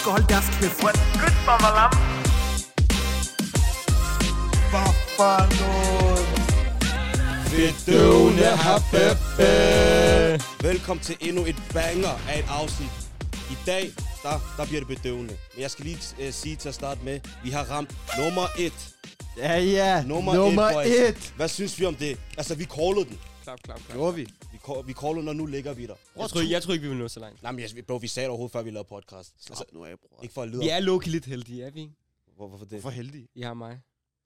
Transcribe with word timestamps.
skal 0.00 0.12
holde 0.12 0.26
deres 0.28 0.48
kæft. 0.60 0.80
Good 0.80 1.36
bamalam. 1.46 1.92
Hvad 4.70 4.90
for 5.16 5.38
noget? 5.60 6.26
Bedøvende 7.54 8.44
hapepe. 8.44 9.48
Velkommen 10.68 11.02
til 11.04 11.16
endnu 11.20 11.44
et 11.44 11.56
banger 11.72 12.14
af 12.28 12.38
et 12.38 12.44
afsnit. 12.48 12.90
I 13.50 13.56
dag, 13.66 13.90
der, 14.22 14.40
der 14.56 14.64
bliver 14.66 14.80
det 14.84 14.88
bedøvende. 14.88 15.34
Men 15.54 15.62
jeg 15.62 15.70
skal 15.70 15.84
lige 15.84 15.98
uh, 16.18 16.32
sige 16.32 16.56
til 16.56 16.68
at 16.68 16.74
starte 16.74 17.00
med, 17.04 17.20
vi 17.44 17.50
har 17.50 17.64
ramt 17.70 17.96
nummer 18.18 18.46
et. 18.58 18.88
Ja, 19.36 19.58
ja. 19.58 20.02
Nummer, 20.02 20.34
Nummer 20.34 20.70
et, 20.70 21.08
et. 21.08 21.32
Hvad 21.36 21.48
synes 21.48 21.80
vi 21.80 21.84
om 21.84 21.94
det? 21.94 22.18
Altså, 22.38 22.54
vi 22.54 22.64
callede 22.64 23.04
den. 23.04 23.18
Klap, 23.44 23.58
klap, 23.64 23.76
klap. 23.86 23.96
Gjorde 23.96 24.14
vi? 24.14 24.26
Vi, 24.70 24.74
call, 24.74 24.86
vi 24.86 24.92
callede 24.92 25.20
den, 25.20 25.28
og 25.28 25.36
nu 25.36 25.46
ligger 25.46 25.72
vi 25.74 25.86
der. 25.86 25.94
Jeg 26.16 26.28
tror, 26.30 26.40
jeg 26.50 26.62
tror 26.62 26.72
ikke, 26.72 26.82
vi 26.82 26.88
vil 26.88 26.98
nå 26.98 27.08
så 27.08 27.20
langt. 27.20 27.42
Nej, 27.42 27.52
men 27.52 27.60
jeg, 27.76 27.86
bro, 27.86 27.96
vi 27.96 28.06
sagde 28.08 28.24
det 28.24 28.30
overhovedet, 28.30 28.52
før 28.52 28.62
vi 28.62 28.70
lavede 28.70 28.88
podcast. 28.88 29.34
Altså, 29.36 29.54
Slap 29.54 29.72
nu 29.72 29.84
af, 29.84 29.98
bror. 29.98 30.22
ikke 30.22 30.32
for 30.34 30.42
at 30.42 30.48
lyde 30.48 30.60
Vi 30.62 30.68
er 30.68 30.80
low 30.80 31.00
lidt 31.06 31.24
heldige, 31.24 31.64
er 31.64 31.70
vi 31.70 31.80
ikke? 31.80 31.94
Hvor, 32.36 32.48
hvorfor 32.48 32.64
det? 32.64 32.72
Hvorfor 32.80 32.90
heldig? 32.90 33.28
I 33.34 33.40
har 33.42 33.54
mig. 33.54 33.80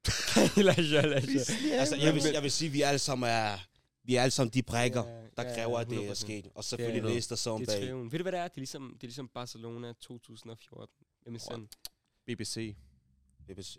Lasha, 0.67 1.01
Lasha. 1.01 1.53
Altså, 1.71 1.95
jeg 1.95 2.13
vil, 2.15 2.23
jeg 2.33 2.43
vil 2.43 2.51
sige, 2.51 2.67
at 2.67 2.73
vi 2.73 2.81
alle 2.81 2.99
sammen 2.99 3.29
er... 3.29 3.57
Vi 4.03 4.15
er 4.15 4.21
alle 4.21 4.31
sammen 4.31 4.53
de 4.53 4.61
brækker, 4.63 5.03
Ja, 5.07 5.11
der 5.37 5.49
ja, 5.49 5.55
kræver, 5.55 5.79
at 5.79 5.89
det 5.89 5.97
er 6.07 6.11
100%. 6.11 6.15
sket. 6.15 6.47
Og 6.55 6.63
selvfølgelig 6.63 7.09
Ja, 7.09 7.13
læste 7.13 7.29
der 7.29 7.35
så 7.35 7.49
om 7.49 7.59
Det 7.59 7.69
er 7.69 7.79
bag. 7.79 7.87
triven. 7.87 8.11
Ved 8.11 8.19
du, 8.19 8.23
hvad 8.23 8.31
det 8.31 8.39
er? 8.39 8.43
Det 8.47 8.55
er 8.57 8.59
ligesom, 8.59 8.89
det 8.93 9.03
er 9.03 9.07
ligesom 9.07 9.27
Barcelona 9.27 9.93
2014. 10.01 10.93
MSN. 11.27 11.67
BBC. 12.27 12.75
BBC. 13.47 13.77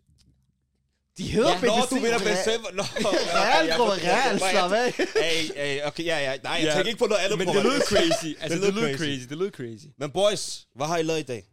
De 1.19 1.23
hedder 1.29 1.51
Ja, 1.51 1.59
BBC. 1.59 1.67
Nå, 1.91 1.97
du 1.97 2.03
mener 2.03 2.19
December. 2.19 2.69
Nå, 2.73 2.83
Real, 2.83 3.77
bror. 3.77 3.91
Real, 3.91 4.39
slap 4.39 4.73
af. 4.73 4.93
Hey, 5.23 5.55
hey, 5.57 5.87
okay, 5.87 6.05
ja, 6.05 6.19
ja. 6.19 6.37
Nej, 6.43 6.53
jeg 6.53 6.63
Ja. 6.65 6.75
tænker 6.75 6.87
ikke 6.89 6.99
på 6.99 7.07
noget 7.07 7.23
andet. 7.23 7.39
Men 7.39 7.49
det 7.49 7.63
lød 7.63 7.81
crazy. 7.81 8.37
Altså, 8.41 8.59
det 8.67 8.75
lød 8.75 8.83
crazy. 8.83 8.99
crazy. 8.99 9.29
Det 9.29 9.39
lød 9.39 9.51
crazy. 9.51 9.87
Men 9.99 10.11
boys, 10.11 10.67
hvad 10.75 10.87
har 10.87 10.97
I 10.97 11.03
lavet 11.03 11.21
i 11.21 11.23
dag? 11.23 11.45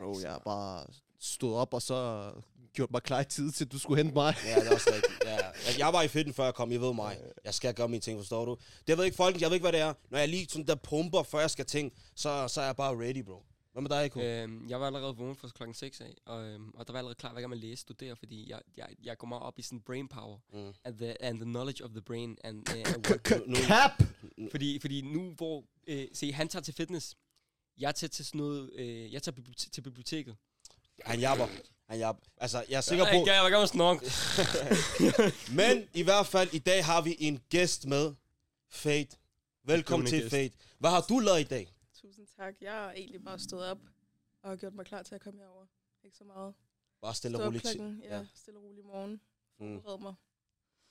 Bro, 0.00 0.18
jeg 0.22 0.30
har 0.30 0.42
bare 0.44 0.84
stået 1.20 1.56
op 1.56 1.74
og 1.74 1.82
så 1.82 2.30
gjort 2.74 2.90
mig 2.90 3.02
klar 3.02 3.20
i 3.20 3.24
tid 3.24 3.52
til, 3.52 3.64
at 3.64 3.72
du 3.72 3.78
skulle 3.78 4.02
hente 4.02 4.14
mig. 4.14 4.34
Ja, 4.46 4.60
det 4.60 4.66
er 4.68 4.74
også 4.74 4.90
rigtigt. 4.94 5.24
Ja, 5.24 5.32
ja. 5.34 5.40
jeg 5.78 5.92
var 5.92 6.02
i 6.02 6.08
fitten, 6.08 6.34
før 6.34 6.44
jeg 6.44 6.54
kom. 6.54 6.72
I 6.72 6.76
ved 6.76 6.94
mig. 6.94 7.16
Jeg 7.44 7.54
skal 7.54 7.74
gøre 7.74 7.88
mine 7.88 8.00
ting, 8.00 8.18
forstår 8.18 8.44
du? 8.44 8.56
Det 8.86 8.98
ved 8.98 9.04
ikke 9.04 9.16
folk. 9.16 9.40
Jeg 9.40 9.48
ved 9.50 9.54
ikke, 9.54 9.64
hvad 9.64 9.72
det 9.72 9.80
er. 9.80 9.92
Når 10.10 10.18
jeg 10.18 10.28
lige 10.28 10.46
sådan 10.50 10.66
der 10.66 10.74
pumper, 10.74 11.22
før 11.22 11.40
jeg 11.40 11.50
skal 11.50 11.64
ting, 11.66 11.92
så, 12.16 12.48
så 12.48 12.60
er 12.60 12.64
jeg 12.64 12.76
bare 12.76 12.92
ready, 12.94 13.24
bro. 13.24 13.42
Hvad 13.76 13.82
med 13.82 13.90
dig, 13.90 14.06
Eko? 14.06 14.20
Øhm, 14.20 14.68
jeg 14.68 14.80
var 14.80 14.86
allerede 14.86 15.16
vågen 15.16 15.36
fra 15.36 15.48
klokken 15.48 15.74
6 15.74 16.00
af, 16.00 16.14
og, 16.26 16.44
øhm, 16.46 16.70
og 16.74 16.86
der 16.86 16.92
var 16.92 16.98
allerede 16.98 17.14
klar, 17.14 17.32
hvad 17.32 17.42
jeg 17.42 17.52
at 17.52 17.58
læse, 17.58 17.80
studere, 17.80 18.16
fordi 18.16 18.50
jeg, 18.50 18.60
jeg, 18.76 18.86
jeg 19.02 19.18
går 19.18 19.26
meget 19.26 19.42
op 19.42 19.58
i 19.58 19.62
sådan 19.62 19.80
brain 19.80 20.08
power, 20.08 20.38
Mm. 20.52 20.74
and 20.84 20.98
the, 20.98 21.22
and 21.22 21.38
the 21.38 21.44
knowledge 21.44 21.84
of 21.84 21.90
the 21.90 22.00
brain, 22.00 22.36
and, 22.44 22.68
uh, 22.68 22.74
and 22.94 23.06
what, 23.06 23.20
Cap! 23.66 24.02
fordi, 24.50 24.78
fordi 24.80 25.00
nu 25.00 25.30
hvor, 25.36 25.64
øh, 25.86 26.06
se, 26.14 26.32
han 26.32 26.48
tager 26.48 26.62
til 26.62 26.74
fitness, 26.74 27.14
jeg 27.78 27.94
tager 27.94 28.08
til 28.08 28.24
sådan 28.24 28.38
noget, 28.38 28.70
øh, 28.74 29.12
jeg 29.12 29.22
tager 29.22 29.36
bibliote- 29.40 29.70
til 29.70 29.80
biblioteket. 29.82 30.36
han 31.04 31.20
jabber. 31.20 31.48
Han 31.88 31.98
jabber. 31.98 32.22
Altså, 32.36 32.64
jeg 32.68 32.76
er 32.76 32.80
sikker 32.80 33.04
på... 33.04 33.10
Jeg, 33.10 33.48
jeg 33.50 33.58
var 33.58 33.66
snork. 33.66 34.02
Men 35.58 35.88
i 35.94 36.02
hvert 36.02 36.26
fald, 36.26 36.48
i 36.54 36.58
dag 36.58 36.84
har 36.84 37.00
vi 37.00 37.16
en 37.18 37.40
gæst 37.50 37.86
med. 37.86 38.14
Fate. 38.70 39.16
Velkommen 39.64 40.06
til 40.08 40.20
gæst. 40.20 40.30
Fate. 40.30 40.54
Hvad 40.78 40.90
har 40.90 41.00
du 41.08 41.18
lavet 41.18 41.40
i 41.40 41.44
dag? 41.44 41.72
Tusind 42.06 42.26
tak. 42.36 42.54
Jeg 42.60 42.72
har 42.72 42.92
egentlig 42.92 43.24
bare 43.24 43.38
stået 43.38 43.64
op 43.70 43.78
og 44.42 44.58
gjort 44.58 44.74
mig 44.74 44.86
klar 44.86 45.02
til 45.02 45.14
at 45.14 45.20
komme 45.20 45.40
herover. 45.40 45.66
Ikke 46.04 46.16
så 46.16 46.24
meget. 46.24 46.54
Bare 47.00 47.14
stille 47.14 47.38
og 47.38 47.46
roligt. 47.46 47.62
klokken, 47.62 48.00
ja, 48.04 48.16
Ja. 48.18 48.26
stille 48.34 48.58
og 48.58 48.64
rolig 48.64 48.78
i 48.78 48.82
morgen. 48.82 49.20
Mm. 49.60 49.80
Forbered 49.82 50.00
mig. 50.02 50.14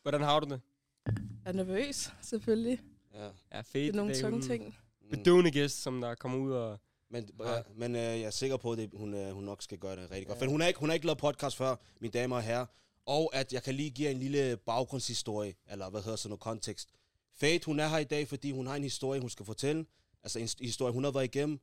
Hvordan 0.01 0.21
har 0.21 0.39
du 0.39 0.49
det? 0.53 0.61
Jeg 1.05 1.15
er 1.45 1.51
nervøs, 1.51 2.13
selvfølgelig. 2.21 2.81
Ja. 3.13 3.29
Ja, 3.51 3.61
fedt. 3.61 3.73
Det 3.73 3.89
er 3.89 3.93
nogle 3.93 4.15
tunge 4.21 4.41
ting. 4.41 4.77
Mm. 5.01 5.09
Bedøvende 5.09 5.51
gæst, 5.51 5.81
som 5.81 6.01
der 6.01 6.15
kommer 6.15 6.37
ud 6.37 6.51
og... 6.51 6.79
Men, 7.09 7.29
Ja. 7.39 7.61
men 7.75 7.95
øh, 7.95 8.01
jeg 8.01 8.21
er 8.21 8.29
sikker 8.29 8.57
på, 8.57 8.71
at 8.71 8.77
det, 8.77 8.89
hun, 8.93 9.13
øh, 9.13 9.31
hun 9.31 9.43
nok 9.43 9.61
skal 9.61 9.77
gøre 9.77 9.95
det 9.95 10.11
rigtig 10.11 10.27
godt. 10.27 10.39
Ja. 10.39 10.45
For 10.45 10.49
hun 10.51 10.61
har, 10.61 10.67
ikke, 10.67 10.79
hun 10.79 10.89
har 10.89 10.93
ikke 10.93 11.05
lavet 11.05 11.17
podcast 11.19 11.57
før, 11.57 11.75
mine 11.99 12.11
damer 12.11 12.35
og 12.35 12.43
herrer. 12.43 12.65
Og 13.05 13.35
at 13.35 13.53
jeg 13.53 13.63
kan 13.63 13.75
lige 13.75 13.89
give 13.89 14.11
en 14.11 14.17
lille 14.17 14.57
baggrundshistorie, 14.57 15.55
eller 15.67 15.89
hvad 15.89 16.01
hedder 16.01 16.15
sådan 16.15 16.29
noget 16.29 16.39
kontekst. 16.41 16.89
Fate, 17.33 17.65
hun 17.65 17.79
er 17.79 17.87
her 17.87 17.97
i 17.97 18.03
dag, 18.03 18.27
fordi 18.27 18.51
hun 18.51 18.67
har 18.67 18.75
en 18.75 18.83
historie, 18.83 19.19
hun 19.21 19.29
skal 19.29 19.45
fortælle. 19.45 19.85
Altså 20.25 20.39
en 20.39 20.49
historie, 20.65 20.93
hun 20.93 21.03
har 21.03 21.11
været 21.11 21.23
igennem. 21.23 21.59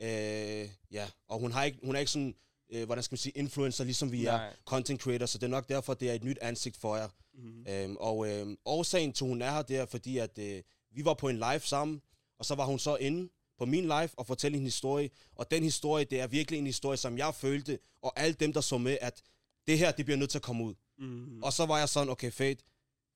Øh, 0.00 0.68
ja, 0.90 1.08
og 1.28 1.38
hun, 1.38 1.52
har 1.52 1.64
ikke, 1.64 1.78
hun 1.82 1.94
er 1.94 2.00
ikke 2.00 2.12
sådan, 2.12 2.34
øh, 2.70 2.84
hvordan 2.86 3.04
skal 3.04 3.12
man 3.12 3.18
sige, 3.18 3.32
influencer, 3.36 3.84
ligesom 3.84 4.12
vi 4.12 4.26
er 4.26 4.36
Nej. 4.36 4.56
content 4.66 5.00
creator, 5.00 5.26
så 5.26 5.38
det 5.38 5.44
er 5.44 5.50
nok 5.50 5.68
derfor, 5.68 5.94
det 5.94 6.10
er 6.10 6.14
et 6.14 6.24
nyt 6.24 6.38
ansigt 6.42 6.76
for 6.76 6.96
jer. 6.96 7.08
Mm. 7.34 7.66
Øhm, 7.68 7.96
og 7.96 8.28
øhm, 8.28 8.58
årsagen 8.64 9.12
til, 9.12 9.26
hun 9.26 9.42
er 9.42 9.50
her, 9.50 9.62
det 9.62 9.76
er 9.76 9.86
fordi, 9.86 10.18
at 10.18 10.38
øh, 10.38 10.62
vi 10.90 11.04
var 11.04 11.14
på 11.14 11.28
en 11.28 11.36
live 11.36 11.60
sammen, 11.60 12.02
og 12.38 12.44
så 12.44 12.54
var 12.54 12.64
hun 12.64 12.78
så 12.78 12.96
inde 12.96 13.28
på 13.58 13.64
min 13.64 13.84
live 13.84 14.08
og 14.16 14.26
fortælle 14.26 14.58
en 14.58 14.64
historie. 14.64 15.10
Og 15.34 15.50
den 15.50 15.62
historie, 15.62 16.04
det 16.04 16.20
er 16.20 16.26
virkelig 16.26 16.58
en 16.58 16.66
historie, 16.66 16.96
som 16.96 17.18
jeg 17.18 17.34
følte, 17.34 17.78
og 18.02 18.20
alle 18.20 18.34
dem, 18.34 18.52
der 18.52 18.60
så 18.60 18.78
med, 18.78 18.98
at 19.00 19.22
det 19.66 19.78
her, 19.78 19.92
det 19.92 20.04
bliver 20.04 20.18
nødt 20.18 20.30
til 20.30 20.38
at 20.38 20.42
komme 20.42 20.64
ud. 20.64 20.74
Mm. 20.98 21.42
Og 21.42 21.52
så 21.52 21.66
var 21.66 21.78
jeg 21.78 21.88
sådan, 21.88 22.08
okay, 22.08 22.32
fedt, 22.32 22.60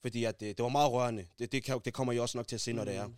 fordi 0.03 0.25
at, 0.25 0.43
øh, 0.43 0.49
det 0.49 0.63
var 0.63 0.69
meget 0.69 0.93
rørende. 0.93 1.27
Det, 1.39 1.53
det, 1.53 1.65
kan, 1.65 1.81
det 1.85 1.95
kommer 1.95 2.13
I 2.13 2.19
også 2.19 2.39
nok 2.39 2.49
til 2.49 2.57
at 2.57 2.61
se, 2.61 2.73
når 2.73 2.85
det 2.85 2.95
er. 2.95 3.09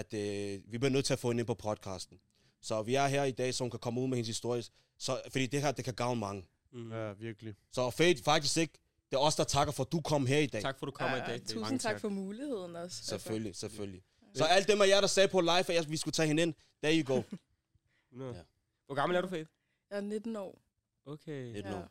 At 0.00 0.14
øh, 0.14 0.60
vi 0.72 0.78
bliver 0.78 0.90
nødt 0.90 1.04
til 1.04 1.12
at 1.12 1.18
få 1.18 1.28
hende 1.28 1.40
ind 1.40 1.46
på 1.46 1.54
podcasten. 1.54 2.20
Så 2.62 2.82
vi 2.82 2.94
er 2.94 3.06
her 3.06 3.24
i 3.24 3.30
dag, 3.30 3.54
så 3.54 3.64
hun 3.64 3.70
kan 3.70 3.80
komme 3.80 4.00
ud 4.00 4.08
med 4.08 4.16
hendes 4.16 4.28
historie. 4.28 4.62
Så, 4.98 5.20
fordi 5.32 5.46
det 5.46 5.60
her, 5.62 5.72
det 5.72 5.84
kan 5.84 5.94
gavne 5.94 6.20
mange. 6.20 6.44
Mm. 6.72 6.92
Ja, 6.92 7.12
virkelig. 7.12 7.54
Så 7.72 7.90
fedt, 7.90 8.24
faktisk 8.24 8.56
ikke. 8.56 8.74
Det 9.10 9.16
er 9.16 9.20
os, 9.20 9.36
der 9.36 9.44
takker 9.44 9.72
for, 9.72 9.84
at 9.84 9.92
du 9.92 10.00
kom 10.00 10.26
her 10.26 10.38
i 10.38 10.46
dag. 10.46 10.62
Tak 10.62 10.78
for, 10.78 10.86
at 10.86 10.92
du 10.92 10.96
kommer 10.96 11.16
i 11.16 11.20
dag. 11.20 11.26
Fate. 11.26 11.44
tusind 11.44 11.60
Mange 11.60 11.78
tak, 11.78 11.92
tak. 11.92 12.00
for 12.00 12.08
muligheden 12.08 12.76
også. 12.76 12.82
Altså, 12.82 13.04
Selvfølgelig, 13.04 13.56
selvfølgelig. 13.56 14.02
Så 14.34 14.44
alle 14.44 14.66
dem 14.72 14.80
af 14.80 14.88
jer, 14.88 15.00
der 15.00 15.06
sagde 15.08 15.28
på 15.28 15.40
live, 15.40 15.58
at 15.58 15.74
jeg, 15.74 15.90
vi 15.90 15.96
skulle 15.96 16.12
tage 16.12 16.26
hende 16.26 16.42
ind, 16.42 16.54
there 16.82 16.98
you 17.00 17.14
go. 17.14 17.22
100. 18.12 18.34
Ja. 18.36 18.42
Hvor 18.86 18.94
gammel 18.94 19.16
er 19.16 19.20
du, 19.20 19.28
Fate? 19.28 19.48
Jeg 19.90 19.96
er 19.96 20.00
19 20.00 20.36
år. 20.36 20.60
Okay. 21.06 21.52
Lidt 21.52 21.66
år. 21.66 21.88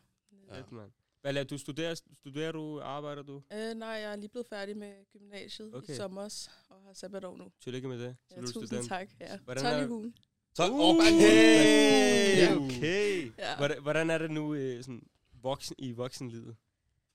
Ja. 0.48 0.56
Fedt, 0.56 0.72
mand. 0.72 0.90
Hvad 1.20 1.32
laver 1.32 1.44
du? 1.44 1.58
Studerer, 1.58 1.94
studerer 1.94 2.52
du? 2.52 2.80
Arbejder 2.80 3.22
du? 3.22 3.42
Øh, 3.52 3.74
nej, 3.74 3.88
jeg 3.88 4.12
er 4.12 4.16
lige 4.16 4.28
blevet 4.28 4.46
færdig 4.46 4.76
med 4.76 4.92
gymnasiet 5.12 5.68
Okay. 5.68 5.78
okay. 5.78 5.92
i 5.92 5.96
sommer 5.96 6.48
og 6.68 6.76
har 6.86 6.92
sabbatår 6.94 7.36
nu. 7.36 7.44
Tillykke 7.60 7.88
med 7.88 7.98
det. 7.98 8.16
Så 8.28 8.34
Ja, 8.34 8.40
du 8.40 8.46
tusind 8.46 8.66
student. 8.66 8.88
tak. 8.88 9.08
Ja. 9.20 9.38
Hvordan 9.38 9.64
12 9.64 9.76
er- 9.76 9.86
i 9.86 9.88
ugen. 9.88 10.14
Så, 10.54 10.70
Uh, 10.70 10.96
okay. 10.96 12.56
Uh. 12.56 12.64
Okay. 12.64 13.32
Ja. 13.38 13.56
Hvordan, 13.56 13.82
hvordan 13.82 14.10
er 14.10 14.18
det 14.18 14.30
nu 14.30 14.54
øh, 14.54 14.82
sådan, 14.84 15.02
voksen, 15.42 15.74
i 15.78 15.92
voksenlivet? 15.92 16.56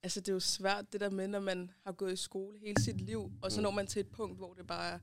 Altså, 0.04 0.20
det 0.20 0.30
er 0.30 0.34
jo 0.34 0.40
svært 0.40 0.94
det 0.94 1.02
der 1.02 1.10
med, 1.10 1.28
når 1.28 1.40
man 1.40 1.72
har 1.86 1.92
gået 1.92 2.14
i 2.14 2.16
skole 2.16 2.60
hele 2.60 2.82
sit 2.82 3.02
liv, 3.02 3.32
og 3.42 3.52
så 3.52 3.60
Mm. 3.60 3.64
når 3.64 3.72
man 3.72 3.88
til 3.88 4.00
et 4.00 4.08
punkt, 4.08 4.38
hvor 4.38 4.54
det 4.54 4.68
bare 4.68 4.92
er, 4.94 5.00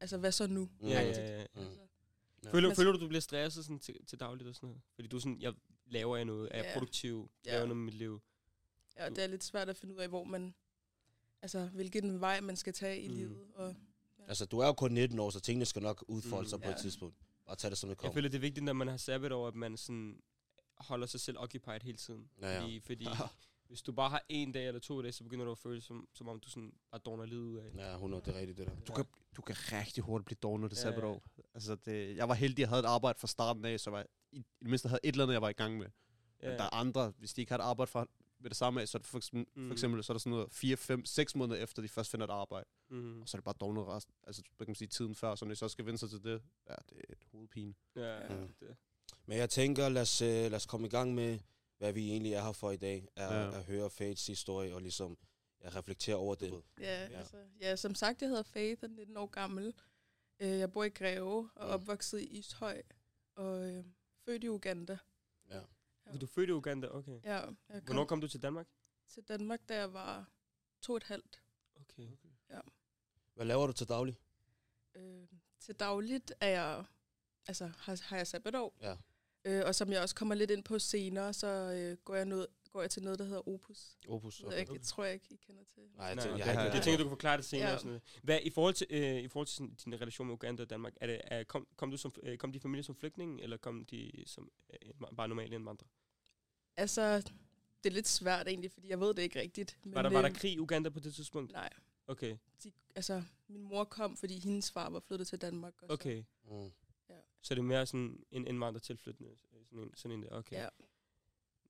altså, 0.00 0.18
hvad 0.18 0.32
så 0.32 0.46
nu? 0.46 0.68
Mm. 0.80 0.88
Ja, 0.88 1.00
ja, 1.00 1.08
Agtigt. 1.08 1.18
ja. 1.28 1.44
Mm. 1.54 1.60
Altså, 1.60 1.80
Ja. 2.44 2.50
Føler, 2.52 2.74
føler 2.74 2.92
du, 2.92 3.00
du 3.00 3.08
bliver 3.08 3.20
stresset 3.20 3.64
sådan 3.64 3.78
til, 3.78 4.06
til 4.06 4.20
dagligt 4.20 4.48
og 4.48 4.54
sådan 4.54 4.66
noget? 4.66 4.82
Fordi 4.94 5.08
du 5.08 5.16
er 5.16 5.20
sådan, 5.20 5.40
jeg 5.40 5.52
laver 5.86 6.16
jeg 6.16 6.24
noget, 6.24 6.48
er 6.50 6.56
jeg 6.56 6.66
Ja. 6.66 6.72
produktiv, 6.72 7.30
Ja. 7.46 7.50
laver 7.50 7.58
jeg 7.60 7.66
noget 7.68 7.76
med 7.76 7.84
mit 7.84 7.94
liv? 7.94 8.20
Ja, 9.04 9.08
det 9.08 9.18
er 9.18 9.26
lidt 9.26 9.44
svært 9.44 9.68
at 9.68 9.76
finde 9.76 9.94
ud 9.94 10.00
af, 10.00 10.08
hvor 10.08 10.24
man, 10.24 10.54
altså, 11.42 11.66
hvilken 11.66 12.20
vej 12.20 12.40
man 12.40 12.56
skal 12.56 12.72
tage 12.72 13.00
i 13.00 13.08
Mm. 13.08 13.14
livet. 13.14 13.46
Og, 13.54 13.74
Altså, 14.28 14.44
du 14.46 14.58
er 14.58 14.66
jo 14.66 14.72
kun 14.72 14.92
19 14.92 15.18
år, 15.18 15.30
så 15.30 15.40
tingene 15.40 15.64
skal 15.64 15.82
nok 15.82 16.04
udfolde 16.08 16.48
sig 16.48 16.58
Mm. 16.58 16.62
på 16.62 16.68
et 16.68 16.72
Ja. 16.74 16.78
tidspunkt. 16.78 17.16
Bare 17.46 17.56
tag 17.56 17.70
det, 17.70 17.78
som 17.78 17.88
det 17.88 17.90
Jeg 17.90 17.98
kommer. 17.98 18.14
føler, 18.14 18.28
det 18.28 18.36
er 18.36 18.40
vigtigt, 18.40 18.64
når 18.64 18.72
man 18.72 18.88
har 18.88 18.96
sabbat 18.96 19.32
over, 19.32 19.48
at 19.48 19.54
man 19.54 19.76
sådan 19.76 20.20
holder 20.78 21.06
sig 21.06 21.20
selv 21.20 21.38
occupied 21.38 21.80
hele 21.82 21.98
tiden. 21.98 22.30
Ja, 22.42 22.52
ja. 22.54 22.60
Fordi, 22.62 22.80
fordi 22.80 23.04
hvis 23.68 23.82
du 23.82 23.92
bare 23.92 24.10
har 24.10 24.22
en 24.28 24.52
dag 24.52 24.66
eller 24.66 24.80
to 24.80 25.02
dage, 25.02 25.12
så 25.12 25.22
begynder 25.24 25.44
du 25.44 25.50
at 25.50 25.58
føle, 25.58 25.80
som, 25.80 26.08
som 26.14 26.28
om 26.28 26.40
du 26.40 26.48
sådan 26.48 26.72
bare 26.90 27.00
dårner 27.04 27.26
livet 27.26 27.42
ud 27.42 27.56
af. 27.56 27.70
Ja, 27.76 27.92
100, 27.94 28.22
det 28.24 28.34
er 28.34 28.38
rigtigt, 28.38 28.58
det 28.58 28.66
der. 28.66 28.72
Du 28.86 28.92
kan, 28.92 29.04
du 29.36 29.42
kan 29.42 29.56
rigtig 29.72 30.04
hurtigt 30.04 30.26
blive 30.26 30.38
dårlig, 30.42 30.60
når 30.60 30.68
det 30.68 30.76
Ja, 30.76 30.82
sabbatår. 30.82 31.22
ja. 31.38 31.42
Altså, 31.54 31.74
det, 31.74 32.16
jeg 32.16 32.28
var 32.28 32.34
heldig, 32.34 32.54
at 32.54 32.58
jeg 32.60 32.68
havde 32.68 32.80
et 32.80 32.86
arbejde 32.86 33.18
fra 33.18 33.26
starten 33.26 33.64
af, 33.64 33.80
så 33.80 33.96
jeg 33.96 34.06
i, 34.32 34.36
i 34.38 34.42
det 34.60 34.68
mindste 34.68 34.88
havde 34.88 35.00
et 35.04 35.12
eller 35.12 35.24
andet, 35.24 35.32
jeg 35.34 35.42
var 35.42 35.48
i 35.48 35.52
gang 35.52 35.78
med. 35.78 35.86
Ja. 36.42 36.48
Men 36.48 36.58
der 36.58 36.64
er 36.64 36.74
andre, 36.74 37.12
hvis 37.18 37.32
de 37.34 37.40
ikke 37.40 37.52
har 37.52 37.58
et 37.58 37.62
arbejde 37.62 37.90
fra, 37.90 38.06
med 38.40 38.50
det 38.50 38.56
samme 38.56 38.80
af, 38.80 38.88
så 38.88 38.98
er 38.98 39.00
det 39.00 39.06
for, 39.08 39.18
eksempel, 39.18 39.46
Mm. 39.62 39.68
for 39.68 39.72
eksempel 39.72 40.04
så 40.04 40.12
er 40.12 40.14
der 40.14 40.18
sådan 40.18 40.30
noget 40.30 40.52
4, 40.52 40.76
5, 40.76 41.04
6 41.04 41.34
måneder 41.34 41.62
efter, 41.62 41.82
de 41.82 41.88
først 41.88 42.10
finder 42.10 42.26
et 42.26 42.30
arbejde. 42.30 42.68
Mm. 42.90 43.22
Og 43.22 43.28
så 43.28 43.36
er 43.36 43.38
det 43.38 43.44
bare 43.44 43.54
dårnet 43.60 43.86
resten, 43.86 44.14
altså 44.26 44.42
hvad 44.56 44.66
kan 44.66 44.70
man 44.70 44.74
sige, 44.74 44.88
tiden 44.88 45.14
før, 45.14 45.34
så 45.34 45.44
når 45.44 45.52
de 45.52 45.56
så 45.56 45.68
skal 45.68 45.86
vende 45.86 45.98
sig 45.98 46.10
til 46.10 46.22
det, 46.24 46.42
ja, 46.68 46.74
det 46.90 46.98
er 46.98 47.12
et 47.12 47.26
hovedpine. 47.32 47.74
Ja, 47.96 48.16
ja. 48.32 48.36
Mm. 48.40 48.54
Det. 48.60 48.76
Men 49.26 49.38
jeg 49.38 49.50
tænker, 49.50 49.88
lad 49.88 50.02
os, 50.02 50.22
øh, 50.22 50.28
lad 50.28 50.54
os 50.54 50.66
komme 50.66 50.86
i 50.86 50.90
gang 50.90 51.14
med, 51.14 51.38
hvad 51.78 51.92
vi 51.92 52.10
egentlig 52.10 52.32
er 52.32 52.42
her 52.42 52.52
for 52.52 52.70
i 52.70 52.76
dag. 52.76 53.08
Er 53.16 53.34
Ja. 53.34 53.58
at 53.58 53.64
høre 53.64 53.90
Fates 53.90 54.26
historie 54.26 54.74
og 54.74 54.80
ligesom 54.82 55.18
ja, 55.64 55.68
reflektere 55.68 56.16
over 56.16 56.34
det. 56.34 56.50
ja, 56.80 56.84
Ja. 57.04 57.08
ja. 57.10 57.18
Altså, 57.18 57.36
ja, 57.60 57.76
som 57.76 57.94
sagt, 57.94 58.20
jeg 58.22 58.28
hedder 58.28 58.42
Faith, 58.42 58.82
og 58.84 58.90
er 58.90 58.94
19 58.94 59.16
år 59.16 59.26
gammel. 59.26 59.74
Øh, 60.40 60.48
jeg 60.48 60.72
bor 60.72 60.84
i 60.84 60.88
Greve 60.88 61.24
og 61.38 61.42
Mm. 61.56 61.60
er 61.60 61.64
opvokset 61.74 62.20
i 62.20 62.24
Ishøj, 62.38 62.82
og 63.36 63.70
øh, 63.70 63.84
født 64.24 64.44
i 64.44 64.48
Uganda. 64.48 64.98
Ja. 66.12 66.18
Du 66.18 66.26
er 66.26 66.30
født 66.30 66.48
i 66.48 66.52
Uganda, 66.52 66.88
okay. 66.90 67.20
Ja, 67.24 67.34
jeg 67.34 67.46
kom 67.68 67.82
Hvornår 67.84 68.04
kom 68.04 68.20
du 68.20 68.28
til 68.28 68.42
Danmark? 68.42 68.66
til 69.08 69.22
Danmark, 69.22 69.60
da 69.68 69.76
jeg 69.78 69.92
var 69.92 70.30
to 70.82 70.92
og 70.92 70.96
et 70.96 71.02
halvt. 71.02 71.42
Okay. 71.80 72.08
Hvad 73.34 73.46
laver 73.46 73.66
du 73.66 73.72
til 73.72 73.88
daglig? 73.88 74.18
Øh, 74.94 75.26
til 75.60 75.74
dagligt 75.74 76.32
er 76.40 76.48
jeg, 76.48 76.84
altså 77.48 77.66
har, 77.78 78.00
har 78.04 78.16
jeg 78.16 78.26
sabbatår. 78.26 78.76
Ja. 78.80 78.96
Øh, 79.44 79.62
og 79.66 79.74
som 79.74 79.92
jeg 79.92 80.02
også 80.02 80.14
kommer 80.14 80.34
lidt 80.34 80.50
ind 80.50 80.64
på 80.64 80.78
senere, 80.78 81.32
så 81.32 81.46
øh, 81.46 81.96
går 82.04 82.14
jeg 82.14 82.24
noget, 82.24 82.46
går 82.70 82.80
jeg 82.80 82.90
til 82.90 83.02
noget, 83.02 83.18
der 83.18 83.24
hedder 83.24 83.48
Opus. 83.48 83.98
Opus. 84.08 84.40
Okay. 84.42 84.56
Jeg, 84.58 84.72
jeg 84.72 84.82
tror 84.82 85.04
jeg 85.04 85.14
ikke, 85.14 85.26
I 85.30 85.36
kender 85.46 85.64
til. 85.64 85.82
Nej, 85.96 86.06
jeg, 86.06 86.14
Nej, 86.16 86.24
jeg 86.26 86.38
jeg- 86.38 86.50
ikke 86.66 86.76
Jeg 86.76 86.82
tænker, 86.84 86.98
du 86.98 87.04
kan 87.04 87.10
forklare 87.10 87.36
det 87.36 87.44
senere. 87.44 87.66
Ja. 87.66 87.72
Ja. 87.72 87.78
Sådan 87.78 87.88
noget. 87.88 88.02
Hvad, 88.22 88.38
I 88.42 88.50
forhold 88.50 88.74
til, 88.74 88.86
øh, 88.90 89.16
i 89.16 89.28
forhold 89.28 89.46
til 89.46 89.56
sådan, 89.56 89.74
din 89.84 89.94
relation 90.00 90.26
med 90.26 90.34
Uganda 90.34 90.62
og 90.62 90.70
Danmark, 90.70 90.94
er 91.00 91.06
det, 91.06 91.20
er, 91.24 91.44
kom, 91.44 91.68
kom, 91.76 91.90
du 91.90 91.96
som, 91.96 92.12
øh, 92.22 92.38
kom 92.38 92.52
de 92.52 92.60
familie 92.60 92.82
som 92.82 92.94
flygtning, 92.96 93.40
eller 93.40 93.56
kom 93.56 93.84
de 93.84 94.24
som 94.26 94.50
øh, 94.72 94.90
bare 95.16 95.28
normale 95.28 95.54
indvandrere? 95.54 95.88
Altså, 96.80 97.16
det 97.84 97.90
er 97.90 97.94
lidt 97.94 98.08
svært 98.08 98.48
egentlig, 98.48 98.72
fordi 98.72 98.88
jeg 98.88 99.00
ved 99.00 99.14
det 99.14 99.22
ikke 99.22 99.40
rigtigt. 99.40 99.78
Men, 99.84 99.94
Var 99.94 100.02
der, 100.02 100.10
var 100.10 100.22
der 100.22 100.30
øh, 100.30 100.36
krig 100.36 100.52
i 100.52 100.58
Uganda 100.58 100.88
på 100.90 101.00
det 101.00 101.14
tidspunkt? 101.14 101.52
Nej, 101.52 101.70
Okay, 102.06 102.36
de, 102.64 102.72
altså, 102.94 103.22
min 103.48 103.62
mor 103.62 103.84
kom, 103.84 104.16
fordi 104.16 104.38
hendes 104.38 104.70
far 104.70 104.90
var 104.90 105.00
flyttet 105.00 105.28
til 105.28 105.40
Danmark. 105.40 105.82
Og 105.82 105.90
okay. 105.90 106.24
Mm. 106.44 106.70
Så 107.42 107.54
det 107.54 107.58
er 107.58 107.64
mere 107.64 107.86
sådan 107.86 108.24
en 108.30 108.46
indvandrer 108.46 108.80
tilflyttende, 108.80 109.30
øh, 109.30 109.64
sådan 109.66 109.78
en, 109.78 109.92
sådan 109.96 110.18
en 110.18 110.22
der, 110.22 110.30
okay. 110.30 110.56
Ja. 110.56 110.68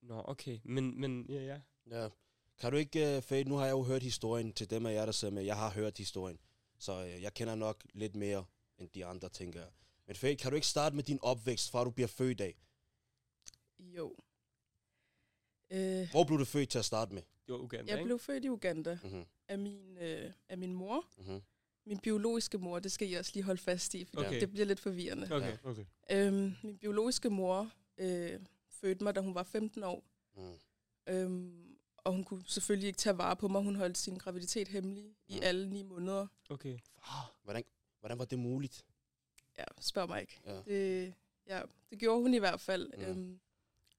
Nå, 0.03 0.23
okay. 0.25 0.59
Men, 0.65 1.01
men 1.01 1.27
ja, 1.29 1.45
ja. 1.45 1.61
Ja. 1.91 2.09
Kan 2.59 2.73
du 2.73 2.77
ikke, 2.79 3.17
uh, 3.17 3.23
Fade, 3.23 3.45
nu 3.45 3.55
har 3.55 3.65
jeg 3.65 3.73
jo 3.73 3.83
hørt 3.83 4.03
historien 4.03 4.53
til 4.53 4.71
dem 4.71 4.87
af 4.87 4.93
jer, 4.93 5.05
der 5.05 5.12
sidder 5.12 5.35
med. 5.35 5.43
Jeg 5.43 5.57
har 5.57 5.71
hørt 5.71 5.99
historien, 5.99 6.39
så 6.79 7.03
uh, 7.03 7.23
jeg 7.23 7.35
kender 7.35 7.55
nok 7.55 7.85
lidt 7.95 8.17
mere 8.17 8.45
end 8.79 8.89
de 8.89 9.05
andre, 9.05 9.29
tænker 9.29 9.61
jeg. 9.61 9.71
Men 10.07 10.17
Fade, 10.17 10.37
kan 10.37 10.51
du 10.51 10.55
ikke 10.55 10.67
starte 10.67 10.97
med 10.97 11.05
din 11.05 11.19
opvækst, 11.23 11.71
fra 11.71 11.85
du 11.85 11.91
bliver 11.91 12.09
født 12.09 12.41
af? 12.41 12.55
Så, 13.45 13.53
jo. 13.79 14.17
Øh, 15.71 16.11
Hvor 16.11 16.25
blev 16.25 16.39
du 16.39 16.45
født 16.45 16.69
til 16.69 16.79
at 16.79 16.85
starte 16.85 17.15
med? 17.15 17.23
Det 17.47 17.53
var 17.53 17.59
Uganda, 17.59 17.91
jeg 17.93 17.99
ikke? 17.99 18.07
blev 18.07 18.19
født 18.19 18.45
i 18.45 18.49
Uganda 18.51 18.99
Mm-hmm. 19.03 19.25
af 19.49 19.59
min, 19.59 19.97
øh, 19.97 20.33
af 20.49 20.59
min 20.59 20.73
mor. 20.75 21.05
Mm-hmm. 21.19 21.43
Min 21.87 21.99
biologiske 21.99 22.59
mor, 22.59 22.79
det 22.79 22.93
skal 22.93 23.11
I 23.11 23.15
også 23.15 23.31
lige 23.35 23.45
holde 23.45 23.61
fast 23.63 23.95
i, 23.95 24.05
for 24.05 24.21
Okay. 24.21 24.41
det 24.41 24.51
bliver 24.51 24.67
lidt 24.67 24.81
forvirrende. 24.81 25.29
Okay. 25.33 25.57
Okay. 25.65 25.85
Øhm, 26.11 26.55
min 26.63 26.79
biologiske 26.79 27.31
mor 27.31 27.71
øh, 27.99 28.41
fødte 28.69 29.05
mig, 29.05 29.15
da 29.15 29.21
hun 29.21 29.35
var 29.35 29.43
15 29.43 29.83
år. 29.85 30.05
Mm. 30.37 30.59
Øhm, 31.07 31.77
og 31.97 32.13
hun 32.13 32.25
kunne 32.25 32.43
selvfølgelig 32.47 32.87
ikke 32.87 32.97
tage 32.97 33.19
vare 33.19 33.37
på 33.37 33.49
mig. 33.49 33.63
Hun 33.63 33.77
holdt 33.77 33.99
sin 33.99 34.17
graviditet 34.19 34.69
hemmelig 34.69 35.05
i 35.29 35.35
Mm. 35.35 35.41
alle 35.43 35.71
ni 35.71 35.83
måneder. 35.83 36.27
okay. 36.51 36.79
Hvordan, 37.43 37.65
hvordan 38.01 38.19
var 38.19 38.25
det 38.25 38.39
muligt? 38.39 38.85
Ja, 39.59 39.65
spørg 39.81 40.09
mig 40.09 40.21
ikke. 40.21 40.41
Ja. 40.47 40.61
Det, 40.67 41.15
ja, 41.47 41.63
det 41.91 41.99
gjorde 41.99 42.21
hun 42.23 42.35
i 42.35 42.39
hvert 42.39 42.61
fald. 42.61 42.91
Mm. 42.97 43.03
Øhm, 43.05 43.41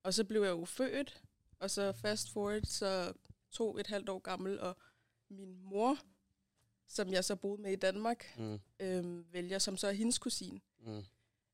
og 0.03 0.13
så 0.13 0.23
blev 0.23 0.41
jeg 0.41 0.49
jo 0.49 0.65
født, 0.65 1.21
og 1.61 1.71
så 1.71 1.91
fast 1.91 2.31
forward, 2.31 2.61
så 2.63 3.13
to 3.51 3.77
et 3.77 3.87
halvt 3.87 4.09
år 4.09 4.19
gammel, 4.19 4.59
og 4.59 4.77
min 5.29 5.61
mor, 5.63 5.97
som 6.87 7.09
jeg 7.11 7.25
så 7.25 7.35
boede 7.35 7.61
med 7.61 7.71
i 7.71 7.75
Danmark, 7.75 8.25
Mm. 8.37 8.59
øhm, 8.79 9.25
vælger, 9.33 9.59
som 9.59 9.77
så 9.77 9.87
er 9.87 9.91
hendes 9.91 10.17
kusine, 10.19 10.61
Mm. 10.79 11.03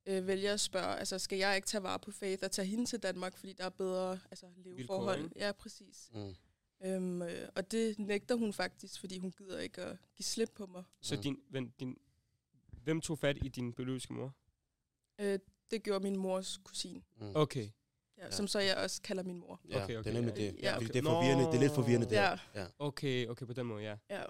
øh, 0.06 0.28
vælger 0.28 0.54
at 0.54 0.60
spørge, 0.60 0.96
altså 0.98 1.20
skal 1.20 1.38
jeg 1.38 1.56
ikke 1.56 1.68
tage 1.68 1.84
vare 1.84 2.00
på 2.00 2.12
Faith 2.12 2.44
og 2.44 2.52
tage 2.52 2.66
hende 2.68 2.86
til 2.86 3.00
Danmark, 3.04 3.38
fordi 3.38 3.54
der 3.54 3.66
er 3.66 3.70
bedre 3.70 4.20
altså, 4.32 4.46
leveforhold? 4.56 5.32
Ja, 5.36 5.52
præcis. 5.52 6.10
Mm. 6.14 6.36
Øhm, 6.86 7.22
øh, 7.22 7.50
og 7.56 7.72
det 7.72 8.00
nægter 8.00 8.36
hun 8.36 8.54
faktisk, 8.54 9.00
fordi 9.00 9.18
hun 9.18 9.32
gider 9.32 9.60
ikke 9.60 9.82
at 9.82 9.98
give 10.16 10.24
slip 10.26 10.50
på 10.56 10.66
mig. 10.66 10.84
Så 11.02 11.16
Mm. 11.16 11.22
din, 11.22 11.40
ven, 11.50 11.70
din, 11.80 11.98
hvem 12.84 13.02
tog 13.02 13.20
fat 13.20 13.38
i 13.46 13.48
din 13.50 13.74
biologiske 13.74 14.14
mor? 14.14 14.34
Øh, 15.20 15.40
det 15.72 15.84
gjorde 15.84 16.04
min 16.04 16.16
mors 16.18 16.58
kusine, 16.64 17.02
Mm. 17.20 17.32
Okay. 17.36 17.70
Ja, 18.18 18.26
Ja. 18.26 18.32
som 18.32 18.48
så 18.48 18.60
jeg 18.60 18.78
også 18.78 19.02
kalder 19.02 19.24
min 19.24 19.38
mor. 19.40 19.62
Ja, 19.70 19.84
Okay, 19.84 19.98
okay, 19.98 20.12
det 20.12 20.18
er 20.18 20.22
nemlig 20.22 20.38
ja. 20.38 20.46
det. 20.46 20.56
Ja, 20.62 20.76
okay. 20.78 20.88
det 20.88 20.96
er 20.96 21.04
forvirrende. 21.04 21.46
Det 21.46 21.54
er 21.56 21.60
lidt 21.60 21.72
forvirrende 21.76 22.10
der. 22.10 22.38
Ja, 22.56 22.68
Okay, 22.80 23.28
okay, 23.28 23.46
på 23.46 23.54
den 23.54 23.66
måde, 23.66 23.84
ja. 23.84 23.98
ja. 24.10 24.24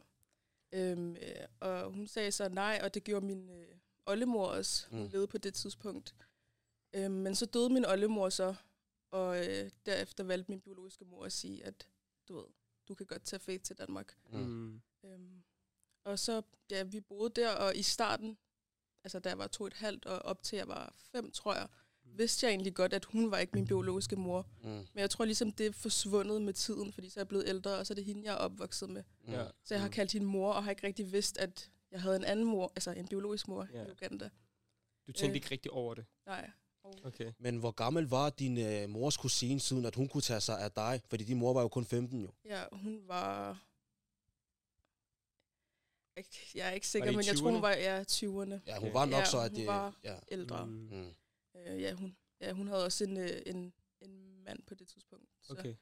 Øhm, 0.74 1.16
øh, 1.16 1.36
og 1.60 1.92
hun 1.92 2.08
sagde 2.08 2.32
så 2.32 2.50
nej, 2.50 2.80
og 2.84 2.94
det 2.94 3.04
gjorde 3.04 3.26
min 3.26 3.50
øh, 3.50 3.68
oldemor 4.06 4.46
også. 4.48 4.88
Hun 4.90 5.00
Mm. 5.04 5.08
levede 5.10 5.28
på 5.28 5.38
det 5.38 5.54
tidspunkt. 5.54 6.16
Øhm, 6.96 7.12
men 7.14 7.36
så 7.36 7.46
døde 7.46 7.70
min 7.70 7.86
oldemor 7.86 8.30
så, 8.30 8.56
og 9.12 9.48
øh, 9.48 9.72
derefter 9.86 10.24
valgte 10.24 10.52
min 10.52 10.62
biologiske 10.62 11.06
mor 11.06 11.26
at 11.26 11.32
sige, 11.32 11.66
at 11.66 11.88
du 12.28 12.36
ved, 12.36 12.46
du 12.88 12.96
kan 12.96 13.06
godt 13.06 13.24
tage 13.24 13.40
Faith 13.40 13.64
til 13.64 13.78
Danmark. 13.78 14.18
Mm. 14.30 14.40
Mm. 14.40 14.82
Øhm, 15.06 15.44
og 16.06 16.20
så, 16.20 16.42
ja, 16.72 16.84
vi 16.84 17.02
boede 17.02 17.30
der, 17.42 17.50
og 17.52 17.76
i 17.76 17.84
starten, 17.84 18.38
altså 19.04 19.20
da 19.20 19.30
jeg 19.30 19.38
var 19.38 19.48
to 19.48 19.64
og 19.64 19.68
et 19.68 19.74
halvt, 19.74 20.06
og 20.06 20.20
op 20.20 20.44
til 20.44 20.58
jeg 20.58 20.68
var 20.68 20.94
fem, 21.12 21.32
tror 21.32 21.54
jeg. 21.54 21.68
Vidste 22.18 22.46
jeg 22.46 22.52
egentlig 22.52 22.74
godt, 22.74 22.94
at 22.94 23.06
hun 23.06 23.32
var 23.32 23.38
ikke 23.38 23.52
min 23.56 23.68
biologiske 23.68 24.16
mor. 24.16 24.46
Mm. 24.64 24.70
Men 24.70 24.88
jeg 24.96 25.10
tror 25.10 25.26
ligesom, 25.26 25.52
det 25.52 25.66
er 25.68 25.72
forsvundet 25.72 26.42
med 26.42 26.54
tiden, 26.54 26.94
fordi 26.94 27.10
så 27.10 27.20
er 27.20 27.22
jeg 27.22 27.28
blevet 27.28 27.48
ældre, 27.48 27.78
og 27.78 27.88
så 27.88 27.94
er 27.94 27.96
det 27.96 28.04
hende, 28.06 28.24
jeg 28.26 28.32
er 28.34 28.38
opvokset 28.38 28.90
med. 28.90 29.04
Mm. 29.28 29.34
Ja. 29.34 29.46
Så 29.64 29.74
jeg 29.74 29.82
har 29.82 29.88
Mm. 29.88 29.92
kaldt 29.94 30.12
hende 30.12 30.28
mor, 30.28 30.52
og 30.54 30.64
har 30.64 30.72
ikke 30.72 30.88
rigtig 30.88 31.12
vidst, 31.12 31.38
at 31.38 31.72
jeg 31.92 32.02
havde 32.02 32.16
en 32.16 32.24
anden 32.24 32.46
mor, 32.46 32.72
altså 32.76 32.92
en 32.92 33.08
biologisk 33.08 33.48
mor 33.48 33.68
Ja. 33.74 33.84
i 33.86 33.92
Uganda. 33.92 34.30
Du 35.08 35.12
tænkte 35.12 35.30
Øh. 35.30 35.36
ikke 35.36 35.52
rigtig 35.52 35.72
over 35.72 35.94
det. 35.94 36.06
Nej. 36.26 36.50
Okay. 37.04 37.32
Men 37.40 37.58
hvor 37.58 37.72
gammel 37.72 38.08
var 38.08 38.30
din 38.30 38.58
øh, 38.58 38.90
mors 38.90 39.18
kusine, 39.18 39.60
siden 39.60 39.86
at 39.86 39.96
hun 39.96 40.08
kunne 40.08 40.22
tage 40.22 40.42
sig 40.42 40.60
af 40.62 40.72
dig? 40.72 41.02
Fordi 41.10 41.24
din 41.24 41.38
mor 41.38 41.54
var 41.54 41.62
jo 41.62 41.68
kun 41.68 41.86
15 41.86 42.22
jo. 42.22 42.30
ja, 42.46 42.64
hun 42.72 43.02
var... 43.08 43.60
Ikke- 46.18 46.52
Jeg 46.56 46.68
er 46.68 46.72
ikke 46.72 46.88
sikker, 46.88 47.12
men 47.12 47.26
jeg 47.26 47.36
tror, 47.38 47.48
20'erne? 47.48 47.52
hun 47.54 47.62
var 47.62 47.72
ja, 47.72 48.04
20'erne 48.04 48.60
Ja, 48.68 48.80
hun 48.80 48.94
var 48.94 49.06
nok 49.06 49.20
Ja, 49.20 49.26
så, 49.26 49.40
at 49.40 49.50
hun 49.52 49.60
det... 49.60 49.68
var- 49.68 49.96
Ja. 50.04 50.16
ældre. 50.32 50.66
Mm. 50.66 50.72
Mm. 50.92 51.10
Øh, 51.58 51.82
ja, 51.82 51.94
hun, 51.94 52.16
ja, 52.42 52.52
hun 52.52 52.68
havde 52.68 52.86
også 52.86 53.04
en, 53.04 53.18
øh, 53.18 53.30
en, 53.46 53.74
en 54.02 54.44
mand 54.44 54.60
på 54.68 54.76
det 54.76 54.88
tidspunkt. 54.88 55.26
Så. 55.42 55.54
Okay. 55.54 55.76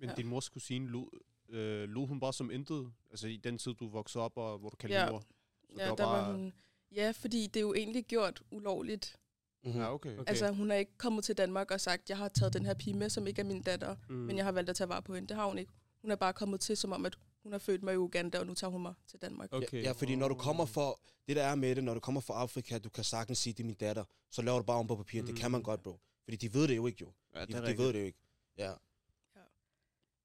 Men 0.00 0.08
Ja. 0.08 0.14
din 0.14 0.26
mors 0.26 0.48
kusine, 0.48 0.88
lå, 0.88 1.12
øh, 1.48 1.88
lå 1.88 2.06
hun 2.06 2.20
bare 2.20 2.32
som 2.32 2.50
intet? 2.50 2.92
Altså 3.10 3.26
i 3.26 3.36
den 3.36 3.58
tid, 3.58 3.74
du 3.74 3.88
voksede 3.88 4.24
op, 4.24 4.36
og 4.36 4.58
hvor 4.58 4.68
du 4.68 4.76
kaldte 4.76 4.98
Ja. 4.98 5.10
mor? 5.10 5.20
Så 5.20 5.76
Ja, 5.78 5.84
der 5.86 6.04
var 6.04 6.32
hun... 6.32 6.52
Ja, 6.94 7.10
fordi 7.10 7.46
det 7.46 7.56
er 7.56 7.60
jo 7.60 7.74
egentlig 7.74 8.04
gjort 8.04 8.42
ulovligt. 8.50 9.16
Mm-hmm. 9.64 9.80
Ja, 9.80 9.94
okay. 9.94 10.18
Okay. 10.18 10.28
Altså, 10.28 10.52
hun 10.52 10.70
er 10.70 10.74
ikke 10.74 10.98
kommet 10.98 11.24
til 11.24 11.36
Danmark 11.36 11.70
og 11.70 11.80
sagt, 11.80 12.10
jeg 12.10 12.18
har 12.18 12.28
taget 12.28 12.52
den 12.52 12.66
her 12.66 12.74
pige 12.74 12.94
med, 12.94 13.10
som 13.10 13.26
ikke 13.26 13.40
er 13.40 13.44
min 13.46 13.62
datter, 13.62 13.96
mm. 14.08 14.14
men 14.14 14.36
jeg 14.36 14.44
har 14.44 14.52
valgt 14.52 14.70
at 14.70 14.76
tage 14.76 14.88
vare 14.88 15.02
på 15.02 15.14
hende. 15.14 15.28
Det 15.28 15.36
har 15.36 15.46
hun 15.46 15.58
ikke. 15.58 15.72
Hun 16.02 16.10
er 16.10 16.16
bare 16.16 16.32
kommet 16.32 16.60
til, 16.60 16.76
som 16.76 16.92
om, 16.92 17.06
at 17.06 17.18
hun 17.42 17.52
har 17.52 17.58
født 17.58 17.82
mig 17.82 17.94
i 17.94 17.96
Uganda, 17.96 18.38
og 18.38 18.46
nu 18.46 18.54
tager 18.54 18.70
hun 18.70 18.82
mig 18.82 18.94
til 19.06 19.22
Danmark. 19.22 19.52
Okay. 19.52 19.76
Ja, 19.76 19.82
ja, 19.82 19.92
fordi 19.92 20.16
når 20.16 20.28
du 20.28 20.34
kommer 20.34 20.64
for... 20.66 21.00
Det 21.26 21.36
der 21.36 21.42
er 21.44 21.54
med 21.54 21.76
det, 21.76 21.84
når 21.84 21.94
du 21.94 22.00
kommer 22.00 22.20
fra 22.20 22.34
Afrika, 22.34 22.78
du 22.78 22.88
kan 22.90 23.04
sagtens 23.04 23.38
sige, 23.38 23.52
det 23.52 23.60
er 23.62 23.64
min 23.66 23.74
datter. 23.74 24.04
Så 24.30 24.42
laver 24.42 24.58
du 24.58 24.64
bare 24.64 24.78
om 24.78 24.86
på 24.86 24.96
papiret. 24.96 25.24
Mm. 25.24 25.32
Det 25.32 25.40
kan 25.40 25.50
man 25.50 25.58
Mm. 25.60 25.64
godt, 25.64 25.82
bro. 25.82 26.00
Fordi 26.24 26.36
de 26.36 26.54
ved 26.54 26.68
det 26.68 26.76
jo 26.76 26.86
ikke, 26.86 26.98
jo. 27.00 27.12
Ja, 27.34 27.40
De, 27.40 27.46
det 27.46 27.54
er 27.54 27.60
de 27.60 27.66
rigtigt. 27.66 27.78
ved 27.86 27.92
det 27.92 28.00
jo 28.00 28.04
ikke. 28.04 28.18
Ja. 28.56 28.72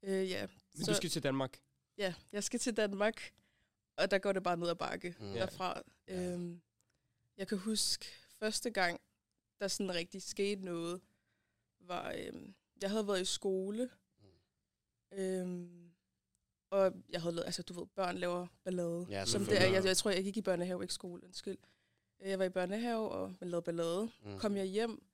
Øh, 0.04 0.30
ja. 0.30 0.48
Men 0.74 0.86
du 0.86 0.94
skal 0.94 1.10
til 1.10 1.24
Danmark. 1.24 1.60
ja, 1.98 2.14
jeg 2.32 2.44
skal 2.44 2.60
til 2.60 2.78
Danmark, 2.78 3.34
og 3.98 4.12
der 4.12 4.18
går 4.20 4.32
det 4.32 4.44
bare 4.44 4.58
ned 4.58 4.70
ad 4.70 4.76
bakke 4.76 5.16
Mm. 5.20 5.26
mm. 5.26 5.34
Ja. 5.34 5.40
derfra. 5.40 5.82
Ja. 6.08 6.32
Øhm, 6.34 6.62
jeg 7.38 7.48
kan 7.48 7.58
huske, 7.58 8.06
første 8.40 8.70
gang, 8.70 9.02
der 9.60 9.68
sådan 9.68 9.94
rigtig 9.94 10.22
skete 10.22 10.66
noget, 10.66 11.02
var, 11.80 12.14
øhm, 12.18 12.56
jeg 12.82 12.90
havde 12.90 13.08
været 13.08 13.22
i 13.22 13.26
skole, 13.26 13.90
øhm, 15.12 15.92
og 16.70 16.94
jeg 17.10 17.22
havde 17.22 17.36
lavet, 17.36 17.46
altså 17.46 17.64
du 17.64 17.74
ved, 17.80 17.88
børn 17.88 18.18
laver 18.18 18.48
ballade. 18.64 19.06
Ja, 19.10 19.26
som 19.26 19.46
det 19.46 19.62
er, 19.62 19.68
jeg, 19.68 19.86
jeg 19.86 19.98
tror, 19.98 20.12
jeg 20.12 20.24
gik 20.24 20.38
i 20.38 20.42
børnehave, 20.42 20.84
ikke 20.84 20.94
skole, 20.94 21.24
undskyld. 21.24 21.58
Øh, 22.20 22.30
Jeg 22.30 22.40
var 22.40 22.46
i 22.46 22.50
børnehave, 22.50 23.10
og 23.10 23.36
man 23.42 23.50
lavede 23.50 23.64
ballade. 23.66 24.10
Mm. 24.24 24.40
Kom 24.40 24.56
jeg 24.58 24.66
hjem, 24.66 25.08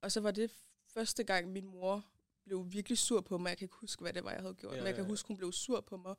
og 0.00 0.12
så 0.12 0.20
var 0.20 0.30
det 0.30 0.50
første 0.86 1.24
gang, 1.24 1.48
min 1.52 1.66
mor 1.66 2.04
blev 2.44 2.72
virkelig 2.72 2.98
sur 2.98 3.20
på 3.20 3.38
mig. 3.38 3.48
Jeg 3.50 3.58
kan 3.58 3.64
ikke 3.64 3.76
huske, 3.76 4.02
hvad 4.02 4.12
det 4.12 4.24
var, 4.24 4.30
jeg 4.32 4.40
havde 4.40 4.54
gjort, 4.54 4.72
Ja, 4.72 4.76
ja, 4.76 4.82
men 4.82 4.86
jeg 4.86 4.94
kan 4.94 5.04
ja. 5.04 5.10
huske, 5.10 5.28
hun 5.28 5.36
blev 5.36 5.52
sur 5.52 5.80
på 5.80 5.96
mig, 5.96 6.14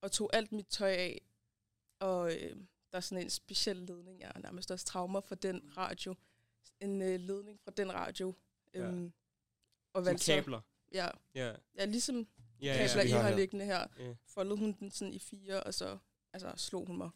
og 0.00 0.12
tog 0.12 0.30
alt 0.32 0.52
mit 0.52 0.66
tøj 0.66 0.90
af, 0.90 1.20
og 2.00 2.32
øh, 2.34 2.56
der 2.92 2.96
er 2.96 3.00
sådan 3.00 3.24
en 3.24 3.30
speciel 3.30 3.76
ledning, 3.76 4.20
jeg 4.20 4.28
har 4.34 4.40
nærmest 4.40 4.70
også 4.70 4.86
traumer 4.86 5.20
for 5.20 5.34
den 5.34 5.62
radio. 5.76 6.14
En 6.80 7.02
øh, 7.02 7.20
ledning 7.20 7.60
fra 7.60 7.70
den 7.76 7.94
radio. 7.94 8.34
Ja. 8.74 8.80
Øhm, 8.80 9.12
og 9.92 10.00
Som 10.00 10.06
valgte 10.06 10.24
så, 10.24 10.32
kabler. 10.34 10.60
ja, 10.92 11.08
Ja. 11.34 11.54
ja, 11.78 11.84
ligesom 11.84 12.26
Ja, 12.62 12.76
kabler, 12.86 13.02
ja. 13.02 13.08
I 13.08 13.10
har 13.22 13.36
liggende 13.36 13.64
her, 13.64 13.86
Ja. 13.98 14.14
foldede 14.26 14.56
hun 14.56 14.72
den 14.80 14.90
sådan 14.90 15.14
i 15.14 15.18
fire, 15.18 15.62
og 15.62 15.74
så 15.74 15.98
altså, 16.32 16.52
slog 16.56 16.86
hun 16.86 16.96
mig. 16.98 17.10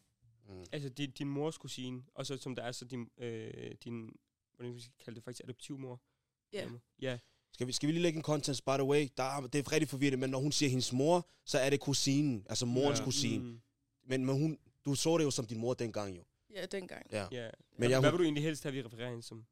Mm. 0.49 0.65
Altså 0.73 0.89
din, 0.89 1.11
din 1.11 1.29
mors 1.29 1.59
kusine, 1.59 2.03
og 2.15 2.27
så 2.27 2.37
som 2.37 2.55
der 2.55 2.63
er 2.63 2.73
så 2.73 2.85
din, 2.85 3.09
øh, 3.19 3.75
din 3.85 4.17
hvordan 4.55 4.75
vi 4.75 4.81
skal 4.81 4.95
kalde 5.05 5.15
det 5.17 5.25
faktisk, 5.25 5.45
adoptivmor. 5.45 6.01
Ja. 6.53 6.69
Ja, 7.01 7.19
Skal 7.53 7.67
vi, 7.67 7.73
skal 7.73 7.87
vi 7.87 7.93
lige 7.93 8.03
lægge 8.03 8.17
en 8.17 8.23
context, 8.23 8.65
by 8.65 8.71
the 8.71 8.85
way? 8.85 9.09
Der 9.17 9.23
er, 9.23 9.41
det 9.47 9.67
er 9.67 9.73
rigtig 9.73 9.89
forvirrende, 9.89 10.19
men 10.19 10.31
når 10.31 10.39
hun 10.39 10.53
siger 10.53 10.71
hendes 10.71 10.93
mor, 10.93 11.29
så 11.45 11.59
er 11.59 11.71
det 11.71 11.81
kusinen, 11.81 12.47
altså 12.49 12.67
morens 12.67 12.99
Ja. 12.99 13.05
kusine. 13.05 13.45
Mm, 13.45 13.61
Men, 14.05 14.25
men 14.27 14.41
hun, 14.41 14.59
du 14.85 14.95
så 14.95 15.19
det 15.19 15.25
jo 15.25 15.31
som 15.31 15.47
din 15.47 15.59
mor 15.59 15.75
dengang 15.75 16.17
jo. 16.17 16.25
Ja, 16.51 16.67
dengang. 16.67 17.07
Ja. 17.13 17.27
ja. 17.33 17.45
Men 17.45 17.51
Men 17.79 17.91
jeg- 17.91 18.01
Hvad 18.01 18.11
vil 18.11 18.19
du 18.19 18.25
egentlig 18.25 18.43
helst 18.45 18.63
have, 18.63 18.73
vi 18.73 18.83
refererer 18.83 19.09
hende 19.09 19.23
som? 19.23 19.47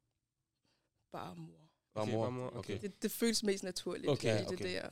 Bare 1.11 1.35
mor. 1.35 1.69
Bare 1.93 2.03
Okay, 2.03 2.11
mor. 2.13 2.23
bare 2.23 2.31
mor, 2.31 2.55
okay. 2.55 2.81
Det, 2.81 3.03
det 3.03 3.11
føles 3.11 3.43
mest 3.43 3.63
naturligt, 3.63 4.07
Okay, 4.09 4.45
okay. 4.45 4.57
det 4.57 4.65
der. 4.65 4.89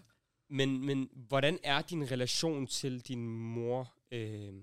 Men, 0.47 0.85
men 0.85 1.09
hvordan 1.13 1.59
er 1.63 1.81
din 1.81 2.11
relation 2.11 2.67
til 2.67 3.01
din 3.01 3.27
mor, 3.27 3.93
øh, 4.11 4.53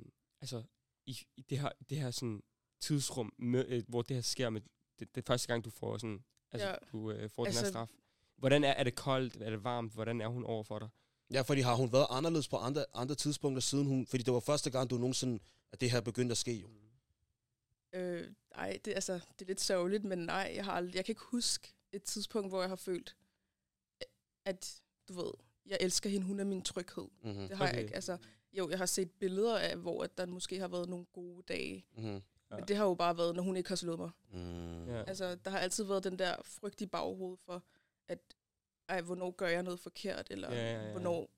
altså 0.40 0.62
i, 1.06 1.18
i 1.36 1.42
det 1.42 1.58
her, 1.58 1.70
det 1.90 1.98
her 1.98 2.10
sådan 2.10 2.42
tidsrum, 2.80 3.32
med, 3.38 3.64
øh, 3.68 3.82
hvor 3.88 4.02
det 4.02 4.16
her 4.16 4.22
sker 4.22 4.50
med, 4.50 4.60
det, 4.98 5.14
det 5.14 5.26
første 5.26 5.48
gang, 5.48 5.64
du 5.64 5.70
får 5.70 5.98
sådan, 5.98 6.24
altså 6.52 6.68
Ja. 6.68 6.74
du 6.92 7.10
øh, 7.10 7.30
får 7.30 7.46
altså, 7.46 7.60
den 7.60 7.64
her 7.64 7.66
Altså- 7.66 7.72
straf. 7.72 7.88
Hvordan 8.36 8.64
er, 8.64 8.70
er 8.70 8.84
det 8.84 8.94
koldt, 8.94 9.36
er 9.36 9.50
det 9.50 9.64
varmt, 9.64 9.92
hvordan 9.92 10.20
er 10.20 10.26
hun 10.28 10.44
over 10.44 10.62
for 10.62 10.78
dig? 10.78 10.88
Ja, 11.32 11.40
fordi 11.42 11.60
har 11.60 11.74
hun 11.74 11.92
været 11.92 12.06
anderledes 12.10 12.48
på 12.48 12.56
andre, 12.56 12.84
andre 12.94 13.14
tidspunkter 13.14 13.60
siden 13.60 13.86
hun... 13.86 14.06
Fordi 14.06 14.22
det 14.22 14.34
var 14.34 14.40
første 14.40 14.70
gang, 14.70 14.90
du 14.90 14.96
nogensinde... 14.98 15.38
At 15.72 15.80
det 15.80 15.90
her 15.90 16.00
begyndte 16.00 16.32
at 16.32 16.36
ske 16.38 16.52
jo. 16.54 16.68
Øh, 17.92 18.26
ej, 18.54 18.78
det, 18.84 18.92
altså, 18.94 19.12
det 19.12 19.42
er 19.42 19.46
lidt 19.46 19.60
sørgeligt, 19.60 20.04
men 20.04 20.18
nej, 20.18 20.52
jeg, 20.54 20.64
har 20.64 20.80
jeg 20.80 21.04
kan 21.04 21.12
ikke 21.12 21.22
huske 21.24 21.74
et 21.92 22.02
tidspunkt, 22.02 22.48
hvor 22.48 22.60
jeg 22.60 22.68
har 22.68 22.76
følt, 22.76 23.16
at 24.44 24.80
du 25.08 25.12
ved, 25.12 25.32
jeg 25.66 25.78
elsker 25.80 26.10
hende, 26.10 26.26
hun 26.26 26.40
er 26.40 26.44
min 26.44 26.62
tryghed. 26.62 27.08
Mm-hmm. 27.24 27.48
Det 27.48 27.56
har 27.56 27.64
okay. 27.64 27.74
jeg 27.74 27.82
ikke. 27.82 27.94
Altså, 27.94 28.18
jo, 28.52 28.70
jeg 28.70 28.78
har 28.78 28.86
set 28.86 29.10
billeder 29.10 29.58
af, 29.58 29.76
hvor 29.76 30.04
at 30.04 30.18
der 30.18 30.26
måske 30.26 30.58
har 30.58 30.68
været 30.68 30.88
nogle 30.88 31.04
gode 31.12 31.42
dage. 31.48 31.86
Mm-hmm. 31.96 32.22
Ja. 32.50 32.56
Men 32.56 32.68
det 32.68 32.76
har 32.76 32.84
jo 32.84 32.94
bare 32.94 33.18
været, 33.18 33.36
når 33.36 33.42
hun 33.42 33.56
ikke 33.56 33.68
har 33.68 33.76
slået 33.76 33.98
mig. 33.98 34.10
Mm. 34.32 34.88
Ja. 34.88 35.02
Altså, 35.02 35.34
der 35.34 35.50
har 35.50 35.58
altid 35.58 35.84
været 35.84 36.04
den 36.04 36.18
der 36.18 36.36
frygt 36.44 36.80
i 36.80 36.86
baghovedet 36.86 37.40
for, 37.40 37.62
at 38.08 38.18
ej, 38.88 39.00
hvornår 39.00 39.30
gør 39.30 39.48
jeg 39.48 39.62
noget 39.62 39.80
forkert, 39.80 40.26
eller 40.30 40.54
Ja, 40.54 40.72
ja, 40.72 40.84
ja. 40.84 40.90
hvornår 40.90 41.30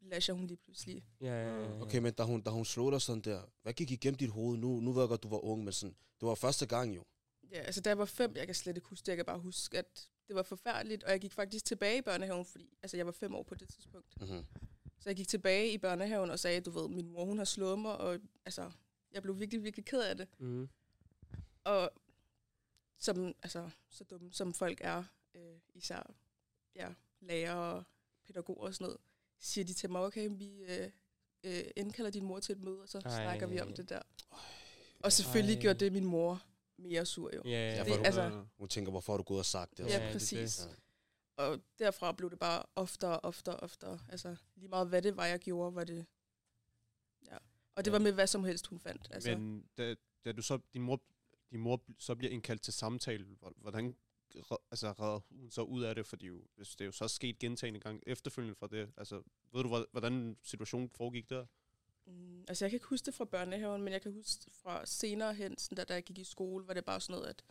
lasher 0.00 0.34
hun 0.34 0.46
lige 0.46 0.56
pludselig. 0.56 1.04
Ja, 1.20 1.26
ja, 1.26 1.56
ja, 1.56 1.62
ja. 1.62 1.82
Okay, 1.82 1.98
men 1.98 2.12
da 2.12 2.22
hun, 2.22 2.40
da 2.40 2.50
hun 2.50 2.64
slog 2.64 2.92
dig 2.92 3.02
sådan 3.02 3.22
der, 3.22 3.42
hvad 3.62 3.72
gik 3.72 3.90
igennem 3.90 4.18
dit 4.18 4.30
hoved? 4.30 4.58
Nu, 4.58 4.80
nu 4.80 4.92
ved 4.92 5.02
jeg 5.02 5.08
godt, 5.08 5.22
du 5.22 5.28
var 5.28 5.44
ung, 5.44 5.64
men 5.64 5.72
sådan, 5.72 5.96
det 6.20 6.28
var 6.28 6.34
første 6.34 6.66
gang 6.66 6.96
jo. 6.96 7.04
Ja, 7.52 7.60
altså 7.60 7.80
da 7.80 7.90
jeg 7.90 7.98
var 7.98 8.04
fem, 8.04 8.36
jeg 8.36 8.46
kan 8.46 8.54
slet 8.54 8.76
ikke 8.76 8.88
huske 8.88 9.06
det, 9.06 9.08
jeg 9.08 9.16
kan 9.16 9.26
bare 9.26 9.38
huske, 9.38 9.78
at 9.78 10.10
det 10.30 10.36
var 10.36 10.42
forfærdeligt, 10.42 11.04
og 11.04 11.10
jeg 11.10 11.20
gik 11.20 11.32
faktisk 11.32 11.64
tilbage 11.64 11.98
i 11.98 12.02
børnehaven, 12.02 12.44
fordi 12.44 12.76
altså, 12.82 12.96
jeg 12.96 13.06
var 13.06 13.12
fem 13.12 13.34
år 13.34 13.42
på 13.42 13.54
det 13.54 13.68
tidspunkt. 13.68 14.20
Mm-hmm. 14.20 14.44
Så 14.98 15.08
jeg 15.10 15.16
gik 15.16 15.28
tilbage 15.28 15.72
i 15.72 15.78
børnehaven 15.78 16.30
og 16.30 16.38
sagde, 16.38 16.60
du 16.60 16.70
ved, 16.70 16.88
min 16.88 17.08
mor 17.08 17.24
hun 17.24 17.38
har 17.38 17.44
slået 17.44 17.78
mig, 17.78 17.96
og 17.96 18.20
altså, 18.44 18.70
jeg 19.12 19.22
blev 19.22 19.38
virkelig, 19.38 19.64
virkelig 19.64 19.84
ked 19.84 20.02
af 20.02 20.16
det. 20.16 20.28
Mm. 20.38 20.68
Og 21.64 21.90
som, 22.98 23.34
altså, 23.42 23.70
så 23.88 24.04
dumme 24.04 24.32
som 24.32 24.54
folk 24.54 24.80
er, 24.80 25.04
øh, 25.34 25.58
især 25.74 26.14
ja, 26.76 26.88
lærere 27.20 27.76
og 27.76 27.84
pædagoger 28.26 28.66
og 28.66 28.74
sådan 28.74 28.84
noget, 28.84 28.98
siger 29.38 29.64
de 29.64 29.74
til 29.74 29.90
mig, 29.90 30.00
okay, 30.00 30.28
vi 30.32 30.62
øh, 30.62 30.90
øh, 31.44 31.64
indkalder 31.76 32.10
din 32.10 32.24
mor 32.24 32.40
til 32.40 32.52
et 32.52 32.62
møde, 32.62 32.82
og 32.82 32.88
så 32.88 32.98
Ej. 32.98 33.10
Snakker 33.10 33.46
vi 33.46 33.60
om 33.60 33.72
det 33.72 33.88
der. 33.88 34.02
Og 35.00 35.12
selvfølgelig 35.12 35.56
Ej. 35.56 35.60
gjorde 35.60 35.84
det 35.84 35.92
min 35.92 36.04
mor 36.04 36.42
mere 36.80 37.06
sur 37.06 37.30
jo. 37.36 37.42
Ja, 37.44 37.50
ja, 37.50 37.74
Ja, 37.76 37.84
Det, 37.84 37.98
du- 37.98 38.02
altså, 38.04 38.44
Hun 38.58 38.68
tænker, 38.68 38.90
hvorfor 38.90 39.12
har 39.12 39.16
du 39.16 39.22
gået 39.22 39.38
og 39.38 39.44
sagt 39.46 39.76
det? 39.76 39.84
og 39.84 39.90
Ja, 39.90 39.94
sådan. 39.94 40.06
det 40.06 40.10
er 40.10 40.14
præcis. 40.18 40.56
det. 40.56 40.76
og 41.36 41.60
derfra 41.78 42.12
blev 42.12 42.30
det 42.30 42.38
bare 42.38 42.62
oftere 42.76 43.20
og 43.20 43.24
oftere 43.24 43.56
og 43.56 43.62
oftere. 43.62 43.98
Altså 44.08 44.36
lige 44.56 44.68
meget 44.68 44.88
hvad 44.88 45.02
det 45.02 45.16
var, 45.16 45.26
jeg 45.26 45.38
gjorde, 45.40 45.74
var 45.74 45.84
det... 45.84 46.06
Ja. 47.26 47.36
Og 47.74 47.84
det 47.84 47.90
Ja. 47.90 47.92
var 47.92 47.98
med 47.98 48.12
hvad 48.12 48.26
som 48.26 48.44
helst, 48.44 48.66
hun 48.66 48.80
fandt. 48.80 49.08
Altså, 49.10 49.30
Men 49.38 49.64
da, 49.78 49.94
da 50.24 50.32
du 50.32 50.42
så, 50.42 50.58
din 50.74 50.82
mor, 50.82 51.00
din 51.50 51.60
mor 51.60 51.82
så 51.98 52.14
bliver 52.14 52.32
indkaldt 52.32 52.62
til 52.62 52.72
samtale, 52.72 53.24
hvor- 53.24 53.52
hvordan 53.56 53.96
altså, 54.70 54.92
redder 54.92 55.20
hun 55.30 55.50
så 55.50 55.62
ud 55.62 55.82
af 55.82 55.94
det? 55.94 56.06
Fordi 56.06 56.26
jo, 56.26 56.44
hvis 56.56 56.68
det 56.76 56.80
er 56.80 56.86
jo 56.86 56.92
så 56.92 57.08
sket 57.08 57.38
gentagende 57.38 57.80
gang 57.80 58.02
efterfølgende 58.06 58.54
fra 58.54 58.66
det. 58.66 58.92
Altså, 58.96 59.22
ved 59.52 59.62
du, 59.62 59.68
hvor- 59.68 59.86
hvordan 59.92 60.36
situationen 60.42 60.90
foregik 60.90 61.30
der? 61.30 61.46
Mm, 62.06 62.44
altså 62.48 62.64
jeg 62.64 62.70
kan 62.70 62.76
ikke 62.76 62.86
huske 62.86 63.06
det 63.06 63.14
fra 63.14 63.24
børnehaven, 63.24 63.82
men 63.82 63.92
jeg 63.92 64.02
kan 64.02 64.12
huske 64.12 64.50
fra 64.62 64.86
senere 64.86 65.34
hen, 65.34 65.58
sådan 65.58 65.76
da, 65.76 65.84
da 65.84 65.94
jeg 65.94 66.02
gik 66.04 66.18
i 66.18 66.24
skole, 66.24 66.66
var 66.66 66.74
det 66.74 66.84
bare 66.84 67.00
sådan 67.00 67.14
noget, 67.14 67.28
at 67.28 67.42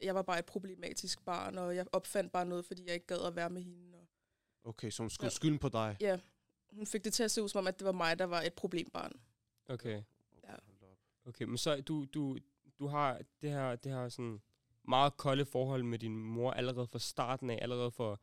jeg 0.00 0.14
var 0.14 0.22
bare 0.22 0.38
et 0.38 0.46
problematisk 0.46 1.24
barn, 1.24 1.58
og 1.58 1.76
jeg 1.76 1.86
opfandt 1.92 2.32
bare 2.32 2.46
noget, 2.46 2.64
fordi 2.64 2.84
jeg 2.86 2.94
ikke 2.94 3.06
gad 3.06 3.26
at 3.26 3.36
være 3.36 3.50
med 3.50 3.62
hende. 3.62 3.98
Og, 3.98 4.06
Okay, 4.64 4.90
så 4.90 5.02
hun 5.02 5.10
skulle 5.10 5.26
Ja. 5.26 5.30
skylden 5.30 5.58
på 5.58 5.68
dig. 5.68 5.96
ja, 6.00 6.18
hun 6.72 6.86
fik 6.86 7.04
det 7.04 7.12
til 7.12 7.22
at 7.22 7.30
se 7.30 7.42
ud 7.42 7.48
som 7.48 7.58
om, 7.58 7.66
at 7.66 7.78
det 7.78 7.84
var 7.86 7.92
mig, 7.92 8.18
der 8.18 8.24
var 8.24 8.42
et 8.42 8.54
problembarn. 8.54 9.12
Okay. 9.68 10.02
Ja. 10.44 10.54
Okay, 11.24 11.44
men 11.44 11.58
så 11.58 11.80
du, 11.80 12.04
du, 12.04 12.38
du 12.78 12.86
har 12.86 13.20
det 13.42 13.50
her, 13.50 13.76
det 13.76 13.92
her 13.92 14.08
sådan 14.08 14.42
meget 14.88 15.16
kolde 15.16 15.44
forhold 15.44 15.82
med 15.82 15.98
din 15.98 16.16
mor 16.16 16.50
allerede 16.50 16.86
fra 16.86 16.98
starten 16.98 17.50
af, 17.50 17.58
allerede 17.62 17.90
for 17.90 18.20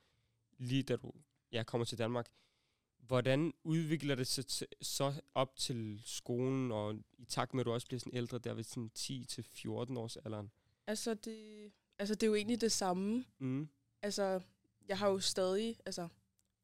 lige 0.57 0.83
da 0.83 0.95
du 0.95 1.11
ja, 1.51 1.63
kommer 1.63 1.85
til 1.85 1.97
Danmark. 1.97 2.27
Hvordan 3.07 3.53
udvikler 3.63 4.15
det 4.15 4.27
sig 4.27 4.45
til, 4.45 4.67
så 4.81 5.13
op 5.33 5.55
til 5.55 6.01
skolen, 6.05 6.71
og 6.71 6.95
i 7.17 7.25
takt 7.25 7.53
med, 7.53 7.61
at 7.61 7.65
du 7.65 7.71
også 7.71 7.87
bliver 7.87 7.99
sådan 7.99 8.15
ældre, 8.15 8.37
der 8.37 8.53
ved 8.53 8.63
sådan 8.63 8.91
10-14 8.97 9.99
års 9.99 10.17
alderen? 10.17 10.51
Altså 10.87 11.13
det, 11.13 11.71
altså 11.99 12.15
det 12.15 12.23
er 12.23 12.27
jo 12.27 12.35
egentlig 12.35 12.61
det 12.61 12.71
samme. 12.71 13.25
Mm. 13.39 13.69
Altså, 14.01 14.41
jeg 14.87 14.97
har 14.97 15.09
jo 15.09 15.19
stadig, 15.19 15.77
altså, 15.85 16.07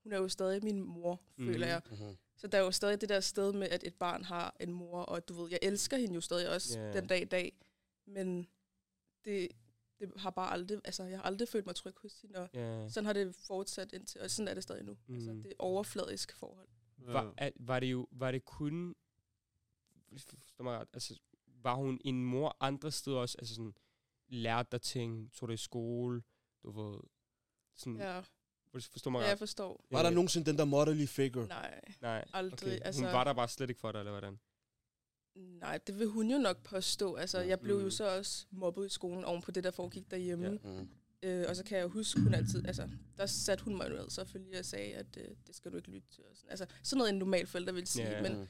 hun 0.04 0.12
er 0.12 0.18
jo 0.18 0.28
stadig 0.28 0.64
min 0.64 0.82
mor, 0.82 1.22
mm. 1.38 1.46
føler 1.46 1.68
jeg. 1.68 1.82
Mm-hmm. 1.92 2.18
Så 2.36 2.48
der 2.48 2.58
er 2.58 2.62
jo 2.62 2.72
stadig 2.72 3.02
det 3.02 3.10
der 3.10 3.20
sted 3.20 3.54
med, 3.54 3.70
at 3.70 3.84
et 3.84 3.96
barn 3.96 4.24
har 4.24 4.56
en 4.60 4.72
mor, 4.72 5.02
og 5.02 5.28
du 5.28 5.34
ved, 5.34 5.50
jeg 5.52 5.60
elsker 5.62 5.98
hende 5.98 6.16
jo 6.16 6.22
stadig 6.22 6.50
også 6.50 6.80
yeah. 6.80 6.94
den 6.94 7.08
dag 7.08 7.22
i 7.22 7.26
dag, 7.26 7.54
men 8.06 8.48
det, 9.26 9.48
det 10.06 10.22
har 10.22 10.30
bare 10.30 10.52
aldrig, 10.52 10.82
altså 10.86 11.04
jeg 11.04 11.18
har 11.18 11.24
aldrig 11.24 11.48
følt 11.48 11.66
mig 11.66 11.76
tryg 11.76 11.96
hos 12.02 12.22
hende, 12.22 12.40
og 12.40 12.50
Ja. 12.54 12.90
sådan 12.90 13.06
har 13.06 13.14
det 13.14 13.36
fortsat 13.36 13.92
indtil, 13.94 14.22
og 14.22 14.32
sådan 14.32 14.48
er 14.48 14.54
det 14.54 14.64
stadig 14.64 14.84
nu. 14.84 14.98
Mm. 15.08 15.16
Altså 15.16 15.32
det 15.32 15.46
er 15.46 15.54
overfladiske 15.60 16.36
forhold. 16.36 16.68
Var, 16.98 17.34
at, 17.38 17.54
var 17.56 17.80
det 17.80 17.88
jo, 17.92 18.08
var 18.12 18.32
det 18.32 18.46
kun, 18.46 18.96
forstår 20.18 20.64
mig 20.64 20.80
ret, 20.80 20.88
altså, 20.94 21.20
var 21.48 21.76
hun 21.76 22.00
en 22.06 22.24
mor 22.26 22.58
andre 22.60 22.92
steder 22.92 23.18
også, 23.18 23.36
altså 23.40 23.56
sådan, 23.56 23.74
lærte 24.28 24.68
dig 24.72 24.82
ting, 24.82 25.34
tog 25.34 25.50
dig 25.50 25.54
i 25.54 25.58
skole, 25.58 26.24
du 26.64 26.72
ved, 26.72 27.00
sådan, 27.76 27.98
ja. 27.98 28.16
Ja, 28.16 28.22
forstår 28.74 29.12
mig 29.12 29.22
ja 29.22 29.28
jeg 29.28 29.40
forstår. 29.40 29.86
Var 29.92 30.04
der 30.04 30.10
nogensinde 30.10 30.50
den 30.52 30.58
der 30.58 30.66
motherly 30.66 31.06
figure? 31.06 31.48
Nej, 31.48 31.82
Nej, 32.02 32.26
aldrig. 32.34 32.54
okay. 32.74 32.80
Altså, 32.86 33.02
Hun 33.04 33.14
var 33.14 33.24
der 33.24 33.34
bare 33.34 33.48
slet 33.48 33.70
ikke 33.70 33.80
for 33.82 33.92
dig, 33.92 34.00
eller 34.00 34.12
hvordan? 34.12 34.40
Nej, 35.36 35.78
det 35.88 36.00
vil 36.00 36.08
hun 36.08 36.32
jo 36.32 36.38
nok 36.38 36.64
påstå. 36.64 37.16
Altså, 37.16 37.40
jeg 37.40 37.60
blev 37.60 37.76
jo 37.76 37.82
Mhm. 37.82 37.92
så 37.92 38.18
også 38.18 38.46
mobbet 38.52 38.86
i 38.86 38.90
skolen 38.90 39.26
oven 39.26 39.42
på 39.42 39.52
det, 39.52 39.64
der 39.64 39.72
foregik 39.72 40.12
derhjemme. 40.12 40.60
Ja. 40.64 40.70
Mm. 40.82 40.88
Øh, 41.24 41.46
og 41.50 41.56
så 41.56 41.64
kan 41.64 41.78
jeg 41.78 41.88
huske, 41.88 42.22
hun 42.22 42.34
altid, 42.34 42.68
altså, 42.68 42.90
der 43.18 43.26
satte 43.26 43.64
hun 43.64 43.78
mig 43.78 43.90
ned 43.90 44.10
selvfølgelig 44.10 44.60
og 44.60 44.66
sagde, 44.66 44.94
at 44.94 45.18
øh, 45.18 45.28
det 45.48 45.56
skal 45.56 45.72
du 45.72 45.78
ikke 45.78 45.90
lytte 45.92 46.08
til. 46.12 46.24
Og 46.30 46.36
sådan. 46.38 46.50
Altså, 46.50 46.66
sådan 46.84 46.98
noget 46.98 47.10
en 47.14 47.20
normal 47.20 47.48
forælder 47.48 47.72
vil 47.74 47.88
sige, 47.88 48.06
Ja. 48.06 48.12
yeah. 48.12 48.24
men 48.24 48.40
Mm. 48.42 48.48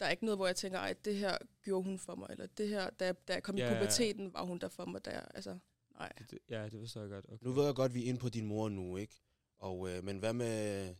der 0.00 0.06
er 0.06 0.10
ikke 0.10 0.24
noget, 0.24 0.38
hvor 0.38 0.46
jeg 0.46 0.56
tænker, 0.56 0.78
at 0.78 1.04
det 1.04 1.16
her 1.16 1.38
gjorde 1.62 1.84
hun 1.84 1.98
for 1.98 2.14
mig, 2.14 2.26
eller 2.30 2.46
det 2.46 2.68
her, 2.68 2.90
da, 2.90 3.12
da 3.12 3.32
jeg 3.32 3.42
kom 3.42 3.56
Ja, 3.56 3.70
i 3.70 3.74
puberteten, 3.74 4.32
var 4.32 4.42
hun 4.44 4.58
der 4.58 4.68
for 4.68 4.84
mig, 4.84 5.04
der, 5.04 5.20
altså, 5.20 5.58
nej. 5.94 6.12
Det, 6.18 6.30
det, 6.30 6.38
ja, 6.50 6.64
det 6.68 6.80
forstår 6.80 7.00
jeg 7.00 7.10
godt. 7.10 7.24
Okay. 7.28 7.46
Nu 7.46 7.52
ved 7.52 7.64
jeg 7.64 7.74
godt, 7.74 7.94
vi 7.94 8.04
er 8.04 8.08
inde 8.08 8.20
på 8.20 8.28
din 8.28 8.46
mor 8.46 8.68
nu, 8.68 8.96
ikke? 8.96 9.20
Og, 9.58 9.90
øh, 9.90 10.04
men 10.04 10.18
hvad 10.18 10.32
med 10.32 10.94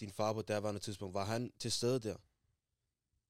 din 0.00 0.10
far 0.10 0.32
på 0.32 0.42
derværende 0.42 0.80
tidspunkt? 0.80 1.14
Var 1.14 1.24
han 1.24 1.52
til 1.58 1.72
stede 1.72 2.00
der? 2.00 2.16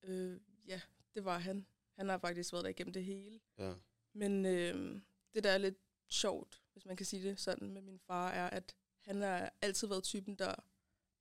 Øh, 0.02 0.40
ja, 0.68 0.80
det 1.14 1.24
var 1.24 1.38
han. 1.38 1.66
Han 1.96 2.08
har 2.08 2.18
faktisk 2.18 2.52
været 2.52 2.64
der 2.64 2.70
igennem 2.70 2.92
det 2.92 3.04
hele. 3.04 3.40
Ja. 3.58 3.74
Men 4.12 4.46
øh, 4.46 5.00
det, 5.34 5.44
der 5.44 5.50
er 5.50 5.58
lidt 5.58 5.78
sjovt, 6.08 6.62
hvis 6.72 6.84
man 6.84 6.96
kan 6.96 7.06
sige 7.06 7.28
det 7.28 7.40
sådan, 7.40 7.70
med 7.70 7.82
min 7.82 7.98
far, 7.98 8.30
er, 8.30 8.50
at 8.50 8.74
han 9.00 9.20
har 9.22 9.52
altid 9.62 9.88
været 9.88 10.04
typen, 10.04 10.34
der 10.34 10.54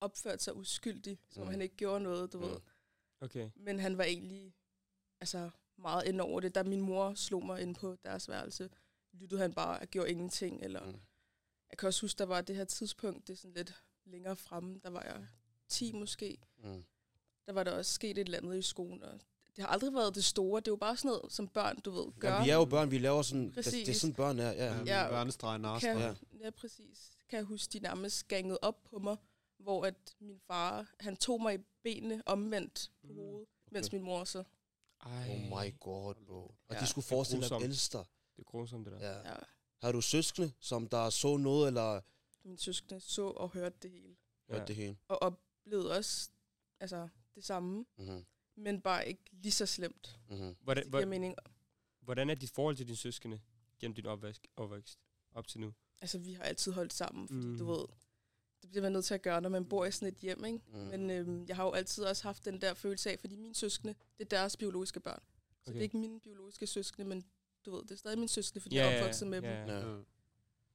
opførte 0.01 0.43
sig 0.43 0.55
uskyldig, 0.55 1.19
som 1.29 1.41
Mm. 1.41 1.45
mm. 1.45 1.51
han 1.51 1.61
ikke 1.61 1.75
gjorde 1.75 2.03
noget, 2.03 2.33
du 2.33 2.37
Mm. 2.37 2.43
ved. 2.43 2.59
Okay. 3.21 3.49
Men 3.55 3.79
han 3.79 3.97
var 3.97 4.03
egentlig 4.03 4.53
altså, 5.19 5.49
meget 5.77 6.05
ind 6.07 6.21
over 6.21 6.39
det. 6.39 6.55
Da 6.55 6.63
min 6.63 6.81
mor 6.81 7.13
slog 7.13 7.45
mig 7.45 7.61
ind 7.61 7.75
på 7.75 7.95
deres 8.03 8.29
værelse, 8.29 8.69
lyttede 9.13 9.41
han 9.41 9.53
bare 9.53 9.79
og 9.79 9.87
gjorde 9.87 10.11
ingenting. 10.11 10.61
Eller, 10.63 10.85
mm. 10.85 10.99
Jeg 11.69 11.77
kan 11.77 11.87
også 11.87 12.01
huske, 12.01 12.17
der 12.17 12.25
var 12.25 12.41
det 12.41 12.55
her 12.55 12.65
tidspunkt, 12.65 13.27
det 13.27 13.33
er 13.33 13.37
sådan 13.37 13.53
lidt 13.53 13.83
længere 14.05 14.35
fremme, 14.35 14.79
der 14.83 14.89
var 14.89 15.01
jeg 15.03 15.27
10 15.67 15.91
måske. 15.91 16.37
Mm. 16.57 16.83
Der 17.45 17.53
var 17.53 17.63
der 17.63 17.71
også 17.71 17.93
sket 17.93 18.17
et 18.17 18.19
eller 18.25 18.37
andet 18.37 18.57
i 18.57 18.61
skolen, 18.61 19.03
og 19.03 19.19
det 19.55 19.63
har 19.63 19.67
aldrig 19.67 19.93
været 19.93 20.15
det 20.15 20.25
store. 20.25 20.59
Det 20.59 20.67
er 20.67 20.71
jo 20.71 20.75
bare 20.75 20.97
sådan 20.97 21.09
noget, 21.09 21.33
som 21.33 21.47
børn, 21.47 21.79
du 21.79 21.91
ved, 21.91 22.11
gør. 22.19 22.29
Jamen, 22.31 22.45
vi 22.45 22.49
er 22.49 22.55
jo 22.55 22.65
børn, 22.65 22.91
vi 22.91 22.97
laver 22.97 23.21
sådan... 23.21 23.45
Det, 23.45 23.55
det 23.55 23.67
er 23.67 23.71
Præcis. 23.71 23.97
sådan, 23.97 24.13
børn 24.13 24.39
er, 24.39 24.51
ja. 24.51 24.73
Ja, 24.73 25.03
Ja. 25.03 25.09
Børnestreg, 25.09 25.59
narstreg. 25.59 25.93
kan, 25.93 26.01
Ja. 26.01 26.07
ja. 26.07 26.45
ja, 26.45 26.49
præcis. 26.49 27.11
Kan 27.29 27.37
jeg 27.37 27.45
huske, 27.45 27.73
de 27.73 27.79
nærmest 27.79 28.27
gangede 28.27 28.59
op 28.61 28.83
på 28.83 28.99
mig, 28.99 29.17
hvor 29.59 29.85
at 29.85 30.15
min 30.19 30.39
far, 30.47 30.93
han 30.99 31.17
tog 31.17 31.41
mig 31.41 31.55
i 31.55 31.57
benene 31.83 32.23
omvendt 32.25 32.91
på 33.01 33.07
Mm. 33.07 33.15
hovedet, 33.15 33.47
mens 33.71 33.91
min 33.91 34.01
mor 34.03 34.23
så. 34.23 34.43
Ej, 35.05 35.29
Oh 35.29 35.39
my 35.65 35.79
god, 35.79 36.13
bro. 36.27 36.41
Og 36.67 36.75
Ja. 36.75 36.79
de 36.79 36.87
skulle 36.87 37.05
forestille 37.05 37.41
dig 37.49 37.59
dig. 37.59 37.69
det 37.71 38.39
er 38.39 38.43
grusomt, 38.43 38.85
det 38.85 38.93
der. 38.93 38.99
Ja. 39.11 39.29
Ja, 39.29 39.35
Har 39.81 39.91
du 39.91 40.01
søskende, 40.01 40.51
som 40.59 40.87
der 40.87 41.09
så 41.09 41.37
noget, 41.37 41.67
eller 41.67 42.01
min 42.43 42.57
søskende 42.57 42.99
så 42.99 43.27
og 43.27 43.49
hørte 43.49 43.75
det 43.81 43.91
hele. 43.91 44.15
hørte 44.49 44.61
ja. 44.61 44.65
det 44.65 44.75
hele? 44.75 44.97
Og 45.07 45.21
oplevede 45.21 45.97
også 45.97 46.29
altså, 46.79 47.07
det 47.35 47.45
samme, 47.45 47.85
Mm-hmm. 47.97 48.25
Men 48.55 48.81
bare 48.81 49.07
ikke 49.07 49.21
lige 49.31 49.51
så 49.51 49.65
slemt. 49.65 50.19
Mm-hmm. 50.29 50.55
Hvordan, 50.61 50.83
Det 50.83 50.91
giver 50.91 51.05
mening. 51.05 51.35
hvordan 52.01 52.29
er 52.29 52.35
dit 52.35 52.51
forhold 52.51 52.75
til 52.75 52.85
dine 52.87 52.97
søskende 52.97 53.39
gennem 53.79 53.95
din 53.95 54.05
opvækst, 54.05 54.47
opvækst 54.55 54.99
op 55.31 55.47
til 55.47 55.59
nu? 55.59 55.73
Altså, 56.01 56.17
vi 56.19 56.33
har 56.33 56.43
altid 56.43 56.71
holdt 56.71 56.93
sammen, 56.93 57.27
fordi 57.27 57.47
Mm. 57.47 57.57
du 57.57 57.65
ved, 57.65 57.85
det 58.61 58.69
bliver 58.69 58.83
man 58.83 58.91
nødt 58.91 59.05
til 59.05 59.13
at 59.13 59.21
gøre, 59.21 59.41
når 59.41 59.49
man 59.49 59.65
bor 59.65 59.85
i 59.85 59.91
sådan 59.91 60.07
et 60.07 60.15
hjem, 60.17 60.45
ikke? 60.45 60.59
Mm. 60.67 60.77
Men 60.77 61.09
øhm, 61.09 61.45
jeg 61.47 61.55
har 61.55 61.63
jo 61.65 61.71
altid 61.71 62.03
også 62.03 62.23
haft 62.23 62.45
den 62.45 62.61
der 62.61 62.73
følelse 62.73 63.11
af, 63.11 63.19
fordi 63.19 63.35
mine 63.35 63.55
søskende, 63.55 63.95
det 64.17 64.25
er 64.25 64.29
deres 64.29 64.57
biologiske 64.57 64.99
børn. 64.99 65.19
Så 65.63 65.69
Okay. 65.69 65.73
det 65.73 65.79
er 65.79 65.83
ikke 65.83 65.97
mine 65.97 66.19
biologiske 66.19 66.67
søskende, 66.67 67.07
men 67.09 67.23
du 67.65 67.71
ved, 67.71 67.81
det 67.83 67.91
er 67.91 67.95
stadig 67.95 68.17
mine 68.17 68.29
søskende, 68.29 68.61
fordi 68.61 68.75
Ja, 68.75 68.85
jeg 68.85 68.93
er 68.97 69.01
opvokset 69.01 69.27
med 69.27 69.41
ja, 69.41 69.59
dem. 69.61 69.67
ja. 69.69 69.97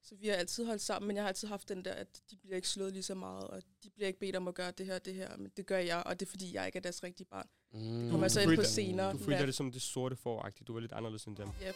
Så 0.02 0.14
vi 0.14 0.28
har 0.28 0.34
altid 0.34 0.66
holdt 0.66 0.82
sammen, 0.82 1.06
men 1.06 1.16
jeg 1.16 1.24
har 1.24 1.28
altid 1.28 1.48
haft 1.48 1.68
den 1.68 1.84
der, 1.84 1.92
at 1.92 2.20
de 2.30 2.36
bliver 2.36 2.56
ikke 2.56 2.68
slået 2.68 2.92
lige 2.92 3.02
så 3.02 3.14
meget, 3.14 3.44
og 3.44 3.62
de 3.84 3.90
bliver 3.90 4.06
ikke 4.06 4.18
bedt 4.20 4.36
om 4.36 4.48
at 4.48 4.54
gøre 4.54 4.70
det 4.70 4.86
her 4.86 4.94
og 4.94 5.04
det 5.04 5.14
her, 5.14 5.36
men 5.36 5.52
det 5.56 5.66
gør 5.66 5.78
jeg, 5.78 6.02
og 6.06 6.20
det 6.20 6.26
er 6.26 6.30
fordi, 6.30 6.54
jeg 6.54 6.66
ikke 6.66 6.76
er 6.76 6.80
deres 6.80 7.02
rigtige 7.02 7.26
barn. 7.26 7.46
Mm. 7.72 8.10
Kommer 8.10 8.24
jeg 8.24 8.30
så 8.30 8.40
ind 8.40 8.56
på 8.56 8.62
senere. 8.64 9.12
Du 9.12 9.18
følte 9.18 9.40
Ja. 9.40 9.46
det 9.46 9.54
som 9.54 9.72
det 9.72 9.82
sorte 9.82 10.16
foragtigt. 10.16 10.68
Du 10.68 10.72
var 10.72 10.80
lidt 10.80 10.92
anderledes 10.92 11.24
end 11.24 11.36
dem. 11.36 11.48
Ja, 11.60 11.72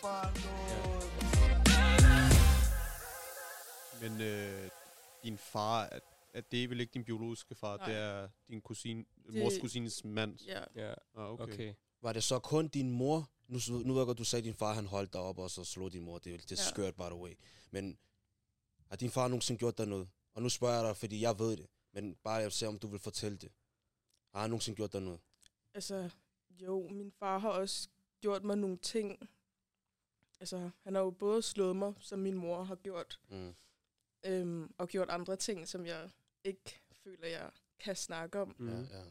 Men 4.00 4.20
øh, 4.20 4.68
din 5.24 5.38
far, 5.38 5.82
er, 5.84 5.98
er 6.34 6.40
det 6.40 6.70
vel 6.70 6.80
ikke 6.80 6.92
din 6.94 7.04
biologiske 7.04 7.54
far? 7.54 7.76
Nej. 7.76 7.86
Det 7.86 7.96
er 7.96 8.28
din 8.48 8.60
kusine, 8.60 9.04
Det- 9.26 9.34
mors 9.42 9.52
kusines 9.60 10.04
mand? 10.04 10.38
ja. 10.46 10.60
Ja, 10.76 10.94
Ah, 11.16 11.30
okay. 11.32 11.42
okay. 11.44 11.74
Var 12.02 12.12
det 12.12 12.24
så 12.24 12.38
kun 12.38 12.68
din 12.68 12.90
mor? 12.90 13.30
Nu, 13.48 13.58
nu 13.68 13.92
ved 13.92 14.00
jeg 14.00 14.06
godt, 14.06 14.18
du 14.18 14.24
sagde, 14.24 14.40
at 14.40 14.44
din 14.44 14.54
far 14.54 14.74
han 14.74 14.86
holdt 14.86 15.12
dig 15.12 15.20
op, 15.20 15.38
og 15.38 15.50
så 15.50 15.64
slog 15.64 15.92
din 15.92 16.02
mor. 16.02 16.18
Det 16.18 16.34
er, 16.34 16.38
det 16.38 16.52
er 16.52 16.56
Ja. 16.66 16.70
skørt, 16.70 16.94
by 16.94 17.00
the 17.02 17.14
way. 17.14 17.32
Men 17.70 17.98
har 18.92 18.96
din 18.96 19.10
far 19.10 19.28
nogensinde 19.28 19.58
gjort 19.58 19.78
dig 19.78 19.86
noget? 19.86 20.08
Og 20.34 20.42
nu 20.42 20.48
spørger 20.48 20.74
jeg 20.74 20.84
dig, 20.88 20.96
fordi 20.96 21.20
jeg 21.20 21.38
ved 21.38 21.56
det. 21.56 21.66
Men 21.92 22.14
bare 22.14 22.34
jeg 22.34 22.52
se, 22.52 22.66
om 22.66 22.78
du 22.78 22.86
vil 22.86 22.98
fortælle 23.00 23.38
det. 23.38 23.52
Har 24.32 24.40
han 24.40 24.50
nogensinde 24.50 24.76
gjort 24.76 24.92
dig 24.92 25.02
noget? 25.02 25.20
Altså, 25.74 26.10
jo, 26.50 26.88
min 26.88 27.12
far 27.12 27.38
har 27.38 27.48
også 27.50 27.88
gjort 28.20 28.44
mig 28.44 28.56
nogle 28.58 28.76
ting. 28.76 29.18
Altså, 30.40 30.70
han 30.82 30.94
har 30.94 31.02
jo 31.02 31.10
både 31.10 31.42
slået 31.42 31.76
mig, 31.76 31.94
som 32.00 32.18
min 32.18 32.34
mor 32.34 32.62
har 32.62 32.74
gjort, 32.74 33.20
Mm. 33.28 33.54
øhm, 34.24 34.74
og 34.78 34.88
gjort 34.88 35.10
andre 35.10 35.36
ting, 35.36 35.68
som 35.68 35.86
jeg 35.86 36.10
ikke 36.44 36.80
føler, 36.92 37.28
jeg 37.28 37.50
kan 37.80 37.96
snakke 37.96 38.40
om. 38.40 38.56
Mm. 38.58 38.68
Ja, 38.68 38.78
ja. 38.80 39.04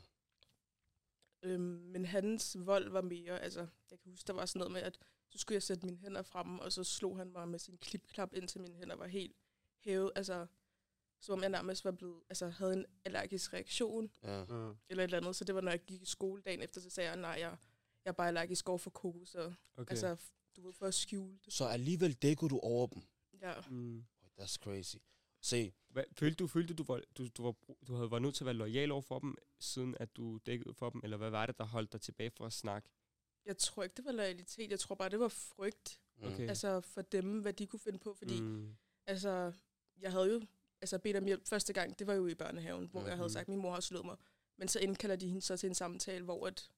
Øhm, 1.44 1.62
men 1.94 2.06
hans 2.06 2.58
vold 2.60 2.90
var 2.90 3.02
mere, 3.02 3.40
altså, 3.40 3.68
jeg 3.92 4.00
kan 4.00 4.12
huske, 4.12 4.28
der 4.28 4.34
var 4.34 4.46
sådan 4.46 4.60
noget 4.60 4.72
med, 4.72 4.82
at 4.82 5.00
så 5.30 5.38
skulle 5.38 5.56
jeg 5.56 5.64
sætte 5.64 5.86
mine 5.86 5.98
hænder 5.98 6.22
frem, 6.22 6.60
og 6.60 6.72
så 6.72 6.84
slog 6.84 7.18
han 7.18 7.32
mig 7.32 7.48
med 7.48 7.60
sin 7.60 7.78
klipklap, 7.78 8.34
indtil 8.34 8.62
mine 8.62 8.76
hænder 8.76 8.96
var 8.96 9.08
helt 9.08 9.36
hævet. 9.84 10.12
Altså, 10.16 10.46
som 11.22 11.34
om 11.34 11.42
jeg 11.42 11.50
nærmest 11.50 11.86
var 11.86 11.92
blevet, 11.92 12.24
altså, 12.30 12.50
havde 12.50 12.74
en 12.74 12.86
allergisk 13.06 13.54
reaktion, 13.54 14.12
ja. 14.24 14.42
Eller 14.90 15.04
et 15.04 15.04
eller 15.04 15.18
andet. 15.18 15.36
Så 15.36 15.44
det 15.44 15.56
var, 15.56 15.62
når 15.62 15.72
jeg 15.72 15.80
gik 15.86 16.02
i 16.02 16.06
skole 16.06 16.42
dagen 16.42 16.62
efter, 16.62 16.82
så 16.82 16.90
sagde 16.90 17.10
jeg, 17.10 17.20
nej, 17.20 17.30
jeg, 17.40 17.58
jeg 18.06 18.12
er 18.12 18.12
bare 18.12 18.28
allergisk 18.28 18.70
over 18.70 18.78
for 18.78 18.90
kokos, 18.90 19.36
og 19.36 19.54
Okay. 19.78 19.92
altså, 19.92 20.18
du 20.56 20.62
ved, 20.62 20.74
for 20.74 20.86
at 20.86 20.94
skjule 20.94 21.40
det. 21.46 21.54
Så 21.54 21.66
alligevel 21.66 22.14
dækkede 22.14 22.50
du 22.50 22.60
over 22.60 22.88
dem. 22.88 23.02
Ja. 23.42 23.54
mm. 23.70 24.04
That's 24.40 24.56
crazy. 24.58 24.96
Se, 25.42 25.74
Hvad, 25.90 26.04
følte 26.14 26.36
du, 26.36 26.48
følte 26.48 26.74
du, 26.74 26.84
var, 26.84 27.02
du, 27.18 27.28
du, 27.28 27.44
var, 27.44 27.56
du 27.88 27.94
havde 27.96 28.12
været 28.12 28.22
nødt 28.22 28.36
til 28.36 28.44
at 28.44 28.46
være 28.46 28.56
lojal 28.56 28.92
over 28.92 29.02
for 29.02 29.20
dem, 29.20 29.36
siden 29.60 29.96
at 30.00 30.16
du 30.18 30.40
dækkede 30.46 30.74
for 30.74 30.90
dem, 30.90 31.02
eller 31.04 31.18
hvad 31.18 31.30
var 31.30 31.46
det, 31.46 31.58
der 31.58 31.64
holdt 31.64 31.94
dig 31.94 32.02
tilbage 32.02 32.32
fra 32.32 32.46
at 32.46 32.54
snakke? 32.54 32.90
Jeg 33.46 33.58
tror 33.58 33.84
ikke, 33.84 33.94
det 33.98 34.06
var 34.06 34.12
loyalitet. 34.12 34.72
Jeg 34.72 34.80
tror 34.80 34.96
bare, 34.96 35.10
det 35.10 35.20
var 35.20 35.28
frygt. 35.28 36.00
mm. 36.18 36.24
Okay. 36.28 36.48
Altså 36.50 36.82
for 36.82 37.02
dem, 37.02 37.40
hvad 37.40 37.54
de 37.54 37.68
kunne 37.68 37.80
finde 37.80 38.00
på. 38.00 38.14
Fordi 38.14 38.42
mm. 38.42 38.76
altså, 39.06 39.54
jeg 40.02 40.12
havde 40.12 40.34
jo 40.34 40.42
altså, 40.82 41.00
bedt 41.00 41.18
om 41.18 41.26
hjælp 41.26 41.48
første 41.48 41.74
gang. 41.74 42.00
Det 42.00 42.08
var 42.08 42.14
jo 42.14 42.28
i 42.28 42.36
børnehaven, 42.36 42.88
hvor 42.92 43.02
jeg 43.02 43.12
havde 43.16 43.22
Mhm. 43.28 43.34
sagt, 43.34 43.42
at 43.42 43.48
min 43.48 43.60
mor 43.60 43.74
har 43.74 43.80
slået 43.82 44.06
mig. 44.06 44.18
Men 44.58 44.68
så 44.68 44.80
indkalder 44.80 45.16
de 45.16 45.28
hende 45.28 45.42
så 45.42 45.58
til 45.58 45.68
en 45.68 45.76
samtale, 45.76 46.24
hvor 46.24 46.48
at 46.48 46.70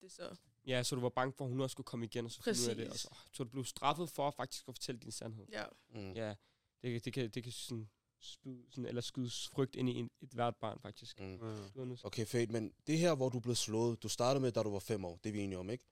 det 0.00 0.12
så... 0.12 0.36
Ja, 0.66 0.82
så 0.82 0.94
du 0.94 1.00
var 1.00 1.08
bange 1.08 1.32
for, 1.32 1.44
at 1.44 1.50
hun 1.50 1.60
også 1.60 1.72
skulle 1.74 1.84
komme 1.84 2.04
igen 2.06 2.24
og 2.24 2.30
så 2.30 2.42
finde 2.42 2.58
ud 2.64 2.68
af 2.70 2.76
det. 2.76 2.84
Og 2.84 2.90
Præcis. 2.90 3.02
så, 3.02 3.14
så 3.32 3.44
du 3.44 3.50
blev 3.50 3.64
straffet 3.64 4.10
for 4.10 4.30
faktisk 4.30 4.68
at 4.68 4.74
fortælle 4.74 5.00
din 5.00 5.10
sandhed. 5.12 5.46
Ja, 5.52 5.64
Mm. 5.94 6.12
Ja, 6.12 6.34
det, 6.82 6.92
kan- 6.92 7.00
det 7.04 7.12
kan, 7.12 7.30
det 7.30 7.42
kan 7.42 7.52
sådan, 7.52 7.88
spyde, 8.20 8.64
sådan, 8.70 8.86
eller 8.86 9.00
skyde 9.00 9.30
frygt 9.52 9.74
ind 9.76 9.88
i 9.88 9.94
en, 9.94 10.10
et 10.20 10.28
hvert 10.32 10.56
barn, 10.56 10.78
faktisk. 10.80 11.20
Mm. 11.20 11.38
Til- 11.74 12.00
Okay, 12.04 12.26
fedt, 12.26 12.50
men 12.50 12.72
det 12.86 12.98
her, 12.98 13.14
hvor 13.14 13.28
du 13.28 13.40
blev 13.40 13.54
slået, 13.54 14.02
du 14.02 14.08
startede 14.08 14.40
med, 14.42 14.52
da 14.52 14.62
du 14.62 14.70
var 14.70 14.78
fem 14.78 15.04
år, 15.04 15.16
det 15.24 15.28
er 15.28 15.32
vi 15.32 15.40
enige 15.40 15.58
om, 15.58 15.70
ikke? 15.70 15.84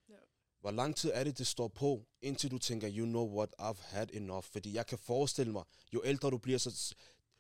Hvor 0.65 0.71
lang 0.71 0.97
tid 0.97 1.11
er 1.15 1.25
det, 1.25 1.39
det 1.39 1.47
står 1.47 1.69
på, 1.69 2.07
indtil 2.23 2.51
du 2.51 2.59
tænker, 2.59 2.91
you 2.97 3.07
know 3.07 3.37
what, 3.37 3.55
I've 3.61 3.83
had 3.83 4.07
enough? 4.13 4.45
Fordi 4.45 4.75
jeg 4.75 4.87
kan 4.87 4.99
forestille 4.99 5.53
mig, 5.53 5.65
jo 5.95 6.03
ældre 6.05 6.31
du 6.31 6.39
bliver, 6.39 6.59
så 6.59 6.95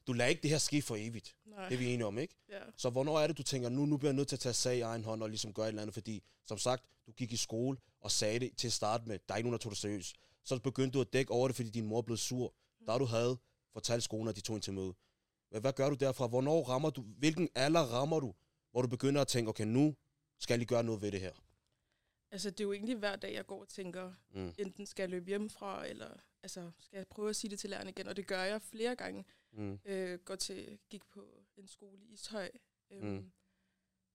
du 0.07 0.13
lader 0.13 0.31
ikke 0.31 0.43
det 0.43 0.51
her 0.51 0.59
ske 0.59 0.83
for 0.83 0.97
evigt. 0.97 1.37
nej. 1.47 1.69
Det 1.69 1.75
er 1.75 1.79
vi 1.79 1.87
enige 1.87 2.07
om, 2.07 2.19
ikke? 2.19 2.35
Ja. 2.49 2.59
Så 2.77 2.91
hvornår 2.91 3.21
er 3.21 3.27
det, 3.27 3.39
du 3.39 3.43
tænker, 3.43 3.69
nu, 3.69 3.87
nu 3.87 3.97
bliver 3.97 4.11
jeg 4.11 4.17
nødt 4.17 4.29
til 4.29 4.37
at 4.37 4.41
tage 4.41 4.53
sag 4.53 4.77
i 4.77 4.81
egen 4.81 5.05
hånd 5.05 5.23
og 5.23 5.29
ligesom 5.29 5.53
gøre 5.53 5.67
et 5.67 5.69
eller 5.69 5.83
andet? 5.83 5.95
Fordi, 5.95 6.23
som 6.47 6.59
sagt, 6.59 6.85
du 7.07 7.13
gik 7.13 7.33
i 7.33 7.37
skole 7.37 7.79
og 8.01 8.11
sagde 8.11 8.39
det 8.39 8.57
til 8.57 8.67
at 8.67 8.73
starte 8.73 9.09
med, 9.09 9.19
der 9.29 9.35
er 9.35 9.39
ikke 9.39 9.49
nogen, 9.49 9.59
der 9.59 9.63
tog 9.63 9.73
det 9.73 9.79
seriøst. 9.79 10.17
Så 10.45 10.59
begyndte 10.59 10.97
du 10.97 11.01
at 11.01 11.13
dække 11.13 11.33
over 11.33 11.49
det, 11.49 11.57
fordi 11.57 11.71
din 11.71 11.85
mor 11.87 12.03
blev 12.03 12.17
sur. 12.17 12.55
Der 12.87 12.99
du 12.99 13.05
havde 13.05 13.37
fortalt 13.73 14.03
skolen, 14.03 14.29
at 14.29 14.37
de 14.37 14.41
tog 14.41 14.57
en 14.57 14.63
til 14.63 14.73
møde. 14.73 14.95
Hvad, 15.51 15.61
hvad 15.61 15.73
gør 15.73 15.89
du 15.89 15.95
derfra? 15.95 16.27
Hvornår 16.27 16.65
rammer 16.65 16.91
du? 16.91 17.03
Hvilken 17.03 17.49
alder 17.55 17.81
rammer 17.81 18.21
du, 18.21 18.35
hvor 18.71 18.83
du 18.83 18.89
begynder 18.89 19.21
at 19.21 19.29
tænke, 19.29 19.49
okay, 19.49 19.65
nu 19.65 19.95
skal 20.39 20.59
jeg 20.59 20.67
gøre 20.67 20.85
noget 20.85 21.03
ved 21.03 21.13
det 21.13 21.21
her? 21.21 21.33
Altså, 22.35 22.51
det 22.51 22.61
er 22.61 22.65
jo 22.65 22.73
egentlig 22.73 22.97
hver 22.97 23.17
dag, 23.17 23.35
jeg 23.35 23.47
går 23.47 23.61
og 23.61 23.69
tænker, 23.69 24.13
Mm. 24.31 24.55
enten 24.59 24.87
skal 24.87 25.03
jeg 25.03 25.11
løbe 25.11 25.27
hjemmefra, 25.27 25.87
eller 25.87 26.11
altså, 26.43 26.71
skal 26.79 26.97
jeg 26.97 27.07
prøve 27.09 27.31
at 27.31 27.37
sige 27.37 27.51
det 27.51 27.59
til 27.59 27.71
læreren 27.71 27.89
igen. 27.89 28.09
Og 28.09 28.17
det 28.17 28.27
gør 28.27 28.43
jeg 28.43 28.63
flere 28.63 28.97
gange. 28.97 29.25
Mm. 29.53 29.79
Øh, 29.85 30.19
går 30.19 30.35
til, 30.35 30.79
gik 30.91 31.05
på 31.07 31.43
en 31.57 31.69
skole 31.69 32.03
i 32.03 32.13
Ishøj, 32.13 32.51
øhm, 32.91 33.07
Mm. 33.07 33.33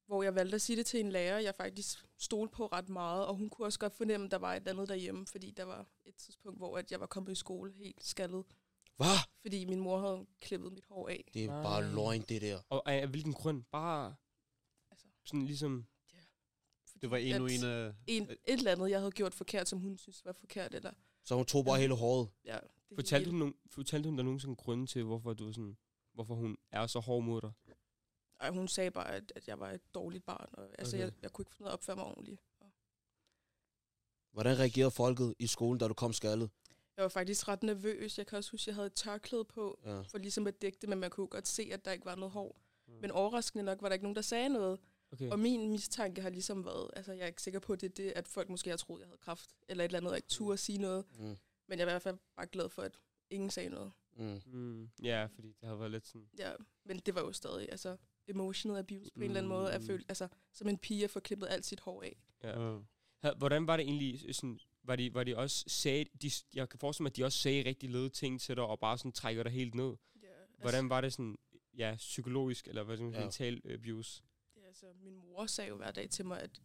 hvor 0.06 0.24
jeg 0.24 0.36
valgte 0.36 0.56
at 0.56 0.62
sige 0.62 0.78
det 0.78 0.86
til 0.86 1.00
en 1.00 1.12
lærer, 1.12 1.40
jeg 1.40 1.56
faktisk 1.56 2.06
stolede 2.18 2.52
på 2.52 2.68
ret 2.68 2.90
meget, 2.90 3.26
og 3.26 3.36
hun 3.36 3.50
kunne 3.50 3.66
også 3.68 3.80
godt 3.80 3.94
fornemme, 3.94 4.26
at 4.26 4.32
der 4.32 4.38
var 4.38 4.56
et 4.56 4.68
andet 4.68 4.90
derhjemme, 4.90 5.28
fordi 5.28 5.52
der 5.52 5.64
var 5.64 5.86
et 6.06 6.16
tidspunkt, 6.16 6.60
hvor 6.60 6.78
at 6.78 6.92
jeg 6.92 7.00
var 7.00 7.06
kommet 7.08 7.32
i 7.32 7.36
skole 7.36 7.72
helt 7.74 8.04
skaldet, 8.06 8.46
Hvad? 8.98 9.08
fordi 9.42 9.66
min 9.66 9.80
mor 9.80 10.00
havde 10.00 10.26
klippet 10.42 10.74
mit 10.74 10.86
hår 10.86 11.10
af. 11.10 11.30
Det 11.34 11.44
er 11.44 11.48
Nej. 11.48 11.64
bare 11.64 11.84
løgn, 11.94 12.22
det 12.22 12.42
der. 12.42 12.62
Og 12.70 12.92
af 12.92 13.08
hvilken 13.08 13.34
grund? 13.34 13.64
Bare 13.72 14.16
Altså, 14.92 15.08
sådan 15.26 15.46
ligesom... 15.46 15.88
Det 17.02 17.12
var 17.12 17.18
endnu 17.18 17.46
en 17.46 17.64
af... 17.64 17.94
en, 18.08 18.24
et 18.24 18.38
eller 18.48 18.72
andet, 18.72 18.90
jeg 18.90 19.00
havde 19.00 19.12
gjort 19.12 19.34
forkert, 19.34 19.70
som 19.70 19.80
hun 19.80 19.98
synes 19.98 20.26
var 20.26 20.32
forkert, 20.34 20.74
eller 20.76 20.92
Så 21.24 21.36
hun 21.36 21.46
tog 21.46 21.66
bare 21.66 21.80
hele 21.80 21.96
håret. 21.96 22.30
ja. 22.46 22.58
Det 22.90 22.96
Fortalte 22.98 23.18
hele. 23.26 23.32
hun, 23.32 23.40
nogen, 23.40 23.54
fortalte 23.68 24.08
hun 24.10 24.16
dig 24.16 24.26
nogen 24.26 24.40
sådan 24.40 24.56
grunde 24.56 24.86
til, 24.88 25.04
hvorfor 25.04 25.34
du 25.34 25.54
sådan... 25.54 25.78
Hvorfor 26.14 26.36
hun 26.36 26.58
er 26.72 26.88
så 26.88 27.00
hård 27.00 27.24
mod 27.24 27.42
dig? 27.42 27.52
Ej, 28.40 28.50
hun 28.50 28.68
sagde 28.68 28.92
bare, 28.92 29.12
at, 29.16 29.34
at 29.36 29.48
jeg 29.48 29.60
var 29.60 29.72
et 29.72 29.82
dårligt 29.94 30.26
barn, 30.26 30.50
og 30.54 30.70
altså, 30.80 30.96
Okay. 30.96 31.06
jeg, 31.06 31.14
jeg 31.22 31.32
kunne 31.32 31.42
ikke 31.44 31.52
finde 31.56 31.64
ud 31.64 31.68
af 31.68 31.72
at 31.72 31.74
opføre 31.74 31.96
mig 31.96 32.06
ordentligt. 32.06 32.42
Og 32.60 32.68
Hvordan 34.32 34.60
reagerede 34.60 34.92
folket 34.92 35.34
i 35.40 35.48
skolen, 35.48 35.80
da 35.80 35.88
du 35.88 35.94
kom 35.94 36.14
skaldet? 36.14 36.50
Jeg 36.98 37.04
var 37.04 37.10
faktisk 37.10 37.48
ret 37.48 37.64
nervøs. 37.64 38.18
Jeg 38.18 38.28
kan 38.28 38.38
også 38.38 38.52
huske, 38.52 38.64
at 38.64 38.68
jeg 38.68 38.76
havde 38.76 38.86
et 38.88 38.94
tørklæde 38.94 39.46
på, 39.46 39.80
Ja. 39.86 40.02
for 40.02 40.18
ligesom 40.18 40.48
at 40.48 40.62
dække 40.62 40.78
det, 40.82 40.90
men 40.90 41.00
man 41.00 41.10
kunne 41.10 41.28
godt 41.28 41.48
se, 41.48 41.70
at 41.74 41.86
der 41.86 41.92
ikke 41.92 42.06
var 42.06 42.16
noget 42.16 42.32
hår. 42.32 42.62
Mm. 42.88 42.94
Men 43.02 43.12
overraskende 43.12 43.64
nok 43.64 43.82
var 43.82 43.90
der 43.90 43.94
ikke 43.94 44.04
nogen, 44.06 44.16
der 44.16 44.22
sagde 44.22 44.50
noget. 44.50 44.80
Okay. 45.12 45.30
Og 45.32 45.40
min 45.40 45.72
mistanke 45.72 46.22
har 46.22 46.30
ligesom 46.30 46.66
været, 46.66 46.90
altså 46.96 47.12
jeg 47.14 47.22
er 47.22 47.28
ikke 47.28 47.42
sikker 47.42 47.60
på, 47.60 47.74
at 47.74 47.82
det 47.82 47.90
er 47.90 47.94
det, 48.04 48.14
at 48.16 48.28
folk 48.28 48.50
måske 48.50 48.70
har 48.70 48.78
troet, 48.78 49.00
jeg 49.00 49.08
havde 49.08 49.18
kraft, 49.18 49.50
eller 49.68 49.84
et 49.84 49.88
eller 49.88 49.98
andet, 50.00 50.12
og 50.12 50.18
ikke 50.18 50.28
turde 50.28 50.54
at 50.54 50.60
sige 50.60 50.78
noget. 50.78 51.06
Mm. 51.20 51.38
Men 51.68 51.80
jeg 51.80 51.80
er 51.80 51.82
i 51.82 51.92
hvert 51.92 52.02
fald 52.02 52.18
bare 52.36 52.48
glad 52.48 52.70
for, 52.70 52.82
at 52.82 53.00
ingen 53.30 53.50
sagde 53.50 53.70
noget. 53.70 53.92
Mm. 54.18 54.42
Mm, 54.46 54.90
ja, 55.04 55.26
fordi 55.26 55.48
det 55.48 55.64
havde 55.64 55.80
været 55.80 55.92
lidt 55.92 56.08
sådan... 56.08 56.28
Ja, 56.40 56.52
men 56.86 57.00
det 57.00 57.16
var 57.16 57.22
jo 57.22 57.32
stadig, 57.32 57.68
altså 57.72 57.98
emotional 58.28 58.78
abuse 58.80 59.12
på 59.16 59.20
en 59.20 59.24
eller 59.24 59.38
anden 59.38 59.50
måde. 59.50 59.72
At 59.72 59.82
Mm. 59.82 59.88
føle, 59.88 60.04
altså, 60.10 60.28
som 60.54 60.68
en 60.68 60.78
pige 60.78 61.04
at 61.04 61.10
få 61.10 61.20
klippet 61.20 61.48
alt 61.50 61.66
sit 61.66 61.80
hår 61.80 62.04
af. 62.04 62.18
Ja. 62.44 62.78
Ha- 63.24 63.34
Hvordan 63.38 63.68
var 63.68 63.78
det 63.78 63.84
egentlig 63.84 64.26
øh, 64.28 64.34
sådan... 64.34 64.60
Var 64.84 64.96
de, 64.96 65.14
var 65.14 65.24
de 65.24 65.38
også 65.38 65.64
sagde, 65.68 66.06
de, 66.22 66.32
jeg 66.56 66.70
kan 66.70 66.80
forestille 66.80 67.04
mig, 67.04 67.10
at 67.10 67.16
de 67.18 67.24
også 67.24 67.38
sagde 67.38 67.66
rigtig 67.70 67.90
lede 67.90 68.10
ting 68.10 68.42
til 68.42 68.56
dig, 68.56 68.64
og 68.64 68.80
bare 68.80 68.98
sådan 68.98 69.12
trækker 69.12 69.44
dig 69.44 69.52
helt 69.52 69.76
ned. 69.76 69.86
Ja, 70.22 70.28
altså, 70.28 70.62
Hvordan 70.62 70.90
var 70.90 71.02
det 71.02 71.14
sådan, 71.14 71.38
ja, 71.78 71.96
psykologisk, 71.98 72.68
eller 72.68 72.84
hvad 72.84 72.98
skal 72.98 73.04
man 73.06 73.14
ja. 73.14 73.20
mental 73.20 73.62
abuse? 73.74 74.24
Altså, 74.70 74.86
min 75.02 75.16
mor 75.16 75.46
sagde 75.46 75.70
jo 75.70 75.76
hver 75.76 75.92
dag 75.92 76.10
til 76.10 76.26
mig, 76.26 76.42
at, 76.42 76.62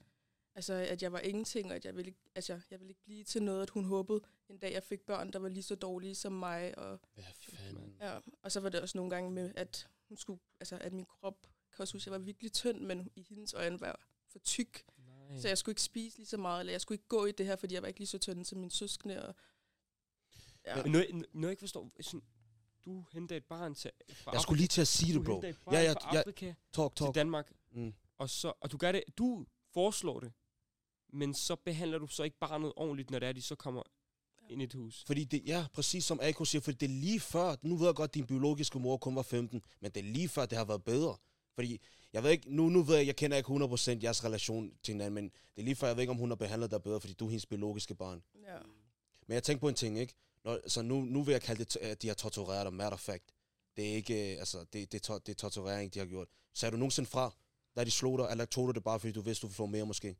altså, 0.54 0.72
at 0.74 1.02
jeg 1.02 1.12
var 1.12 1.18
ingenting, 1.18 1.70
og 1.70 1.76
at 1.76 1.84
jeg 1.84 1.96
ville, 1.96 2.08
ikke, 2.08 2.20
altså, 2.34 2.60
jeg 2.70 2.80
ville 2.80 2.90
ikke 2.90 3.02
blive 3.04 3.24
til 3.24 3.42
noget, 3.42 3.62
at 3.62 3.70
hun 3.70 3.84
håbede 3.84 4.20
en 4.48 4.58
dag, 4.58 4.72
jeg 4.72 4.82
fik 4.82 5.00
børn, 5.00 5.32
der 5.32 5.38
var 5.38 5.48
lige 5.48 5.62
så 5.62 5.74
dårlige 5.74 6.14
som 6.14 6.32
mig. 6.32 6.78
Og, 6.78 7.00
Hvad 7.14 7.24
fanden? 7.38 7.96
ja, 8.00 8.18
og 8.42 8.52
så 8.52 8.60
var 8.60 8.68
det 8.68 8.80
også 8.80 8.98
nogle 8.98 9.10
gange 9.10 9.30
med, 9.30 9.52
at, 9.56 9.88
hun 10.08 10.16
skulle, 10.16 10.40
altså, 10.60 10.78
at 10.80 10.92
min 10.92 11.04
krop, 11.04 11.46
kan 11.76 11.82
også 11.82 11.94
huske, 11.94 12.08
jeg 12.10 12.20
var 12.20 12.24
virkelig 12.24 12.52
tynd, 12.52 12.80
men 12.80 13.10
i 13.16 13.22
hendes 13.28 13.54
øjne 13.54 13.80
var 13.80 13.86
jeg 13.86 13.96
for 14.28 14.38
tyk. 14.38 14.84
Nej. 14.98 15.40
Så 15.40 15.48
jeg 15.48 15.58
skulle 15.58 15.72
ikke 15.72 15.82
spise 15.82 16.16
lige 16.16 16.26
så 16.26 16.36
meget, 16.36 16.60
eller 16.60 16.72
jeg 16.72 16.80
skulle 16.80 16.96
ikke 16.96 17.08
gå 17.08 17.26
i 17.26 17.32
det 17.32 17.46
her, 17.46 17.56
fordi 17.56 17.74
jeg 17.74 17.82
var 17.82 17.88
ikke 17.88 18.00
lige 18.00 18.08
så 18.08 18.18
tynd 18.18 18.44
som 18.44 18.58
mine 18.58 18.70
søskende. 18.70 19.26
Og, 19.28 19.34
ja. 20.66 20.82
Men 20.82 20.92
noget, 20.92 21.10
noget, 21.12 21.26
jeg 21.42 21.50
ikke 21.50 21.60
forstår, 21.60 21.90
sådan, 22.00 22.22
du 22.84 23.04
henter 23.12 23.36
et 23.36 23.44
barn 23.44 23.74
til, 23.74 23.90
fra 24.12 24.32
Jeg 24.32 24.40
skulle 24.40 24.58
lige 24.58 24.68
til 24.68 24.80
at 24.80 24.88
sige 24.88 25.14
du 25.14 25.18
det, 25.18 25.26
bro. 25.26 25.32
henter 25.32 25.48
et 25.48 25.58
barn 25.64 25.74
Ja, 25.74 25.82
ja, 25.82 25.92
fra 25.92 26.14
ja. 26.14 26.20
Afrika 26.20 26.54
Talk, 26.72 26.96
til 26.96 27.04
talk. 27.04 27.14
Danmark, 27.14 27.52
Mm. 27.74 27.94
og, 28.18 28.30
så, 28.30 28.52
og 28.60 28.72
du 28.72 28.76
gør 28.76 28.92
det, 28.92 29.02
du 29.18 29.46
foreslår 29.74 30.20
det, 30.20 30.32
men 31.12 31.34
så 31.34 31.56
behandler 31.56 31.98
du 31.98 32.06
så 32.06 32.22
ikke 32.22 32.38
barnet 32.38 32.72
ordentligt, 32.76 33.10
når 33.10 33.18
det 33.18 33.28
er, 33.28 33.32
de 33.32 33.42
så 33.42 33.54
kommer 33.54 33.82
ind 34.50 34.62
i 34.62 34.64
et 34.64 34.72
hus. 34.72 35.04
Fordi 35.06 35.24
det, 35.24 35.42
ja, 35.46 35.66
præcis 35.72 36.04
som 36.04 36.20
AK 36.22 36.36
siger, 36.44 36.62
fordi 36.62 36.76
det 36.76 36.86
er 36.86 37.00
lige 37.00 37.20
før, 37.20 37.56
nu 37.62 37.76
ved 37.76 37.86
jeg 37.86 37.94
godt, 37.94 38.10
at 38.10 38.14
din 38.14 38.26
biologiske 38.26 38.78
mor 38.78 38.96
kun 38.96 39.16
var 39.16 39.22
15, 39.22 39.62
men 39.80 39.90
det 39.90 40.00
er 40.00 40.04
lige 40.12 40.28
før, 40.28 40.46
det 40.46 40.58
har 40.58 40.64
været 40.64 40.84
bedre. 40.84 41.16
Fordi, 41.54 41.80
jeg 42.12 42.22
ved 42.22 42.30
ikke, 42.30 42.56
nu, 42.56 42.68
nu 42.68 42.82
ved 42.82 42.96
jeg, 42.96 43.06
jeg 43.06 43.16
kender 43.16 43.36
ikke 43.36 43.48
100% 43.48 44.02
jeres 44.02 44.24
relation 44.24 44.72
til 44.82 44.92
hinanden, 44.92 45.14
men 45.14 45.24
det 45.24 45.60
er 45.60 45.62
lige 45.62 45.76
før, 45.76 45.86
jeg 45.86 45.96
ved 45.96 46.02
ikke, 46.02 46.10
om 46.10 46.16
hun 46.16 46.30
har 46.30 46.36
behandlet 46.36 46.70
dig 46.70 46.82
bedre, 46.82 47.00
fordi 47.00 47.12
du 47.12 47.24
er 47.26 47.30
hendes 47.30 47.46
biologiske 47.46 47.94
barn. 47.94 48.22
ja. 48.46 48.58
Men 49.26 49.34
jeg 49.34 49.42
tænker 49.42 49.60
på 49.60 49.68
en 49.68 49.74
ting, 49.74 49.98
ikke? 49.98 50.14
Når, 50.44 50.68
så 50.68 50.82
nu, 50.82 51.00
nu 51.00 51.22
vil 51.22 51.32
jeg 51.32 51.42
kalde 51.42 51.64
det, 51.64 51.76
at 51.76 52.02
de 52.02 52.08
har 52.08 52.14
tortureret 52.14 52.64
dig, 52.64 52.72
matter 52.72 52.92
of 52.92 53.00
fact. 53.00 53.24
Det 53.76 53.90
er 53.90 53.94
ikke, 53.94 54.32
øh, 54.32 54.38
altså, 54.38 54.64
det, 54.72 54.92
det, 54.92 55.08
er 55.08 55.18
det 55.18 55.28
er 55.28 55.34
torturering, 55.34 55.94
de 55.94 55.98
har 55.98 56.06
gjort. 56.06 56.28
Sagde 56.54 56.72
du 56.72 56.76
nogensinde 56.76 57.10
fra, 57.10 57.34
da 57.76 57.84
de 57.84 57.90
slog 57.90 58.18
dig, 58.18 58.26
eller 58.30 58.44
tog 58.44 58.66
du 58.68 58.72
det 58.72 58.84
bare, 58.84 59.00
fordi 59.00 59.12
du 59.12 59.20
vidste, 59.20 59.42
du 59.42 59.46
ville 59.46 59.56
få 59.56 59.66
mere 59.66 59.86
måske? 59.86 60.16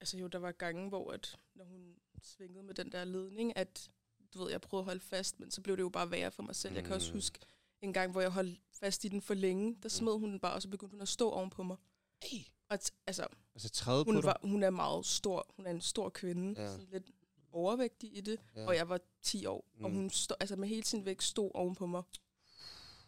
Altså 0.00 0.18
jo, 0.18 0.26
der 0.26 0.38
var 0.38 0.52
gange, 0.52 0.88
hvor 0.88 1.12
at, 1.12 1.38
når 1.54 1.64
hun 1.64 1.94
svingede 2.22 2.62
med 2.62 2.74
den 2.74 2.92
der 2.92 3.04
ledning, 3.04 3.56
at 3.56 3.90
du 4.34 4.38
ved, 4.42 4.50
jeg 4.50 4.60
prøvede 4.60 4.82
at 4.82 4.84
holde 4.84 5.00
fast, 5.00 5.40
men 5.40 5.50
så 5.50 5.60
blev 5.60 5.76
det 5.76 5.82
jo 5.82 5.88
bare 5.88 6.10
værre 6.10 6.30
for 6.30 6.42
mig 6.42 6.56
selv. 6.56 6.72
Mm. 6.72 6.76
Jeg 6.76 6.84
kan 6.84 6.94
også 6.94 7.08
Mm. 7.10 7.16
huske 7.16 7.38
en 7.82 7.92
gang, 7.92 8.12
hvor 8.12 8.20
jeg 8.20 8.30
holdt 8.30 8.60
fast 8.72 9.04
i 9.04 9.08
den 9.08 9.22
for 9.22 9.34
længe, 9.34 9.76
der 9.82 9.88
smed 9.88 10.12
hun 10.18 10.30
den 10.30 10.40
bare, 10.40 10.52
og 10.54 10.62
så 10.62 10.68
begyndte 10.68 10.90
hun 10.92 11.00
at 11.00 11.08
stå 11.08 11.30
oven 11.30 11.50
på 11.50 11.62
mig. 11.62 11.76
Hey. 12.22 12.38
Og 12.68 12.78
t- 12.84 13.02
altså, 13.06 13.26
Altså 13.54 13.68
træde 13.68 14.04
på 14.04 14.08
hun, 14.10 14.14
dig. 14.16 14.24
var, 14.24 14.40
hun 14.42 14.62
er 14.62 14.70
meget 14.70 15.06
stor. 15.06 15.46
Hun 15.56 15.66
er 15.66 15.70
en 15.70 15.80
stor 15.80 16.08
kvinde. 16.08 16.62
Ja. 16.62 16.70
Sådan 16.70 16.86
lidt 16.92 17.10
overvægtig 17.52 18.16
i 18.16 18.20
det. 18.20 18.40
Ja. 18.56 18.66
Og 18.66 18.76
jeg 18.76 18.88
var 18.88 19.00
10 19.22 19.46
år. 19.46 19.64
Mm. 19.78 19.84
Og 19.84 19.90
Mm. 19.90 19.96
hun 19.96 20.10
stod, 20.10 20.36
altså 20.40 20.56
med 20.56 20.68
hele 20.68 20.84
sin 20.84 21.04
vægt 21.04 21.22
stod 21.22 21.50
oven 21.54 21.74
på 21.74 21.86
mig. 21.86 22.02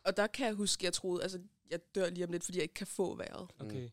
Og 0.05 0.17
der 0.17 0.27
kan 0.27 0.47
jeg 0.47 0.55
huske, 0.55 0.85
jeg 0.85 0.93
troede, 0.93 1.23
altså 1.23 1.41
jeg 1.73 1.95
dør 1.95 2.11
lige 2.11 2.25
om 2.25 2.31
lidt, 2.33 2.45
fordi 2.45 2.59
jeg 2.59 2.63
ikke 2.63 2.75
kan 2.75 2.87
få 2.87 3.15
vejret. 3.15 3.51
Okay. 3.59 3.91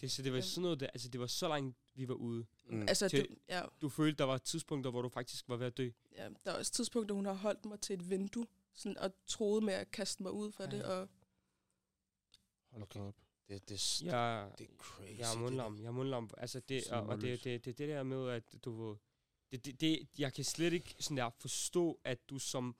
Det, 0.00 0.10
så 0.10 0.22
det 0.22 0.32
var 0.32 0.38
Ja. 0.38 0.42
sådan 0.42 0.62
noget, 0.62 0.80
der, 0.80 0.86
altså 0.86 1.08
det 1.08 1.20
var 1.20 1.26
så 1.26 1.48
langt, 1.48 1.76
vi 1.94 2.08
var 2.08 2.14
ude. 2.14 2.46
Mm. 2.64 2.80
Altså, 2.82 3.08
Til- 3.08 3.28
det, 3.28 3.38
ja, 3.48 3.62
Du 3.80 3.88
følte, 3.88 4.18
der 4.18 4.24
var 4.24 4.38
tidspunkter, 4.38 4.90
hvor 4.90 5.02
du 5.02 5.08
faktisk 5.08 5.48
var 5.48 5.56
ved 5.56 5.66
at 5.66 5.76
dø. 5.76 5.90
ja, 6.16 6.28
der 6.44 6.52
er 6.52 6.58
også 6.58 6.72
tidspunkter, 6.72 7.14
hun 7.14 7.26
har 7.26 7.32
holdt 7.32 7.64
mig 7.64 7.80
til 7.80 7.94
et 7.94 8.10
vindue, 8.10 8.46
sådan, 8.74 8.98
og 8.98 9.10
troede 9.26 9.64
med 9.64 9.74
at 9.74 9.90
kaste 9.90 10.22
mig 10.22 10.32
ud 10.32 10.52
for 10.52 10.64
Ej. 10.64 10.70
det. 10.70 10.84
Og 10.84 11.08
Hold 12.70 12.82
Okay. 12.82 13.00
op. 13.00 13.14
Det, 13.48 13.68
det, 13.68 14.02
Jeg, 14.02 14.50
det 14.58 14.64
er 14.70 14.76
crazy. 14.78 15.18
jeg 15.18 15.34
er 15.34 15.38
mundlam. 15.38 15.78
Jeg 15.78 15.86
er 15.86 15.90
mundlam. 15.90 16.30
Altså 16.38 16.60
det, 16.60 16.88
og, 16.90 17.02
og 17.02 17.20
det, 17.20 17.44
det, 17.44 17.64
det, 17.64 17.78
det 17.78 17.88
der 17.88 18.02
med, 18.02 18.28
at 18.28 18.64
du. 18.64 18.96
Det, 19.52 19.64
det, 19.64 19.80
det, 19.80 20.08
jeg 20.18 20.32
kan 20.34 20.44
slet 20.44 20.72
ikke 20.72 20.94
sådan 21.00 21.16
der 21.16 21.30
forstå, 21.30 22.00
at 22.04 22.30
du 22.30 22.38
som 22.38 22.76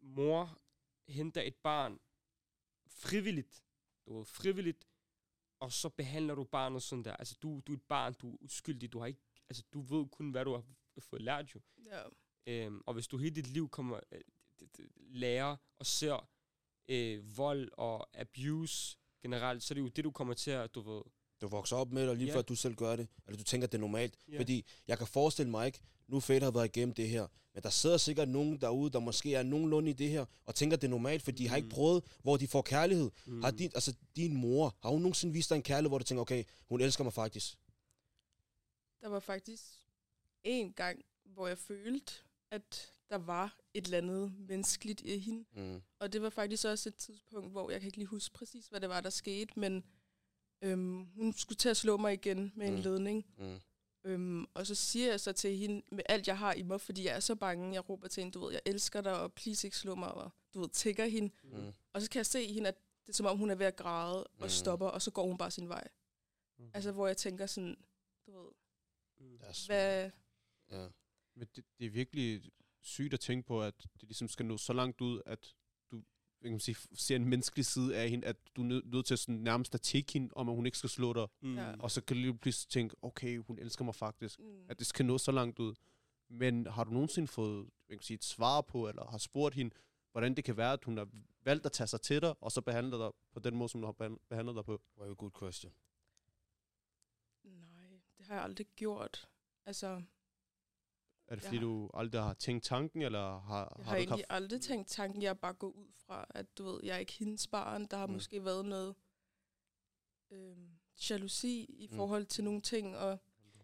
mor 0.00 0.58
henter 1.08 1.42
et 1.42 1.56
barn 1.56 2.00
frivilligt, 2.86 3.64
du 4.06 4.16
ved, 4.16 4.24
frivilligt, 4.24 4.88
og 5.60 5.72
så 5.72 5.88
behandler 5.88 6.34
du 6.34 6.44
barnet 6.44 6.82
sådan 6.82 7.04
der. 7.04 7.16
Altså, 7.16 7.36
du, 7.42 7.60
du 7.66 7.72
er 7.72 7.76
et 7.76 7.82
barn, 7.82 8.14
du 8.14 8.32
er 8.32 8.36
uskyldig, 8.40 8.92
du 8.92 8.98
har 8.98 9.06
ikke, 9.06 9.20
altså, 9.48 9.62
du 9.72 9.80
ved 9.80 10.06
kun, 10.08 10.30
hvad 10.30 10.44
du 10.44 10.52
har 10.52 10.64
fået 10.98 11.22
lært 11.22 11.54
jo. 11.54 11.60
Ja. 11.86 12.02
Øhm, 12.46 12.82
og 12.86 12.94
hvis 12.94 13.06
du 13.06 13.18
hele 13.18 13.34
dit 13.34 13.46
liv 13.46 13.68
kommer 13.68 14.00
øh, 14.12 14.20
lærer 14.96 15.56
og 15.78 15.86
ser 15.86 16.28
øh, 16.88 17.36
vold 17.36 17.70
og 17.72 18.20
abuse 18.20 18.98
generelt, 19.22 19.62
så 19.62 19.74
er 19.74 19.74
det 19.74 19.82
jo 19.82 19.88
det, 19.88 20.04
du 20.04 20.10
kommer 20.10 20.34
til 20.34 20.50
at, 20.50 20.74
du 20.74 20.80
ved... 20.80 21.02
Du 21.40 21.48
vokser 21.48 21.76
op 21.76 21.92
med 21.92 22.02
det, 22.02 22.10
og 22.10 22.16
lige 22.16 22.26
yeah. 22.26 22.34
før 22.34 22.42
du 22.42 22.54
selv 22.54 22.74
gør 22.74 22.96
det, 22.96 23.08
eller 23.26 23.38
du 23.38 23.44
tænker, 23.44 23.66
at 23.66 23.72
det 23.72 23.78
er 23.78 23.80
normalt. 23.80 24.18
Yeah. 24.28 24.38
Fordi 24.38 24.66
jeg 24.86 24.98
kan 24.98 25.06
forestille 25.06 25.50
mig 25.50 25.66
ikke, 25.66 25.80
nu 26.12 26.20
Fate 26.20 26.44
har 26.44 26.50
været 26.50 26.76
igennem 26.76 26.94
det 26.94 27.08
her, 27.08 27.26
men 27.54 27.62
der 27.62 27.70
sidder 27.70 27.96
sikkert 27.96 28.28
nogen 28.28 28.60
derude, 28.60 28.90
der 28.92 28.98
måske 29.00 29.34
er 29.34 29.42
nogenlunde 29.42 29.90
i 29.90 29.92
det 29.92 30.10
her, 30.10 30.24
og 30.44 30.54
tænker, 30.54 30.76
det 30.76 30.84
er 30.86 30.90
normalt, 30.90 31.22
for 31.22 31.30
de 31.30 31.48
har 31.48 31.56
ikke 31.56 31.66
Mm. 31.66 31.70
prøvet, 31.70 32.04
hvor 32.22 32.36
de 32.36 32.48
får 32.48 32.62
kærlighed. 32.62 33.10
Mm, 33.26 33.32
Mm. 33.34 33.42
Har 33.42 33.50
din, 33.50 33.70
altså, 33.74 33.94
din 34.16 34.36
mor, 34.36 34.76
har 34.82 34.90
hun 34.90 35.00
nogensinde 35.02 35.32
vist 35.34 35.50
dig 35.50 35.56
en 35.56 35.62
kærlighed, 35.62 35.90
hvor 35.90 35.98
du 35.98 36.04
tænker, 36.04 36.22
okay, 36.22 36.44
hun 36.68 36.80
elsker 36.80 37.04
mig 37.04 37.12
faktisk? 37.12 37.58
Der 39.00 39.08
var 39.08 39.20
faktisk 39.20 39.62
en 40.44 40.72
gang, 40.72 41.04
hvor 41.24 41.48
jeg 41.48 41.58
følte, 41.58 42.12
at 42.50 42.92
der 43.10 43.18
var 43.18 43.56
et 43.74 43.84
eller 43.84 43.98
andet 43.98 44.32
menneskeligt 44.38 45.00
i 45.00 45.18
hende. 45.18 45.44
Mm. 45.56 45.82
Og 45.98 46.12
det 46.12 46.22
var 46.22 46.30
faktisk 46.30 46.64
også 46.64 46.88
et 46.88 46.94
tidspunkt, 46.96 47.50
hvor 47.50 47.70
jeg 47.70 47.80
kan 47.80 47.86
ikke 47.88 47.98
lige 47.98 48.06
huske 48.06 48.34
præcis, 48.34 48.66
hvad 48.66 48.80
det 48.80 48.88
var, 48.88 49.00
der 49.00 49.10
skete, 49.10 49.60
men 49.60 49.84
øhm, 50.62 51.04
hun 51.16 51.32
skulle 51.32 51.56
til 51.56 51.68
at 51.68 51.76
slå 51.76 51.96
mig 51.96 52.12
igen 52.12 52.52
med 52.56 52.66
mm. 52.70 52.72
en 52.72 52.78
Mm. 52.78 52.82
ledning. 52.84 53.26
Mm. 53.38 53.60
Øhm, 54.04 54.46
og 54.54 54.66
så 54.66 54.74
siger 54.74 55.10
jeg 55.10 55.20
så 55.20 55.32
til 55.32 55.56
hende, 55.56 55.82
med 55.92 56.04
alt 56.08 56.26
jeg 56.28 56.38
har 56.38 56.52
i 56.54 56.62
mig, 56.62 56.80
fordi 56.80 57.04
jeg 57.04 57.16
er 57.16 57.20
så 57.20 57.34
bange, 57.34 57.74
jeg 57.74 57.88
råber 57.88 58.08
til 58.08 58.20
hende, 58.20 58.34
du 58.38 58.44
ved, 58.44 58.52
jeg 58.52 58.60
elsker 58.66 59.00
dig, 59.00 59.20
og 59.20 59.32
please 59.32 59.66
ikke 59.66 59.76
slå 59.76 59.94
mig, 59.94 60.12
og 60.14 60.30
du 60.54 60.60
ved, 60.60 60.68
tigger 60.68 61.06
hende. 61.06 61.34
Mm. 61.44 61.72
Og 61.92 62.02
så 62.02 62.10
kan 62.10 62.18
jeg 62.18 62.26
se 62.26 62.52
hende, 62.52 62.68
at 62.68 62.76
det 63.06 63.08
er 63.08 63.16
som 63.16 63.26
om, 63.26 63.38
hun 63.38 63.50
er 63.50 63.54
ved 63.54 63.66
at 63.66 63.76
græde 63.76 64.24
og 64.24 64.42
Mm. 64.42 64.48
stopper, 64.48 64.86
og 64.86 65.02
så 65.02 65.10
går 65.10 65.26
hun 65.26 65.38
bare 65.38 65.50
sin 65.50 65.68
vej. 65.68 65.88
Okay. 66.58 66.70
Altså, 66.74 66.92
hvor 66.92 67.06
jeg 67.06 67.16
tænker 67.16 67.46
sådan, 67.46 67.76
du 68.26 68.32
ved, 68.42 68.48
Mm. 69.20 69.38
Hvad... 69.66 70.10
Ja. 70.70 70.88
Men 71.34 71.48
det, 71.56 71.64
det 71.78 71.86
er 71.86 71.90
virkelig 71.90 72.50
sygt 72.80 73.14
at 73.14 73.20
tænke 73.20 73.46
på, 73.46 73.62
at 73.62 73.74
det 73.94 74.02
ligesom 74.02 74.28
skal 74.28 74.46
nå 74.46 74.56
så 74.58 74.72
langt 74.72 75.00
ud, 75.00 75.22
at 75.26 75.54
kan 76.42 76.50
man 76.52 76.60
sige, 76.60 76.76
ser 76.94 77.16
en 77.16 77.24
menneskelig 77.24 77.66
side 77.66 77.96
af 77.96 78.10
hende, 78.10 78.26
at 78.26 78.36
du 78.56 78.62
er 78.62 78.66
nødt 78.84 79.06
til 79.06 79.18
sådan 79.18 79.34
nærmest 79.34 79.74
at 79.74 79.80
tække 79.80 80.12
hende, 80.12 80.28
om 80.36 80.48
at 80.48 80.54
hun 80.54 80.66
ikke 80.66 80.78
skal 80.78 80.90
slå 80.90 81.12
dig. 81.12 81.26
Mm. 81.42 81.56
Ja. 81.56 81.74
Og 81.78 81.90
så 81.90 82.00
kan 82.00 82.16
du 82.16 82.20
lige 82.22 82.38
pludselig 82.38 82.70
tænke, 82.70 82.96
okay, 83.02 83.38
hun 83.38 83.58
elsker 83.58 83.84
mig 83.84 83.94
faktisk. 83.94 84.38
Mm, 84.40 84.64
At 84.68 84.78
det 84.78 84.86
skal 84.86 85.06
nå 85.06 85.18
så 85.18 85.32
langt 85.32 85.58
ud. 85.58 85.74
Men 86.28 86.66
har 86.66 86.84
du 86.84 86.90
nogensinde 86.90 87.28
fået 87.28 87.56
hvad 87.64 87.70
kan 87.88 87.96
man 87.96 88.02
sige, 88.02 88.14
et 88.14 88.24
svar 88.24 88.60
på, 88.60 88.88
eller 88.88 89.06
har 89.06 89.18
spurgt 89.18 89.54
hende, 89.54 89.74
hvordan 90.12 90.34
det 90.34 90.44
kan 90.44 90.56
være, 90.56 90.72
at 90.72 90.84
hun 90.84 90.96
har 90.96 91.08
valgt 91.44 91.66
at 91.66 91.72
tage 91.72 91.86
sig 91.86 92.00
til 92.00 92.20
dig, 92.22 92.34
og 92.40 92.52
så 92.52 92.60
behandler 92.60 92.98
dig 92.98 93.10
på 93.32 93.40
den 93.40 93.56
måde, 93.56 93.68
som 93.68 93.80
hun 93.80 93.86
har 93.86 93.92
behan- 94.06 94.26
behandlet 94.28 94.56
dig 94.56 94.64
på? 94.64 94.80
Very 94.96 95.14
good 95.18 95.30
question. 95.38 95.72
nej, 97.44 98.00
det 98.18 98.26
har 98.26 98.34
jeg 98.34 98.44
aldrig 98.44 98.66
gjort. 98.76 99.28
Altså, 99.66 100.02
Er 101.32 101.36
det 101.36 101.42
Jeg 101.42 101.48
fordi, 101.48 101.56
har- 101.58 101.64
du 101.64 101.90
aldrig 101.94 102.22
har 102.22 102.34
tænkt 102.34 102.64
tanken, 102.64 103.02
eller 103.02 103.38
har, 103.38 103.38
jeg 103.38 103.44
har, 103.44 103.64
har, 103.64 103.74
du 103.76 103.82
har 103.82 103.96
ikke 103.96 104.10
egentlig 104.10 104.26
haft... 104.30 104.42
aldrig 104.42 104.60
tænkt 104.60 104.88
tanken, 104.88 105.22
jeg 105.22 105.28
er 105.30 105.34
bare 105.34 105.54
gået 105.54 105.72
ud 105.72 105.92
fra, 105.92 106.26
at 106.30 106.58
du 106.58 106.64
ved, 106.64 106.80
jeg 106.84 106.94
er 106.94 106.98
ikke 106.98 107.12
hendes 107.12 107.46
barn. 107.48 107.86
Der 107.86 107.96
har 107.96 108.06
Mm. 108.06 108.12
måske 108.12 108.44
været 108.44 108.64
noget 108.64 108.94
øhm, 110.30 110.78
jalousi 111.10 111.64
i 111.64 111.86
Mm. 111.90 111.96
forhold 111.96 112.26
til 112.26 112.44
nogle 112.44 112.60
ting, 112.60 112.96
og 112.96 113.18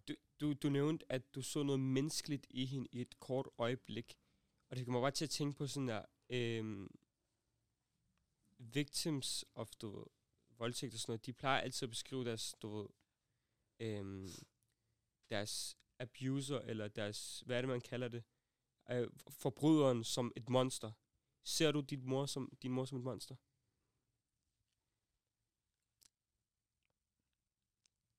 Du, 0.09 0.14
du, 0.40 0.52
du 0.52 0.68
nævnte, 0.68 1.12
at 1.12 1.35
du 1.35 1.42
så 1.42 1.62
noget 1.62 1.81
menneskeligt 1.81 2.46
i 2.50 2.64
hende 2.66 2.88
i 2.92 3.00
et 3.00 3.20
kort 3.20 3.48
øjeblik. 3.59 4.18
Og 4.70 4.76
det 4.76 4.85
kommer 4.85 5.00
bare 5.00 5.11
til 5.11 5.24
at 5.24 5.31
tænke 5.31 5.57
på 5.59 5.66
sådan 5.66 5.88
der... 5.88 6.04
Øhm, 6.31 6.88
victims 8.59 9.44
of 9.54 9.70
du 9.83 9.90
ved, 9.96 10.04
voldtægt 10.59 10.94
og 10.94 11.00
sådan 11.00 11.11
noget, 11.12 11.26
de 11.26 11.33
plejer 11.33 11.61
altid 11.61 11.87
at 11.87 11.90
beskrive 11.90 12.24
deres, 12.24 12.54
du 12.62 12.68
ved, 12.76 12.87
øhm, 13.81 14.28
deres 15.31 15.76
abuser, 15.98 16.58
eller 16.61 16.88
deres, 16.88 17.42
hvad 17.46 17.56
er 17.56 17.61
det, 17.62 17.68
man 17.68 17.80
kalder 17.80 18.08
det, 18.08 18.22
øh, 18.90 19.08
forbryderen 19.30 20.04
som 20.04 20.32
et 20.37 20.48
monster. 20.48 20.92
Ser 21.44 21.72
du 21.72 21.80
din 21.80 22.06
mor 22.08 22.26
som, 22.26 22.52
din 22.62 22.72
mor 22.72 22.84
som 22.84 22.98
et 22.98 23.04
monster? 23.04 23.34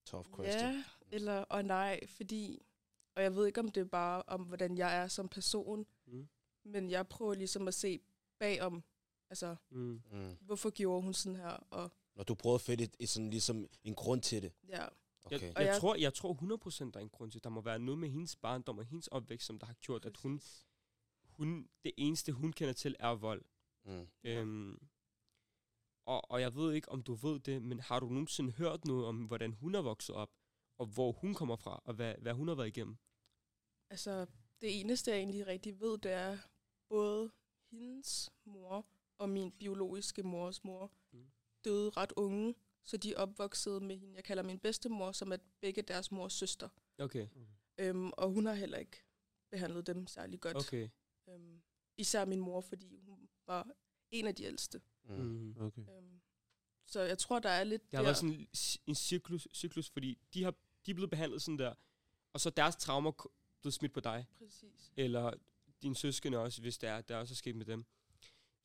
Tough 0.05 0.25
question. 0.35 0.73
ja, 0.73 0.83
eller 1.11 1.33
og 1.41 1.65
nej, 1.65 2.07
fordi, 2.07 2.61
og 3.15 3.23
jeg 3.23 3.35
ved 3.35 3.47
ikke, 3.47 3.59
om 3.59 3.69
det 3.71 3.81
er 3.81 3.85
bare 3.85 4.23
om, 4.27 4.41
hvordan 4.43 4.77
jeg 4.77 4.97
er 4.97 5.07
som 5.07 5.29
person, 5.29 5.85
Mm. 6.05 6.27
men 6.63 6.89
jeg 6.89 7.07
prøver 7.07 7.33
ligesom 7.33 7.67
at 7.67 7.73
se 7.73 7.99
bagom, 8.39 8.83
altså, 9.29 9.55
Mm. 9.69 10.01
Mm. 10.11 10.37
hvorfor 10.41 10.69
gjorde 10.69 11.01
hun 11.01 11.13
sådan 11.13 11.35
her, 11.35 11.49
og 11.71 11.91
Når 12.15 12.23
du 12.23 12.35
prøver 12.35 12.55
at 12.55 12.61
finde 12.61 12.83
et, 12.83 12.95
et 12.99 13.09
sådan 13.09 13.29
ligesom 13.29 13.67
en 13.83 13.95
grund 13.95 14.21
til 14.21 14.41
det. 14.41 14.51
ja, 14.67 14.87
Okay. 15.23 15.41
Jeg, 15.41 15.57
Og 15.57 15.63
jeg, 15.63 15.79
tror, 15.79 15.95
jeg 15.95 16.13
tror 16.13 16.33
100% 16.33 16.91
der 16.91 16.99
er 16.99 17.03
en 17.03 17.09
grund 17.09 17.31
til, 17.31 17.43
der 17.43 17.49
må 17.49 17.61
være 17.61 17.79
noget 17.79 17.99
med 17.99 18.09
hendes 18.09 18.35
barndom 18.35 18.77
og 18.77 18.85
hendes 18.85 19.07
opvækst, 19.07 19.47
som 19.47 19.59
der 19.59 19.65
har 19.65 19.73
gjort, 19.73 20.05
at 20.05 20.17
hun, 20.17 20.37
præcis. 20.37 20.65
hun, 21.23 21.69
det 21.83 21.91
eneste, 21.97 22.31
hun 22.31 22.53
kender 22.53 22.73
til, 22.73 22.95
er 22.99 23.15
vold. 23.15 23.45
Mm. 23.85 24.07
Øhm, 24.23 24.89
og, 26.05 26.31
og 26.31 26.41
jeg 26.41 26.55
ved 26.55 26.73
ikke, 26.73 26.89
om 26.89 27.03
du 27.03 27.13
ved 27.13 27.39
det, 27.39 27.61
men 27.61 27.79
har 27.79 27.99
du 27.99 28.09
nogensinde 28.09 28.51
hørt 28.51 28.85
noget 28.85 29.05
om, 29.05 29.25
hvordan 29.25 29.53
hun 29.53 29.75
er 29.75 29.81
vokset 29.81 30.15
op, 30.15 30.31
og 30.77 30.85
hvor 30.85 31.11
hun 31.11 31.33
kommer 31.33 31.55
fra, 31.55 31.81
og 31.85 31.93
hvad, 31.93 32.15
hvad 32.21 32.33
hun 32.33 32.47
har 32.47 32.55
været 32.55 32.67
igennem? 32.67 32.97
Altså, 33.89 34.25
det 34.61 34.79
eneste, 34.79 35.11
jeg 35.11 35.19
egentlig 35.19 35.47
rigtig 35.47 35.79
ved, 35.79 35.97
det 35.97 36.11
er 36.11 36.37
både 36.89 37.31
hendes 37.71 38.29
mor 38.45 38.85
og 39.17 39.29
min 39.29 39.51
biologiske 39.51 40.23
mors 40.23 40.63
mor 40.63 40.91
mm. 41.11 41.31
døde 41.65 41.89
ret 41.89 42.13
unge, 42.15 42.55
så 42.89 42.97
de 42.97 43.13
er 43.13 43.17
opvokset 43.17 43.81
med 43.81 43.97
hende. 43.97 44.15
Jeg 44.15 44.23
kalder 44.23 44.43
min 44.43 44.59
bedstemor, 44.59 45.11
som 45.11 45.31
er 45.31 45.37
begge 45.61 45.81
deres 45.81 46.11
mors 46.11 46.33
søster. 46.33 46.69
Okay, 46.97 47.27
Øhm, 47.77 48.11
og 48.17 48.29
hun 48.31 48.45
har 48.45 48.53
heller 48.53 48.77
ikke 48.77 48.97
behandlet 49.51 49.87
dem 49.87 50.07
særlig 50.07 50.39
godt. 50.41 50.55
okay. 50.57 50.89
Øhm, 51.29 51.61
især 51.97 52.25
min 52.25 52.39
mor, 52.39 52.61
fordi 52.61 52.97
hun 52.97 53.29
var 53.47 53.67
en 54.11 54.27
af 54.27 54.35
de 54.35 54.43
ældste. 54.43 54.81
Mm. 55.03 55.55
Okay. 55.59 55.81
Øhm, 55.97 56.21
så 56.85 57.01
jeg 57.01 57.17
tror, 57.17 57.39
der 57.39 57.49
er 57.49 57.63
lidt 57.63 57.81
Det 57.91 57.97
har 57.97 57.97
der. 57.97 58.07
været 58.07 58.17
sådan 58.17 58.47
en, 58.87 58.95
cyklus, 58.95 59.47
cyklus, 59.53 59.89
fordi 59.89 60.17
de, 60.33 60.43
har, 60.43 60.51
de 60.85 60.91
er 60.91 60.95
blevet 60.95 61.09
behandlet 61.09 61.41
sådan 61.41 61.59
der, 61.59 61.73
og 62.33 62.39
så 62.39 62.49
er 62.49 62.53
deres 62.53 62.75
traumer 62.75 63.11
blevet 63.61 63.73
smidt 63.73 63.93
på 63.93 63.99
dig. 63.99 64.25
Præcis. 64.37 64.91
eller 64.97 65.33
dine 65.81 65.95
søskende 65.95 66.37
også, 66.37 66.61
hvis 66.61 66.77
der 66.77 66.89
er, 66.91 67.01
der 67.01 67.17
også 67.17 67.33
er 67.33 67.35
sket 67.35 67.55
med 67.55 67.65
dem. 67.65 67.85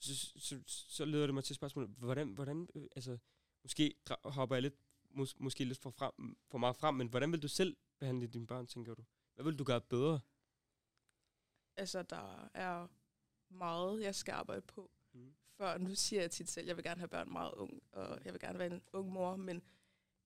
Så, 0.01 0.15
så, 0.37 0.61
så 0.67 1.05
leder 1.05 1.27
det 1.27 1.35
mig 1.35 1.45
til 1.45 1.57
spørgsmålet, 1.57 1.91
hvordan, 1.91 2.29
hvordan 2.29 2.69
øh, 2.75 2.87
altså, 2.97 3.19
måske 3.65 3.95
hopper 4.25 4.57
jeg 4.57 4.63
lidt, 4.63 4.75
mås, 5.11 5.35
måske 5.39 5.65
lidt 5.65 5.79
for, 5.79 5.91
frem, 5.91 6.37
for 6.51 6.59
meget 6.59 6.77
frem, 6.77 6.95
men 6.95 7.09
hvordan 7.09 7.33
vil 7.33 7.43
du 7.43 7.49
selv 7.49 7.77
behandle 7.99 8.27
dine 8.27 8.47
børn, 8.47 8.67
tænker 8.67 8.95
du? 8.95 9.05
Hvad 9.35 9.45
vil 9.45 9.59
du 9.59 9.65
gøre 9.65 9.81
bedre? 9.81 10.21
Altså, 11.77 12.03
der 12.03 12.49
er 12.55 12.87
meget, 13.49 14.03
jeg 14.03 14.15
skal 14.15 14.33
arbejde 14.33 14.61
på. 14.63 14.91
Mm. 15.13 15.35
Før, 15.57 15.79
nu 15.79 15.95
siger 15.95 16.21
jeg 16.23 16.31
tit 16.31 16.49
selv, 16.49 16.65
at 16.65 16.69
jeg 16.69 16.77
vil 16.77 16.85
gerne 16.85 16.99
have 17.01 17.09
børn 17.09 17.33
meget 17.33 17.53
ung, 17.53 17.83
og 17.93 18.25
jeg 18.25 18.33
vil 18.33 18.41
gerne 18.41 18.59
være 18.59 18.71
en 18.75 18.83
ung 18.93 19.13
mor, 19.13 19.37
men 19.37 19.63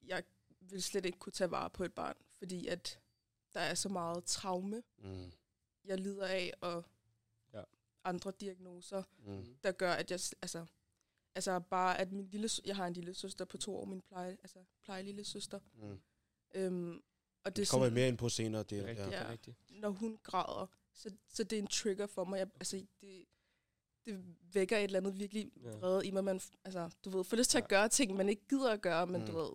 jeg 0.02 0.24
vil 0.60 0.82
slet 0.82 1.06
ikke 1.06 1.18
kunne 1.18 1.32
tage 1.32 1.50
vare 1.50 1.70
på 1.70 1.84
et 1.84 1.92
barn, 1.94 2.16
fordi 2.38 2.66
at 2.66 3.00
der 3.54 3.60
er 3.60 3.74
så 3.74 3.88
meget 3.88 4.24
traume, 4.24 4.82
Mm. 4.98 5.32
jeg 5.84 5.98
lider 6.00 6.26
af, 6.26 6.52
og 6.60 6.84
Ja. 7.52 7.62
andre 8.04 8.32
diagnoser, 8.40 9.02
Mm. 9.18 9.56
der 9.62 9.72
gør, 9.72 9.92
at 9.92 10.10
jeg, 10.10 10.20
altså, 10.42 10.66
altså 11.38 11.60
bare 11.60 11.98
at 12.00 12.12
min 12.12 12.26
lille, 12.28 12.48
jeg 12.64 12.76
har 12.76 12.86
en 12.86 12.92
lille 12.92 13.14
søster 13.14 13.44
på 13.44 13.58
to 13.58 13.76
år, 13.76 13.84
min 13.84 14.00
pleje, 14.00 14.30
altså 14.30 14.58
pleje 14.82 15.02
lille 15.02 15.24
søster, 15.24 15.60
Mm. 15.74 15.98
øhm, 16.54 17.02
og 17.44 17.50
det 17.50 17.56
Det 17.56 17.62
er 17.62 17.70
kommer 17.70 17.86
jeg 17.86 17.90
sådan, 17.90 17.92
mere 17.94 18.08
ind 18.08 18.18
på 18.18 18.28
senere. 18.28 18.62
Det, 18.62 18.70
Det 18.70 18.78
er 18.80 18.86
rigtigt, 18.86 19.06
ja. 19.12 19.18
det 19.18 19.24
Ja. 19.24 19.30
rigtigt. 19.30 19.56
når 19.70 19.90
hun 19.90 20.18
græder, 20.22 20.66
så, 20.94 21.10
så 21.28 21.44
det 21.44 21.58
er 21.58 21.62
en 21.62 21.66
trigger 21.66 22.06
for 22.06 22.24
mig. 22.24 22.38
Jeg, 22.38 22.48
altså, 22.54 22.76
det, 23.00 23.24
det 24.06 24.24
vækker 24.52 24.76
et 24.76 24.84
eller 24.84 24.98
andet 25.00 25.18
virkelig 25.18 25.52
Ja. 25.64 25.70
vrede 25.70 26.06
i 26.06 26.10
mig. 26.10 26.24
Man, 26.24 26.40
altså, 26.64 26.90
du 27.04 27.10
ved, 27.10 27.24
får 27.24 27.36
lyst 27.36 27.50
til 27.50 27.58
Ja. 27.58 27.62
at 27.64 27.68
gøre 27.68 27.88
ting, 27.88 28.16
man 28.16 28.28
ikke 28.28 28.42
gider 28.48 28.72
at 28.72 28.80
gøre, 28.82 29.06
men 29.06 29.20
Mm. 29.20 29.26
du 29.26 29.32
ved, 29.36 29.50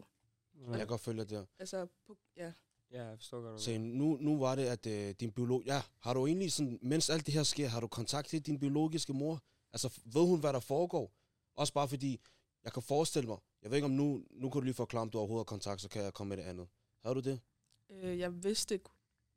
Jeg 0.69 0.77
kan 0.77 0.87
godt 0.87 1.01
følge 1.01 1.25
der. 1.25 1.45
altså, 1.59 1.87
på, 2.07 2.17
ja. 2.37 2.53
Ja, 2.91 3.03
jeg 3.05 3.17
forstår 3.17 3.41
godt. 3.41 3.61
Så 3.61 3.77
nu, 3.77 4.17
nu 4.21 4.39
var 4.39 4.55
det, 4.55 4.65
at 4.65 4.85
øh, 4.87 5.15
din 5.19 5.31
biolog... 5.31 5.63
Ja, 5.65 5.81
har 5.99 6.13
du 6.13 6.27
egentlig 6.27 6.51
sådan, 6.51 6.79
mens 6.81 7.09
alt 7.09 7.25
det 7.25 7.33
her 7.33 7.43
sker, 7.43 7.67
har 7.67 7.79
du 7.79 7.87
kontaktet 7.87 8.45
din 8.45 8.59
biologiske 8.59 9.13
mor? 9.13 9.43
Altså, 9.73 9.99
ved 10.05 10.25
hun, 10.27 10.39
hvad 10.39 10.53
der 10.53 10.59
foregår? 10.59 11.11
Også 11.55 11.73
bare 11.73 11.87
fordi, 11.87 12.19
jeg 12.63 12.73
kan 12.73 12.83
forestille 12.83 13.27
mig, 13.29 13.37
jeg 13.61 13.71
ved 13.71 13.77
ikke 13.77 13.85
om 13.85 13.91
nu, 13.91 14.25
nu 14.31 14.49
kan 14.49 14.61
du 14.61 14.65
lige 14.65 14.73
forklare, 14.73 15.01
om 15.01 15.09
du 15.09 15.17
overhovedet 15.17 15.39
har 15.49 15.55
kontakt, 15.55 15.81
så 15.81 15.89
kan 15.89 16.03
jeg 16.03 16.13
komme 16.13 16.29
med 16.29 16.37
det 16.37 16.43
andet. 16.49 16.67
Har 17.01 17.13
du 17.13 17.19
det? 17.19 17.39
Øh, 17.89 18.19
jeg 18.19 18.43
vidste 18.43 18.75
ikke, 18.75 18.89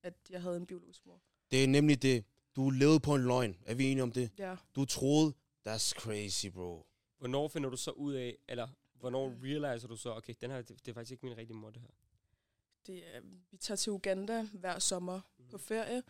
at 0.02 0.14
jeg 0.30 0.42
havde 0.42 0.56
en 0.56 0.66
biologisk 0.66 1.06
mor. 1.06 1.20
Det 1.50 1.64
er 1.64 1.68
nemlig 1.68 2.02
det. 2.02 2.24
Du 2.56 2.70
levede 2.70 3.00
på 3.00 3.14
en 3.14 3.22
løgn. 3.22 3.56
Er 3.66 3.74
vi 3.74 3.84
enige 3.84 4.02
om 4.02 4.12
det? 4.12 4.30
Ja, 4.38 4.56
Du 4.74 4.84
troede, 4.84 5.34
that's 5.68 5.90
crazy, 5.90 6.46
bro. 6.46 6.86
hvornår 7.18 7.48
finder 7.48 7.70
du 7.70 7.76
så 7.76 7.90
ud 7.90 8.12
af, 8.14 8.38
eller 8.48 8.68
hvornår 8.94 9.34
realiser 9.42 9.88
du 9.88 9.96
så, 9.96 10.14
okay, 10.14 10.34
den 10.40 10.50
her, 10.50 10.62
det, 10.62 10.68
det 10.68 10.88
er 10.88 10.94
faktisk 10.94 11.12
ikke 11.12 11.26
min 11.26 11.36
rigtige 11.36 11.56
mor, 11.56 11.70
det 11.70 11.82
her. 11.82 11.88
Det 12.86 13.16
er, 13.16 13.20
vi 13.50 13.56
tager 13.56 13.76
til 13.76 13.92
Uganda 13.92 14.42
hver 14.52 14.78
sommer 14.78 15.20
mm. 15.38 15.48
på 15.50 15.58
ferie. 15.58 16.02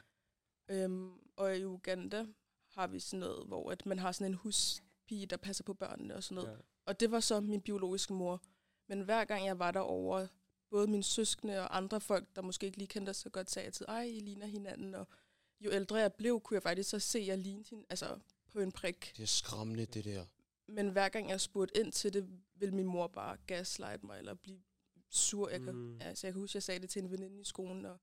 Øhm, 0.68 1.12
og 1.36 1.56
i 1.56 1.64
Uganda 1.64 2.26
har 2.68 2.86
vi 2.86 3.00
sådan 3.00 3.20
noget, 3.20 3.46
hvor 3.46 3.70
at 3.70 3.86
man 3.86 3.98
har 3.98 4.12
sådan 4.12 4.32
en 4.32 4.34
huspige, 5.06 5.26
der 5.26 5.36
passer 5.36 5.64
på 5.64 5.74
børnene 5.74 6.14
og 6.14 6.22
sådan 6.24 6.34
noget. 6.34 6.56
Ja. 6.56 6.62
Og 6.86 7.00
det 7.00 7.10
var 7.10 7.20
så 7.20 7.40
min 7.40 7.60
biologiske 7.60 8.12
mor. 8.12 8.42
Men 8.88 9.00
hver 9.00 9.24
gang 9.24 9.46
jeg 9.46 9.58
var 9.58 9.70
derovre, 9.70 10.28
både 10.70 10.86
mine 10.86 11.02
søskende 11.02 11.60
og 11.60 11.76
andre 11.76 12.00
folk, 12.00 12.36
der 12.36 12.42
måske 12.42 12.66
ikke 12.66 12.78
lige 12.78 12.88
kendte 12.88 13.10
os 13.10 13.16
så 13.16 13.30
godt, 13.30 13.50
sagde 13.50 13.66
altid, 13.66 13.86
ej, 13.88 14.02
I 14.02 14.20
ligner 14.20 14.46
hinanden. 14.46 14.94
Og 14.94 15.06
jo 15.60 15.70
ældre 15.70 15.96
jeg 15.96 16.12
blev, 16.12 16.40
kunne 16.40 16.54
jeg 16.54 16.62
faktisk 16.62 16.90
så 16.90 16.98
se, 16.98 17.18
at 17.18 17.26
jeg 17.26 17.38
lignede 17.38 17.68
hende 17.70 17.84
altså, 17.90 18.18
på 18.52 18.60
en 18.60 18.72
prik. 18.72 19.12
Det 19.16 19.22
er 19.22 19.26
skræmmende, 19.26 19.86
det 19.86 20.04
der. 20.04 20.24
Men 20.68 20.88
hver 20.88 21.08
gang 21.08 21.30
jeg 21.30 21.40
spurgte 21.40 21.80
ind 21.80 21.92
til 21.92 22.12
det, 22.12 22.28
ville 22.54 22.74
min 22.74 22.86
mor 22.86 23.06
bare 23.06 23.36
gaslight 23.46 24.04
mig, 24.04 24.18
eller 24.18 24.34
blive 24.34 24.62
sur. 25.10 25.48
Jeg 25.48 25.60
Mm. 25.60 26.00
altså, 26.00 26.26
jeg 26.26 26.34
kan 26.34 26.40
huske, 26.40 26.56
jeg 26.56 26.62
sagde 26.62 26.80
det 26.80 26.90
til 26.90 27.02
en 27.02 27.10
veninde 27.10 27.40
i 27.40 27.44
skolen, 27.44 27.84
og 27.86 27.98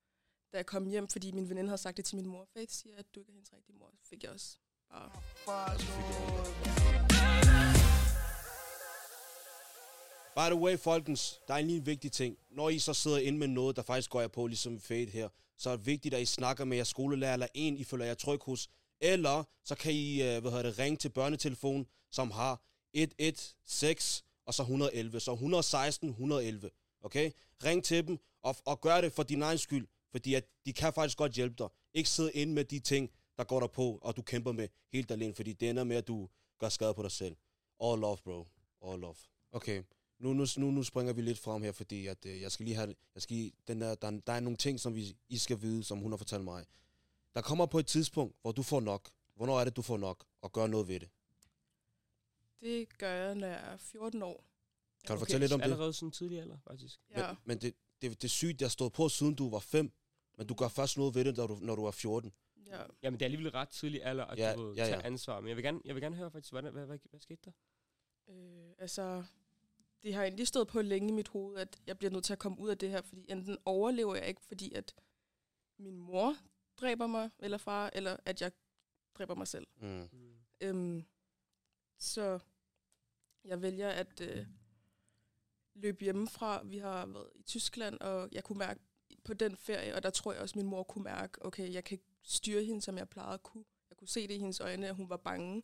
da 0.52 0.58
jeg 0.58 0.66
kom 0.66 0.86
hjem, 0.86 1.08
fordi 1.08 1.32
min 1.32 1.50
veninde 1.50 1.70
havde 1.70 1.82
sagt 1.82 1.98
det 1.98 2.06
til 2.06 2.16
min 2.16 2.28
mor, 2.28 2.46
Faith 2.54 2.74
siger, 2.74 2.96
at 2.98 3.16
du 3.16 3.20
ikke 3.20 3.30
er 3.30 3.34
hendes 3.34 3.54
rigtige 3.54 3.76
mor, 3.76 3.94
fik 4.04 4.24
jeg 4.24 4.32
også 4.32 4.58
bare... 5.46 5.78
By 10.36 10.50
the 10.50 10.56
way, 10.56 10.78
folkens, 10.78 11.40
der 11.48 11.54
er 11.54 11.58
en 11.58 11.86
vigtig 11.86 12.12
ting. 12.12 12.38
Når 12.52 12.70
I 12.70 12.80
så 12.80 12.94
sidder 12.94 13.18
inde 13.18 13.40
med 13.40 13.48
noget, 13.48 13.76
der 13.76 13.82
faktisk 13.82 14.10
går 14.10 14.22
jeg 14.22 14.32
på, 14.32 14.48
ligesom 14.48 14.80
Fade 14.80 15.06
her, 15.06 15.30
så 15.58 15.70
er 15.70 15.76
det 15.76 15.86
vigtigt, 15.86 16.16
at 16.16 16.22
I 16.22 16.26
snakker 16.26 16.66
med 16.66 16.78
jeres 16.78 16.88
skolelærer, 16.88 17.34
eller 17.34 17.48
en, 17.54 17.78
I 17.78 17.84
føler 17.84 18.06
jer 18.06 18.14
tryg 18.14 18.40
hos. 18.46 18.70
Eller 19.02 19.44
så 19.64 19.76
kan 19.76 19.92
I 19.92 20.22
øh, 20.22 20.42
hvad 20.42 20.52
hedder 20.52 20.70
det, 20.70 20.80
ringe 20.80 20.98
til 20.98 21.10
børnetelefonen, 21.10 21.88
som 22.12 22.32
har 22.32 22.62
116 22.94 24.26
og 24.46 24.54
så 24.54 24.62
111. 24.62 25.20
Så 25.20 25.34
116, 25.34 26.10
111. 26.10 26.70
Okay? 27.04 27.32
Ring 27.64 27.84
til 27.84 28.08
dem, 28.08 28.18
og, 28.44 28.56
og 28.66 28.82
gør 28.82 29.02
det 29.02 29.14
for 29.14 29.24
din 29.24 29.42
egen 29.42 29.58
skyld. 29.58 29.88
Fordi 30.12 30.34
at 30.34 30.46
de 30.66 30.74
kan 30.74 30.94
faktisk 30.94 31.18
godt 31.18 31.32
hjælpe 31.32 31.56
dig. 31.58 31.68
Ikke 31.94 32.10
sidde 32.10 32.32
inde 32.32 32.54
med 32.54 32.66
de 32.66 32.80
ting, 32.80 33.10
der 33.38 33.44
går 33.44 33.60
der 33.60 33.68
på, 33.68 34.00
og 34.02 34.16
du 34.16 34.22
kæmper 34.22 34.52
med 34.52 34.68
helt 34.92 35.12
alene, 35.12 35.34
fordi 35.36 35.54
det 35.54 35.70
ender 35.70 35.84
med, 35.84 35.96
at 35.96 36.08
du 36.08 36.30
gør 36.60 36.70
skade 36.70 36.94
på 36.94 37.04
dig 37.04 37.12
selv. 37.12 37.36
All 37.80 38.02
love, 38.02 38.18
bro. 38.24 38.48
All 38.86 39.02
love. 39.02 39.16
Okay, 39.52 39.84
nu, 40.20 40.34
nu, 40.34 40.46
nu, 40.58 40.72
nu 40.72 40.84
springer 40.84 41.14
vi 41.14 41.22
lidt 41.22 41.40
frem 41.40 41.64
her, 41.64 41.72
fordi 41.72 42.08
at, 42.08 42.26
øh, 42.26 42.42
jeg 42.42 42.52
skal 42.52 42.64
lige 42.66 42.76
have, 42.76 42.96
jeg 43.16 43.22
skal, 43.22 43.36
lige- 43.36 43.52
den 43.68 43.82
der, 43.82 43.96
der, 43.96 44.12
der 44.28 44.34
er 44.34 44.40
nogle 44.40 44.58
ting, 44.58 44.80
som 44.80 44.96
vi, 44.96 45.18
I 45.30 45.38
skal 45.38 45.62
vide, 45.62 45.84
som 45.84 46.00
hun 46.00 46.12
har 46.12 46.18
fortalt 46.18 46.44
mig. 46.44 46.66
Der 47.36 47.42
kommer 47.42 47.66
på 47.66 47.80
et 47.80 47.88
tidspunkt, 47.88 48.36
hvor 48.42 48.52
du 48.52 48.64
får 48.64 48.80
nok. 48.80 49.10
Hvornår 49.36 49.60
er 49.60 49.64
det, 49.64 49.76
du 49.76 49.82
får 49.82 49.98
nok, 49.98 50.26
og 50.42 50.52
gør 50.52 50.68
noget 50.68 50.88
ved 50.88 51.00
det? 51.00 51.10
Det 52.62 52.98
gør 52.98 53.12
jeg, 53.14 53.36
når 53.36 53.48
jeg 53.48 53.74
er 53.74 53.78
14 53.78 54.22
år. 54.22 54.44
Kan 55.08 55.16
du 55.16 55.20
fortælle 55.20 55.40
lidt 55.44 55.54
om 55.54 55.60
det? 55.60 55.64
Allerede 55.64 55.94
sådan 55.94 56.12
tidlig 56.12 56.40
alder, 56.42 56.58
faktisk. 56.68 57.00
Ja, 57.12 57.28
Men, 57.28 57.38
men 57.46 57.58
det, 57.62 57.74
det, 58.02 58.22
det 58.22 58.24
er 58.24 58.30
sygt, 58.30 58.62
jeg 58.62 58.66
har 58.66 58.70
stået 58.70 58.94
på, 58.94 59.10
siden 59.10 59.36
du 59.36 59.50
var 59.50 59.60
5, 59.60 59.92
men 60.38 60.48
du 60.48 60.54
gør 60.54 60.68
først 60.68 60.98
noget 60.98 61.16
ved 61.16 61.26
det, 61.26 61.38
når 61.38 61.48
du, 61.48 61.56
når 61.62 61.76
du 61.76 61.86
er 61.86 61.92
14. 61.92 62.32
ja. 62.68 62.84
Jamen, 63.04 63.20
det 63.20 63.26
er 63.26 63.28
alligevel 63.28 63.52
ret 63.52 63.70
tidlig 63.70 64.06
alder, 64.06 64.26
at 64.26 64.38
Ja, 64.38 64.54
du 64.56 64.64
ved, 64.64 64.76
ja, 64.76 64.84
tage 64.86 64.98
ja. 64.98 65.06
ansvar. 65.06 65.40
Men 65.40 65.48
jeg 65.48 65.56
vil 65.56 65.64
gerne, 65.64 65.82
jeg 65.86 65.96
vil 65.96 66.04
gerne 66.04 66.16
høre 66.16 66.32
faktisk, 66.32 66.54
hvad, 66.54 66.62
hvad, 66.62 66.86
hvad, 66.86 66.98
hvad 67.10 67.20
skete 67.20 67.42
der? 67.46 67.52
Øh, 68.30 68.74
altså, 68.78 69.24
det 70.04 70.14
har 70.14 70.24
egentlig 70.24 70.48
stået 70.48 70.68
på 70.68 70.82
længe 70.82 71.10
i 71.10 71.12
mit 71.12 71.28
hoved, 71.28 71.58
at 71.58 71.82
jeg 71.88 71.98
bliver 71.98 72.12
nødt 72.12 72.24
til 72.24 72.34
at 72.34 72.40
komme 72.40 72.60
ud 72.60 72.70
af 72.70 72.78
det 72.78 72.90
her, 72.90 73.02
fordi 73.02 73.26
enten 73.30 73.58
overlever 73.66 74.16
jeg 74.16 74.28
ikke, 74.28 74.42
fordi 74.42 74.74
at 74.74 74.96
min 75.78 75.98
mor 75.98 76.36
dræber 76.78 77.08
mig, 77.08 77.30
eller 77.40 77.58
far, 77.58 77.90
eller 77.94 78.18
at 78.26 78.42
jeg 78.42 78.52
dræber 79.18 79.36
mig 79.36 79.48
selv. 79.48 79.68
Mm. 79.82 80.10
Øhm, 80.62 81.06
så 81.98 82.40
jeg 83.44 83.62
vælger 83.62 83.90
at 83.90 84.22
øh, 84.22 84.46
løbe 85.76 86.04
hjemmefra. 86.04 86.64
Vi 86.64 86.78
har 86.78 87.06
været 87.06 87.30
i 87.36 87.44
Tyskland, 87.44 88.00
og 88.00 88.30
jeg 88.32 88.44
kunne 88.44 88.58
mærke 88.58 88.80
på 89.24 89.34
den 89.34 89.58
ferie, 89.58 89.96
og 89.96 90.04
der 90.04 90.10
tror 90.10 90.34
jeg 90.34 90.42
også, 90.42 90.54
at 90.54 90.56
min 90.56 90.66
mor 90.66 90.84
kunne 90.84 91.04
mærke, 91.04 91.46
okay, 91.46 91.74
jeg 91.74 91.84
kan 91.84 91.96
ikke 91.96 92.13
styre 92.24 92.64
hende, 92.64 92.82
som 92.82 92.98
jeg 92.98 93.10
plejede 93.10 93.34
at 93.34 93.44
kunne. 93.44 93.66
Jeg 93.90 93.98
kunne 93.98 94.08
se 94.08 94.28
det 94.28 94.34
i 94.34 94.40
hendes 94.40 94.60
øjne, 94.60 94.88
at 94.88 94.96
hun 94.96 95.10
var 95.10 95.18
bange. 95.18 95.64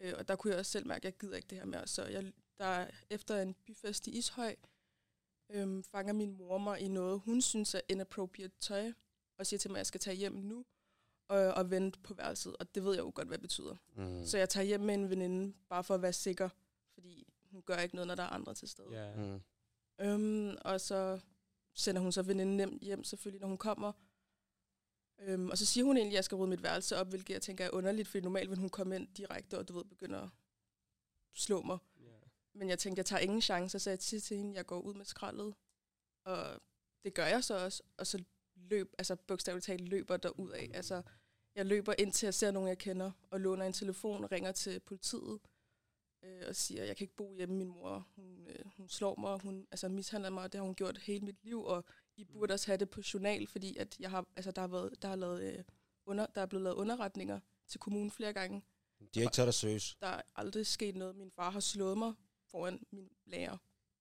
Øh, 0.00 0.14
og 0.18 0.28
der 0.28 0.36
kunne 0.36 0.50
jeg 0.50 0.58
også 0.58 0.72
selv 0.72 0.86
mærke, 0.86 0.98
at 0.98 1.04
jeg 1.04 1.18
gider 1.18 1.36
ikke 1.36 1.48
det 1.48 1.58
her 1.58 1.64
mere. 1.64 1.86
Så 1.86 2.04
jeg, 2.04 2.32
der, 2.58 2.86
efter 3.10 3.42
en 3.42 3.54
byfest 3.54 4.06
i 4.06 4.10
Ishøj, 4.10 4.56
øhm, 5.50 5.84
fanger 5.84 6.12
min 6.12 6.36
mor 6.36 6.58
mig 6.58 6.80
i 6.80 6.88
noget, 6.88 7.20
hun 7.20 7.42
synes 7.42 7.74
er 7.74 7.80
inappropriate 7.88 8.54
tøj, 8.60 8.92
og 9.38 9.46
siger 9.46 9.58
til 9.58 9.70
mig, 9.70 9.76
at 9.76 9.78
jeg 9.78 9.86
skal 9.86 10.00
tage 10.00 10.16
hjem 10.16 10.32
nu 10.32 10.64
og, 11.28 11.38
og 11.38 11.70
vente 11.70 12.00
på 12.00 12.14
værelset. 12.14 12.56
Og 12.56 12.74
det 12.74 12.84
ved 12.84 12.94
jeg 12.94 13.00
jo 13.00 13.12
godt, 13.14 13.28
hvad 13.28 13.38
det 13.38 13.42
betyder. 13.42 13.76
Mm. 13.96 14.26
Så 14.26 14.38
jeg 14.38 14.48
tager 14.48 14.64
hjem 14.64 14.80
med 14.80 14.94
en 14.94 15.10
veninde, 15.10 15.54
bare 15.68 15.84
for 15.84 15.94
at 15.94 16.02
være 16.02 16.12
sikker, 16.12 16.48
fordi 16.94 17.32
hun 17.50 17.62
gør 17.62 17.76
ikke 17.76 17.94
noget, 17.94 18.06
når 18.06 18.14
der 18.14 18.22
er 18.22 18.28
andre 18.28 18.54
til 18.54 18.68
stede. 18.68 18.88
Ja. 18.92 19.16
Mm. 19.16 19.40
Øhm, 20.00 20.56
og 20.64 20.80
så 20.80 21.20
sender 21.74 22.02
hun 22.02 22.12
så 22.12 22.22
veninden 22.22 22.56
hjem, 22.56 22.78
hjem 22.82 23.04
selvfølgelig, 23.04 23.40
når 23.40 23.48
hun 23.48 23.58
kommer. 23.58 23.92
Øhm, 25.26 25.50
og 25.50 25.58
så 25.58 25.66
siger 25.66 25.84
hun 25.84 25.96
egentlig, 25.96 26.12
at 26.12 26.16
jeg 26.16 26.24
skal 26.24 26.36
rydde 26.36 26.50
mit 26.50 26.62
værelse 26.62 26.96
op, 26.96 27.08
hvilket 27.08 27.34
jeg 27.34 27.42
tænker 27.42 27.64
er 27.64 27.70
underligt, 27.70 28.08
fordi 28.08 28.20
normalt 28.20 28.50
vil 28.50 28.58
hun 28.58 28.68
komme 28.68 28.96
ind 28.96 29.08
direkte, 29.16 29.58
og 29.58 29.68
du 29.68 29.72
ved, 29.72 29.84
begynder 29.84 30.20
at 30.20 30.30
slå 31.34 31.62
mig. 31.62 31.78
ja. 32.00 32.10
Men 32.54 32.68
jeg 32.68 32.78
tænkte, 32.78 33.00
jeg 33.00 33.06
tager 33.06 33.20
ingen 33.20 33.42
chancer, 33.42 33.78
så 33.78 33.90
jeg 33.90 34.02
siger 34.02 34.20
til 34.20 34.36
hende, 34.36 34.50
at 34.50 34.56
jeg 34.56 34.66
går 34.66 34.80
ud 34.80 34.94
med 34.94 35.04
skraldet. 35.04 35.54
Og 36.24 36.60
det 37.04 37.14
gør 37.14 37.26
jeg 37.26 37.44
så 37.44 37.64
også. 37.64 37.82
Og 37.96 38.06
så 38.06 38.24
løb, 38.54 38.94
altså 38.98 39.16
bogstaveligt 39.16 39.66
talt 39.66 39.88
løber 39.88 40.16
der 40.16 40.28
ud 40.40 40.50
af. 40.50 40.70
Altså, 40.74 41.02
jeg 41.54 41.66
løber 41.66 41.94
ind 41.98 42.12
til, 42.12 42.26
jeg 42.26 42.34
ser 42.34 42.50
nogen, 42.50 42.68
jeg 42.68 42.78
kender, 42.78 43.10
og 43.30 43.40
låner 43.40 43.64
en 43.64 43.72
telefon 43.72 44.24
og 44.24 44.32
ringer 44.32 44.52
til 44.52 44.80
politiet. 44.80 45.40
Øh, 46.24 46.42
og 46.48 46.56
siger, 46.56 46.82
at 46.82 46.88
jeg 46.88 46.96
kan 46.96 47.04
ikke 47.04 47.16
bo 47.16 47.34
hjemme. 47.34 47.56
Min 47.56 47.68
mor, 47.68 48.08
hun, 48.16 48.46
øh, 48.48 48.64
hun 48.76 48.88
slår 48.88 49.20
mig, 49.20 49.40
hun 49.40 49.66
altså, 49.70 49.88
mishandler 49.88 50.30
mig, 50.30 50.44
og 50.44 50.52
det 50.52 50.58
har 50.58 50.66
hun 50.66 50.74
gjort 50.74 50.98
hele 50.98 51.24
mit 51.24 51.44
liv. 51.44 51.64
Og 51.64 51.84
I 52.16 52.24
burde 52.24 52.54
også 52.54 52.66
have 52.66 52.76
det 52.76 52.90
på 52.90 53.00
journal, 53.14 53.46
fordi 53.46 53.76
at 53.76 53.96
jeg 54.00 54.10
har, 54.10 54.26
altså, 54.36 54.50
der, 54.50 54.60
har 54.60 54.68
været, 54.68 55.02
der, 55.02 55.08
har 55.08 55.16
lavet, 55.16 55.42
øh, 55.42 55.64
under, 56.06 56.26
der 56.26 56.40
er 56.40 56.46
blevet 56.46 56.62
lavet 56.62 56.76
underretninger 56.76 57.40
til 57.68 57.80
kommunen 57.80 58.10
flere 58.10 58.32
gange. 58.32 58.62
De 59.00 59.20
har 59.20 59.22
ikke 59.22 59.34
taget 59.34 59.46
dig 59.46 59.54
seriøst. 59.54 60.00
Der 60.00 60.06
er 60.06 60.22
aldrig 60.36 60.66
sket 60.66 60.96
noget. 60.96 61.16
Min 61.16 61.30
far 61.30 61.50
har 61.50 61.60
slået 61.60 61.98
mig 61.98 62.12
foran 62.50 62.86
min 62.92 63.08
lærer. 63.26 63.56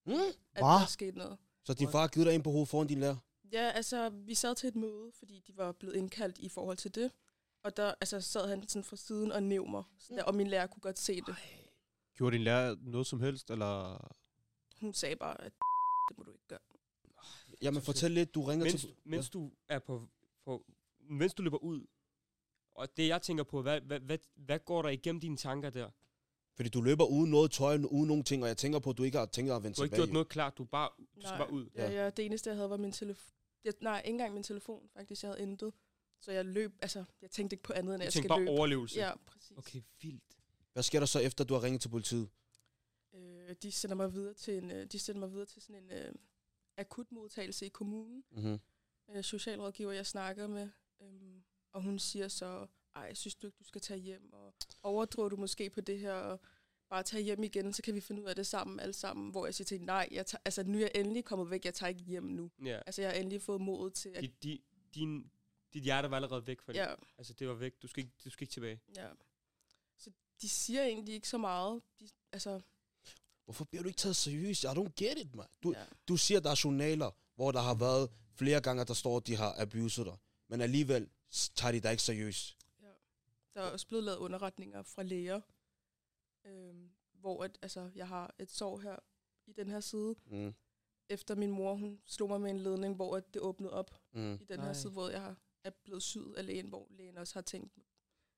Mm? 0.05 0.13
At 0.13 0.35
Hva? 0.51 0.67
der 0.67 0.81
er 0.81 0.85
sket 0.85 1.15
noget. 1.15 1.37
Så 1.63 1.73
din 1.73 1.91
far 1.91 1.99
har 1.99 2.07
givet 2.07 2.27
dig 2.27 2.33
ind 2.33 2.43
på 2.43 2.51
hovedet 2.51 2.69
foran 2.69 2.87
din 2.87 2.99
lærer? 2.99 3.15
Ja, 3.51 3.71
altså, 3.75 4.09
vi 4.09 4.35
sad 4.35 4.55
til 4.55 4.67
et 4.67 4.75
møde, 4.75 5.11
fordi 5.13 5.43
de 5.47 5.57
var 5.57 5.71
blevet 5.71 5.95
indkaldt 5.95 6.37
i 6.37 6.49
forhold 6.49 6.77
til 6.77 6.95
det. 6.95 7.11
Og 7.63 7.77
der 7.77 7.93
altså, 8.01 8.21
sad 8.21 8.49
han 8.49 8.67
sådan 8.67 8.83
fra 8.83 8.95
siden 8.95 9.31
og 9.31 9.43
næv 9.43 9.67
mig. 9.67 9.83
Så 9.99 10.13
der, 10.13 10.23
og 10.23 10.35
min 10.35 10.47
lærer 10.47 10.67
kunne 10.67 10.81
godt 10.81 10.99
se 10.99 11.21
det. 11.21 11.35
Gjorde 12.13 12.35
din 12.37 12.43
lærer 12.43 12.75
noget 12.81 13.07
som 13.07 13.19
helst, 13.19 13.51
eller... 13.51 13.97
Hun 14.81 14.93
sagde 14.93 15.15
bare, 15.15 15.41
at 15.41 15.53
det 16.09 16.17
må 16.17 16.23
du 16.23 16.31
ikke 16.31 16.47
gøre. 16.47 16.59
Jamen 17.61 17.81
fortæl 17.81 18.11
lidt, 18.11 18.35
du 18.35 18.43
ringer 18.43 18.65
Mens, 18.65 18.81
til... 18.81 18.95
mens 19.03 19.29
du 19.29 19.51
er 19.67 19.79
på, 19.79 20.07
på, 20.45 20.65
mens 20.99 21.33
du 21.33 21.43
løber 21.43 21.57
ud, 21.57 21.85
og 22.75 22.97
det 22.97 23.07
jeg 23.07 23.21
tænker 23.21 23.43
på, 23.43 23.61
hvad, 23.61 23.81
hvad, 23.81 23.99
hvad, 23.99 24.17
hvad 24.35 24.59
går 24.59 24.81
der 24.81 24.89
igennem 24.89 25.19
dine 25.19 25.37
tanker 25.37 25.69
der? 25.69 25.89
Fordi 26.55 26.69
du 26.69 26.81
løber 26.81 27.05
uden 27.05 27.31
noget 27.31 27.51
tøj, 27.51 27.77
uden 27.77 28.07
nogen 28.07 28.23
ting, 28.23 28.43
og 28.43 28.47
jeg 28.47 28.57
tænker 28.57 28.79
på, 28.79 28.89
at 28.89 28.97
du 28.97 29.03
ikke 29.03 29.17
har 29.17 29.25
tænkt 29.25 29.51
at 29.51 29.63
vende 29.63 29.75
Du 29.75 29.81
har 29.81 29.85
ikke 29.85 29.93
tilbage. 29.95 30.07
gjort 30.07 30.13
noget 30.13 30.29
klart, 30.29 30.57
du 30.57 30.63
bare, 30.63 30.89
du 31.15 31.21
skal 31.21 31.37
bare 31.37 31.51
ud. 31.53 31.69
Ja, 31.75 31.91
ja, 31.91 32.09
det 32.09 32.25
eneste, 32.25 32.49
jeg 32.49 32.57
havde, 32.57 32.69
var 32.69 32.77
min 32.77 32.91
telefon. 32.91 33.33
Nej, 33.81 33.97
ikke 33.99 34.09
engang 34.09 34.33
min 34.33 34.43
telefon, 34.43 34.89
faktisk. 34.93 35.23
Jeg 35.23 35.31
havde 35.31 35.41
intet. 35.41 35.73
Så 36.19 36.31
jeg 36.31 36.45
løb, 36.45 36.71
altså, 36.81 37.03
jeg 37.21 37.31
tænkte 37.31 37.53
ikke 37.53 37.63
på 37.63 37.73
andet, 37.73 37.95
end 37.95 38.03
at 38.03 38.05
Du 38.05 38.05
jeg 38.05 38.13
tænker 38.13 38.27
skal 38.27 38.29
bare 38.29 38.39
løbe. 38.39 38.51
overlevelse. 38.51 38.99
Ja, 38.99 39.11
præcis. 39.25 39.57
Okay, 39.57 39.81
vildt. 40.01 40.37
Hvad 40.73 40.83
sker 40.83 40.99
der 40.99 41.05
så 41.05 41.19
efter, 41.19 41.43
du 41.43 41.53
har 41.53 41.63
ringet 41.63 41.81
til 41.81 41.89
politiet? 41.89 42.29
Øh, 43.13 43.55
de 43.61 43.71
sender 43.71 43.95
mig 43.95 44.13
videre 44.13 44.33
til 44.33 44.57
en, 44.57 44.71
øh, 44.71 44.85
de 44.85 44.99
sender 44.99 45.19
mig 45.19 45.31
videre 45.31 45.45
til 45.45 45.61
sådan 45.61 45.83
en 45.83 45.91
øh, 45.91 46.13
akutmodtagelse 46.81 47.65
i 47.65 47.69
kommunen. 47.69 48.23
Mm-hmm. 48.31 48.59
øh, 49.09 49.23
socialrådgiver, 49.23 49.91
jeg 49.91 50.05
snakker 50.05 50.47
med, 50.47 50.69
øhm, 51.01 51.43
og 51.73 51.81
hun 51.83 51.99
siger 51.99 52.27
så, 52.27 52.67
ej, 52.95 53.13
synes 53.13 53.35
du 53.35 53.47
ikke, 53.47 53.57
du 53.59 53.63
skal 53.63 53.81
tage 53.81 53.99
hjem, 53.99 54.33
og 54.33 54.53
overdriver 54.83 55.29
du 55.29 55.35
måske 55.35 55.69
på 55.69 55.81
det 55.81 55.99
her, 55.99 56.13
og 56.13 56.39
bare 56.89 57.03
tage 57.03 57.23
hjem 57.23 57.43
igen, 57.43 57.73
så 57.73 57.81
kan 57.81 57.95
vi 57.95 58.01
finde 58.01 58.21
ud 58.21 58.27
af 58.27 58.35
det 58.35 58.47
sammen, 58.47 58.79
alle 58.79 58.93
sammen, 58.93 59.31
hvor 59.31 59.45
jeg 59.45 59.55
siger 59.55 59.65
til 59.65 59.81
nej, 59.81 60.07
jeg 60.11 60.25
tager, 60.25 60.41
altså 60.45 60.63
nu 60.63 60.77
er 60.77 60.81
jeg 60.81 60.91
endelig 60.95 61.25
kommet 61.25 61.49
væk, 61.49 61.65
jeg 61.65 61.73
tager 61.73 61.89
ikke 61.89 62.01
hjem 62.03 62.23
nu. 62.23 62.51
Ja. 62.65 62.79
Altså 62.85 63.01
jeg 63.01 63.11
har 63.11 63.17
endelig 63.17 63.41
fået 63.41 63.61
modet 63.61 63.93
til, 63.93 64.09
at, 64.09 64.43
di, 64.43 64.61
din, 64.95 65.31
dit 65.73 65.83
hjerte 65.83 66.09
var 66.09 66.15
allerede 66.15 66.47
væk 66.47 66.61
for 66.61 66.71
det. 66.71 66.79
ja, 66.79 66.95
Altså, 67.17 67.33
det 67.33 67.47
var 67.47 67.53
væk. 67.53 67.81
Du 67.81 67.87
skal 67.87 68.03
ikke, 68.03 68.15
du 68.25 68.29
skal 68.29 68.43
ikke 68.43 68.53
tilbage. 68.53 68.81
ja. 68.95 69.09
Så 69.97 70.11
de 70.41 70.49
siger 70.49 70.83
egentlig 70.83 71.13
ikke 71.15 71.27
så 71.27 71.37
meget. 71.37 71.81
De, 71.99 72.09
altså, 72.31 72.61
Hvorfor 73.45 73.65
bliver 73.65 73.81
du 73.83 73.87
ikke 73.87 73.97
taget 73.97 74.15
seriøst? 74.15 74.63
I 74.63 74.67
don't 74.67 74.91
get 74.97 75.17
it, 75.17 75.35
man. 75.35 75.45
Du, 75.63 75.73
ja. 75.73 75.85
du 76.07 76.17
siger, 76.17 76.39
der 76.39 76.49
er 76.49 76.61
journaler, 76.63 77.11
hvor 77.35 77.51
der 77.51 77.59
har 77.61 77.73
været 77.75 78.09
flere 78.35 78.61
gange, 78.61 78.85
der 78.85 78.93
står, 78.93 79.17
at 79.17 79.27
de 79.27 79.35
har 79.35 79.55
abuset 79.57 80.05
dig. 80.05 80.17
Men 80.47 80.61
alligevel 80.61 81.09
tager 81.55 81.71
de 81.71 81.79
dig 81.79 81.91
ikke 81.91 82.03
seriøst. 82.03 82.57
Der 83.53 83.61
er 83.61 83.71
også 83.71 83.87
blevet 83.87 84.03
lavet 84.03 84.17
underretninger 84.17 84.83
fra 84.83 85.03
læger, 85.03 85.41
øhm, 86.45 86.89
hvor 87.13 87.43
at, 87.43 87.57
altså, 87.61 87.91
jeg 87.95 88.07
har 88.07 88.35
et 88.39 88.51
sår 88.51 88.79
her 88.79 88.95
i 89.47 89.53
den 89.53 89.69
her 89.69 89.79
side, 89.79 90.15
Mm. 90.25 90.53
efter 91.09 91.35
min 91.35 91.51
mor, 91.51 91.75
hun 91.75 92.01
slog 92.05 92.29
mig 92.29 92.41
med 92.41 92.49
en 92.49 92.59
ledning, 92.59 92.95
hvor 92.95 93.17
at 93.17 93.33
det 93.33 93.41
åbnede 93.41 93.73
op 93.73 94.01
Mm. 94.13 94.33
i 94.33 94.45
den 94.45 94.59
Nej. 94.59 94.65
her 94.65 94.73
side, 94.73 94.91
hvor 94.91 95.09
jeg 95.09 95.21
har, 95.21 95.35
er 95.63 95.69
blevet 95.83 96.03
syet 96.03 96.33
af 96.37 96.45
lægen, 96.45 96.67
hvor 96.67 96.87
lægen 96.89 97.17
også 97.17 97.33
har 97.33 97.41
tænkt, 97.41 97.73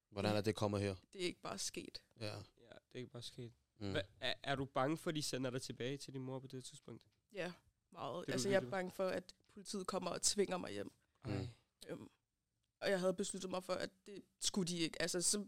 Hvordan 0.10 0.36
er 0.36 0.42
det 0.42 0.56
kommet 0.56 0.82
her? 0.82 0.96
det 1.14 1.22
er 1.22 1.26
ikke 1.26 1.42
bare 1.42 1.58
sket. 1.58 2.02
Ja. 2.20 2.26
Ja, 2.26 2.32
det 2.70 2.94
er 2.94 3.00
ikke 3.00 3.12
bare 3.12 3.22
sket. 3.22 3.54
Mm. 3.84 3.96
Er, 4.20 4.34
er 4.44 4.56
du 4.56 4.66
bange 4.66 4.98
for, 4.98 5.10
at 5.10 5.16
de 5.16 5.22
sender 5.24 5.50
dig 5.50 5.62
tilbage 5.62 5.98
til 5.98 6.14
din 6.14 6.22
mor 6.24 6.40
på 6.40 6.48
det 6.48 6.64
tidspunkt? 6.66 7.04
Ja, 7.34 7.52
meget. 7.92 8.26
Det 8.28 8.34
altså, 8.34 8.50
jeg 8.50 8.64
er 8.66 8.70
bange 8.70 8.92
for, 8.92 9.08
at 9.10 9.24
politiet 9.54 9.88
kommer 9.88 10.12
og 10.12 10.22
tvinger 10.22 10.58
mig 10.58 10.72
hjem. 10.72 10.92
Mm. 11.26 11.48
Øhm, 11.90 12.10
og 12.82 12.90
jeg 12.90 13.00
havde 13.00 13.14
besluttet 13.14 13.50
mig 13.52 13.64
for, 13.64 13.74
at 13.74 13.90
det 14.06 14.22
skulle 14.42 14.68
de 14.74 14.78
ikke. 14.80 15.02
Altså, 15.02 15.22
så, 15.22 15.46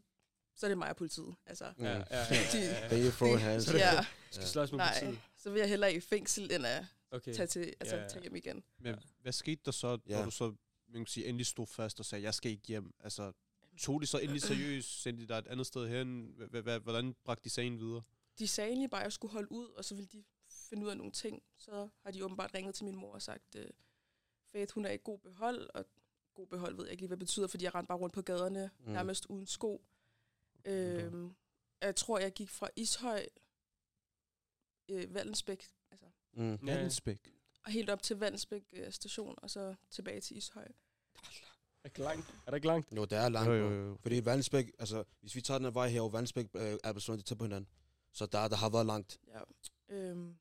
så 0.55 0.65
er 0.65 0.69
det 0.69 0.77
mig 0.77 0.89
og 0.89 0.95
politiet. 0.95 1.35
Altså. 1.45 1.73
Ja, 1.79 1.83
ja, 1.85 1.97
ja, 1.97 2.25
ja, 2.31 2.89
det- 2.89 3.73
ja, 3.79 4.05
skal 4.31 4.47
slås 4.47 4.71
med 4.71 4.77
nej, 4.77 4.93
politiet. 4.99 5.21
så 5.37 5.49
vil 5.51 5.59
jeg 5.59 5.69
hellere 5.69 5.93
i 5.93 5.99
fængsel, 5.99 6.51
end 6.51 6.65
at 6.65 6.85
Okay. 7.11 7.33
tage, 7.33 7.47
til, 7.47 7.73
altså, 7.79 7.95
Ja, 7.95 8.01
ja. 8.01 8.07
tage 8.07 8.21
hjem 8.21 8.35
igen. 8.35 8.63
Men 8.79 8.95
hvad 9.21 9.31
skete 9.33 9.61
der 9.65 9.71
så, 9.71 9.97
Ja. 10.07 10.17
når 10.17 10.25
du 10.25 10.31
så 10.31 10.55
man 10.87 11.01
kan 11.01 11.07
sige, 11.07 11.25
endelig 11.25 11.45
stod 11.45 11.67
fast 11.67 11.99
og 11.99 12.05
sagde, 12.05 12.23
jeg 12.23 12.33
skal 12.33 12.51
ikke 12.51 12.67
hjem? 12.67 12.93
Altså, 12.99 13.31
tog 13.77 14.01
de 14.01 14.07
så 14.07 14.17
endelig 14.17 14.41
seriøst? 14.41 15.01
Sendte 15.01 15.23
de 15.23 15.27
dig 15.27 15.37
et 15.37 15.47
andet 15.47 15.67
sted 15.67 15.87
hen? 15.89 16.35
Hvordan 16.83 17.15
bragte 17.25 17.43
de 17.43 17.49
sagen 17.49 17.79
videre? 17.79 18.01
De 18.39 18.47
sagde 18.47 18.69
egentlig 18.69 18.89
bare, 18.89 19.01
at 19.01 19.05
jeg 19.05 19.13
skulle 19.13 19.31
holde 19.33 19.51
ud, 19.51 19.69
og 19.69 19.85
så 19.85 19.95
ville 19.95 20.07
de 20.07 20.23
finde 20.49 20.85
ud 20.85 20.89
af 20.91 20.97
nogle 20.97 21.11
ting. 21.11 21.43
Så 21.57 21.89
har 22.03 22.11
de 22.11 22.25
åbenbart 22.25 22.53
ringet 22.53 22.75
til 22.75 22.85
min 22.85 22.95
mor 22.95 23.13
og 23.13 23.21
sagt, 23.21 23.55
øh, 23.55 23.67
Faith, 24.51 24.73
hun 24.73 24.85
er 24.85 24.91
i 24.91 24.97
god 25.03 25.19
behold, 25.19 25.69
og 25.73 25.85
god 26.33 26.47
behold 26.47 26.75
ved 26.75 26.83
jeg 26.85 26.91
ikke 26.91 27.01
lige, 27.01 27.07
hvad 27.07 27.17
det 27.17 27.25
betyder, 27.27 27.47
fordi 27.47 27.63
jeg 27.65 27.75
rendte 27.75 27.87
bare 27.87 27.97
rundt 27.97 28.13
på 28.15 28.21
gaderne, 28.21 28.69
Mm. 28.79 28.91
nærmest 28.91 29.25
uden 29.25 29.45
sko. 29.45 29.85
Øhm, 30.65 31.35
jeg 31.81 31.95
tror, 31.95 32.19
jeg 32.19 32.31
gik 32.33 32.49
fra 32.49 32.69
Ishøj, 32.75 33.25
øh, 34.89 35.13
Vallensbæk, 35.13 35.65
altså, 35.91 36.05
Mm. 36.33 36.51
Ja. 36.51 36.57
Vandensbæk. 36.61 37.31
og 37.65 37.71
helt 37.71 37.89
op 37.89 38.03
til 38.03 38.17
Vallensbæk 38.17 38.63
øh, 38.73 38.91
station, 38.91 39.35
og 39.37 39.49
så 39.49 39.75
tilbage 39.89 40.21
til 40.21 40.37
Ishøj. 40.37 40.67
Er 41.83 41.89
det 41.89 41.97
langt? 41.97 42.29
Er 42.45 42.51
det 42.51 42.55
ikke 42.57 42.67
langt? 42.67 42.95
Jo, 42.95 43.05
det 43.05 43.17
er 43.17 43.29
langt, 43.29 43.49
Jo, 43.49 43.53
jo, 43.55 43.69
jo. 43.87 43.97
Fordi 44.01 44.25
Vandensbæk, 44.25 44.71
altså, 44.79 45.03
hvis 45.21 45.35
vi 45.35 45.41
tager 45.41 45.57
den 45.57 45.65
her 45.65 45.71
vej 45.71 45.87
her, 45.87 46.01
og 46.01 46.13
Vandensbæk 46.13 46.45
øh, 46.55 46.61
er 46.61 46.77
Albertslund, 46.83 47.17
det 47.19 47.23
er 47.23 47.27
tæt 47.27 47.37
på 47.37 47.43
hinanden. 47.45 47.69
Så 48.15 48.25
der, 48.25 48.47
der 48.47 48.55
har 48.55 48.69
været 48.69 48.85
langt. 48.85 49.19
Ja. 49.27 49.41
Øhm, 49.87 50.37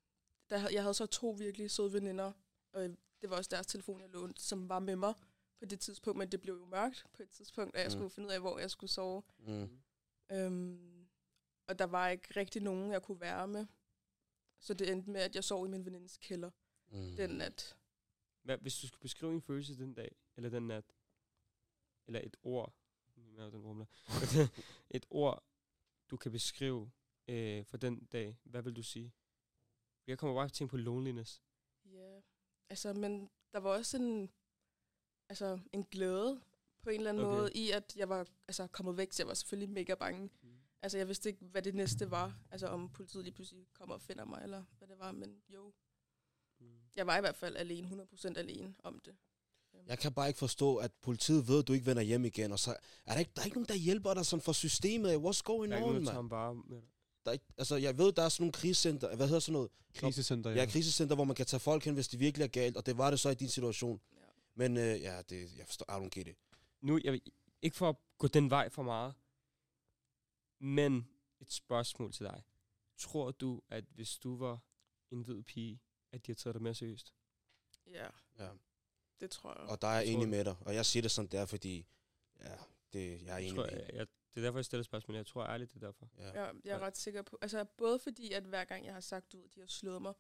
der, 0.51 0.59
havde- 0.59 0.75
jeg 0.75 0.83
havde 0.83 0.95
så 0.95 1.07
to 1.07 1.31
virkelig 1.31 1.71
søde 1.71 1.93
veninder, 1.93 2.33
og 2.73 2.83
det 3.23 3.31
var 3.31 3.37
også 3.37 3.49
deres 3.51 3.67
telefon, 3.67 4.01
jeg 4.01 4.09
lånte, 4.11 4.43
som 4.43 4.69
var 4.69 4.79
med 4.79 4.97
mig 4.97 5.15
på 5.59 5.65
det 5.65 5.81
tidspunkt, 5.81 6.19
men 6.19 6.29
det 6.33 6.41
blev 6.41 6.55
jo 6.55 6.65
mørkt 6.67 7.07
på 7.13 7.23
et 7.23 7.31
tidspunkt, 7.31 7.75
og 7.75 7.81
jeg 7.81 7.87
Mm. 7.87 7.91
skulle 7.91 8.11
finde 8.11 8.27
ud 8.29 8.33
af, 8.33 8.41
hvor 8.41 8.59
jeg 8.59 8.71
skulle 8.71 8.91
sove. 8.91 9.23
Mm. 9.39 9.81
Øhm, 10.33 11.09
og 11.69 11.79
der 11.79 11.85
var 11.85 12.09
ikke 12.09 12.29
rigtig 12.41 12.63
nogen, 12.63 12.91
jeg 12.93 13.03
kunne 13.03 13.21
være 13.21 13.49
med. 13.49 13.67
Så 14.61 14.75
det 14.75 14.91
endte 14.93 15.11
med, 15.11 15.21
at 15.21 15.35
jeg 15.35 15.45
sov 15.45 15.67
i 15.67 15.69
min 15.69 15.85
venindes 15.87 16.17
kælder 16.19 16.51
Mm. 16.89 17.17
den 17.17 17.31
nat. 17.31 17.77
Hvad, 18.43 18.59
hvis 18.59 18.79
du 18.81 18.87
skulle 18.87 19.01
beskrive 19.01 19.33
en 19.33 19.43
følelse 19.43 19.79
den 19.79 19.95
dag, 19.95 20.17
eller 20.37 20.51
den 20.51 20.67
nat, 20.67 20.85
eller 22.07 22.21
et 22.25 22.37
ord, 22.43 22.73
den 23.17 23.57
rumler, 23.57 23.87
et 24.91 25.07
ord, 25.11 25.45
du 26.11 26.17
kan 26.17 26.33
beskrive 26.33 26.91
øh, 27.29 27.65
for 27.65 27.77
den 27.77 28.05
dag, 28.05 28.37
hvad 28.45 28.63
vil 28.63 28.77
du 28.77 28.83
sige? 28.83 29.13
Jeg 30.07 30.19
kommer 30.19 30.35
bare 30.37 30.49
til 30.49 30.53
at 30.53 30.53
tænke 30.53 30.71
på 30.71 30.77
loneliness. 30.77 31.43
Ja, 31.85 32.21
altså, 32.71 32.93
men 32.93 33.31
der 33.53 33.59
var 33.59 33.71
også 33.71 33.97
en, 33.97 34.31
altså, 35.29 35.59
en 35.73 35.85
glæde 35.85 36.41
på 36.83 36.91
en 36.91 36.97
eller 36.97 37.11
anden 37.11 37.25
Okay. 37.25 37.37
måde 37.39 37.51
i, 37.55 37.71
at 37.71 37.97
jeg 37.97 38.09
var 38.09 38.29
altså, 38.49 38.67
kommet 38.67 38.97
væk, 38.97 39.13
så 39.13 39.23
jeg 39.23 39.29
var 39.29 39.35
selvfølgelig 39.35 39.71
mega 39.75 39.95
bange. 39.95 40.31
Mm. 40.43 40.49
Altså, 40.83 40.99
jeg 40.99 41.09
vidste 41.09 41.29
ikke, 41.29 41.45
hvad 41.45 41.63
det 41.63 41.75
næste 41.75 42.11
var. 42.11 42.39
Altså, 42.51 42.67
om 42.67 42.89
politiet 42.89 43.25
lige 43.25 43.35
pludselig 43.35 43.67
kommer 43.73 43.95
og 43.95 44.01
finder 44.03 44.25
mig, 44.25 44.41
eller 44.43 44.65
hvad 44.79 44.89
det 44.89 44.99
var. 44.99 45.13
Men 45.13 45.43
jo, 45.49 45.73
Mm. 46.61 46.67
jeg 46.97 47.07
var 47.07 47.17
i 47.17 47.21
hvert 47.21 47.37
fald 47.37 47.57
alene, 47.57 47.89
100% 47.89 48.37
alene 48.39 48.75
om 48.79 49.01
det. 49.01 49.17
Jeg 49.87 49.99
kan 49.99 50.13
bare 50.15 50.29
ikke 50.29 50.39
forstå, 50.39 50.77
at 50.77 50.93
politiet 50.93 51.49
ved, 51.49 51.59
at 51.59 51.69
du 51.69 51.73
ikke 51.73 51.87
vender 51.87 52.03
hjem 52.03 52.25
igen, 52.25 52.53
og 52.53 52.59
så 52.59 52.77
er 53.07 53.13
der 53.13 53.19
ikke, 53.19 53.31
der 53.37 53.41
er 53.41 53.45
ikke 53.45 53.57
nogen, 53.57 53.69
der 53.69 53.75
hjælper 53.75 54.15
dig 54.15 54.27
sådan 54.27 54.43
fra 54.43 54.53
systemet. 54.53 55.09
af. 55.11 55.17
What's 55.17 55.43
going 55.45 55.71
Der 55.73 55.77
er 55.77 55.81
ikke 55.81 55.89
on, 55.89 55.93
noget, 55.95 56.07
der 56.07 56.13
tager 56.13 56.29
bare 56.29 56.55
med 56.55 56.81
dig. 56.83 56.89
Der 57.25 57.31
er 57.31 57.33
ikke, 57.33 57.45
altså, 57.59 57.77
jeg 57.77 57.99
ved, 57.99 58.13
der 58.13 58.23
er 58.23 58.29
sådan 58.29 58.43
nogle 58.43 58.53
krisecenter, 58.53 59.17
hvad 59.17 59.27
hedder 59.27 59.41
sådan 59.41 59.53
noget? 59.53 59.71
Krisecenter, 59.95 60.51
Ja, 60.51 60.67
krisecenter, 60.67 61.15
hvor 61.15 61.25
man 61.25 61.37
kan 61.37 61.47
tage 61.47 61.61
folk 61.61 61.85
hen, 61.85 61.95
hvis 61.95 62.09
det 62.09 62.21
virkelig 62.21 62.45
er 62.45 62.49
galt, 62.49 62.77
og 62.77 62.87
det 62.87 62.99
var 62.99 63.11
det 63.11 63.21
så 63.21 63.29
i 63.31 63.35
din 63.35 63.49
situation. 63.49 64.01
Ja. 64.13 64.19
Men 64.55 64.77
øh, 64.77 65.01
ja, 65.01 65.23
det, 65.23 65.57
jeg 65.59 65.67
forstår, 65.67 65.87
I 65.91 66.07
don't 66.07 66.09
get 66.09 66.29
it. 66.29 66.37
Nu, 66.81 67.01
jeg, 67.05 67.13
vil- 67.13 67.23
ikke 67.63 67.77
for 67.77 67.89
at 67.89 67.97
gå 68.19 68.27
den 68.29 68.51
vej 68.51 68.69
for 68.69 68.83
meget, 68.83 69.15
men 70.61 71.09
et 71.41 71.53
spørgsmål 71.53 72.13
til 72.13 72.27
dig. 72.27 72.43
Tror 72.99 73.31
du, 73.31 73.63
at 73.71 73.85
hvis 73.95 74.19
du 74.19 74.37
var 74.37 74.59
en 75.11 75.23
hvid 75.23 75.43
pige, 75.43 75.81
at 76.13 76.27
de 76.27 76.33
har 76.33 76.35
taget 76.37 76.55
dig 76.55 76.63
mere 76.63 76.75
seriøst? 76.75 77.13
Ja, 77.87 78.07
Ja. 78.39 78.49
det 79.21 79.31
tror 79.31 79.61
jeg. 79.61 79.69
Og 79.71 79.83
der 79.83 79.89
er 79.89 79.95
jeg 80.01 80.07
enig 80.07 80.29
med 80.29 80.45
dig, 80.45 80.57
og 80.61 80.75
jeg 80.75 80.87
siger 80.87 81.03
det 81.03 81.11
som 81.11 81.29
det 81.29 81.41
er, 81.41 81.47
fordi 81.47 81.87
ja, 82.41 82.55
det, 82.93 83.23
jeg 83.23 83.35
er 83.35 83.39
enig 83.39 83.55
Tror, 83.55 83.67
med 83.71 83.73
jeg, 83.73 83.91
jeg, 83.95 84.07
det 84.35 84.41
er 84.41 84.45
derfor, 84.47 84.59
jeg 84.59 84.65
stiller 84.65 84.83
spørgsmål. 84.85 85.17
Jeg 85.17 85.27
tror 85.27 85.45
ærligt, 85.47 85.75
det 85.75 85.83
er 85.83 85.87
derfor. 85.87 86.09
Ja. 86.19 86.27
Ja, 86.45 86.51
jeg 86.65 86.75
er 86.75 86.79
ret 86.79 86.97
sikker 86.97 87.23
på. 87.23 87.39
Altså, 87.43 87.65
både 87.65 87.99
fordi, 87.99 88.33
at 88.33 88.43
hver 88.43 88.65
gang 88.65 88.85
jeg 88.87 88.95
har 88.95 89.01
sagt 89.01 89.35
ud, 89.35 89.45
at 89.45 89.55
de 89.55 89.61
har 89.61 89.67
slået 89.67 90.03
mig, 90.03 90.15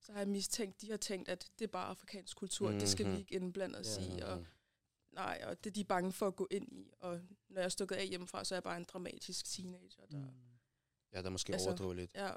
så 0.00 0.12
har 0.12 0.18
jeg 0.20 0.28
mistænkt, 0.28 0.80
de 0.80 0.90
har 0.90 0.96
tænkt, 0.96 1.28
at 1.28 1.50
det 1.58 1.64
er 1.64 1.68
bare 1.68 1.86
afrikansk 1.86 2.36
kultur, 2.36 2.66
mm-hmm. 2.66 2.80
det 2.80 2.88
skal 2.88 3.06
vi 3.06 3.10
Mhm. 3.10 3.18
ikke 3.20 3.34
indblande 3.34 3.78
os 3.78 3.98
Ja. 3.98 4.16
i, 4.16 4.20
og 4.20 4.46
nej, 5.12 5.42
og 5.46 5.64
det 5.64 5.70
er 5.70 5.74
de 5.74 5.84
bange 5.84 6.12
for 6.12 6.26
at 6.26 6.36
gå 6.36 6.48
ind 6.50 6.72
i, 6.72 6.90
og 7.00 7.20
når 7.48 7.60
jeg 7.60 7.64
er 7.64 7.68
stukket 7.68 7.96
af 7.96 8.06
hjemmefra, 8.08 8.44
så 8.44 8.54
er 8.54 8.56
jeg 8.56 8.62
bare 8.62 8.76
en 8.76 8.84
dramatisk 8.84 9.44
teenager, 9.44 10.06
der, 10.10 10.18
mm. 10.18 10.30
Ja, 11.12 11.18
der 11.18 11.26
er 11.26 11.30
måske 11.30 11.52
Altså- 11.52 11.68
overdrivet 11.68 11.96
lidt. 11.96 12.10
ja, 12.14 12.32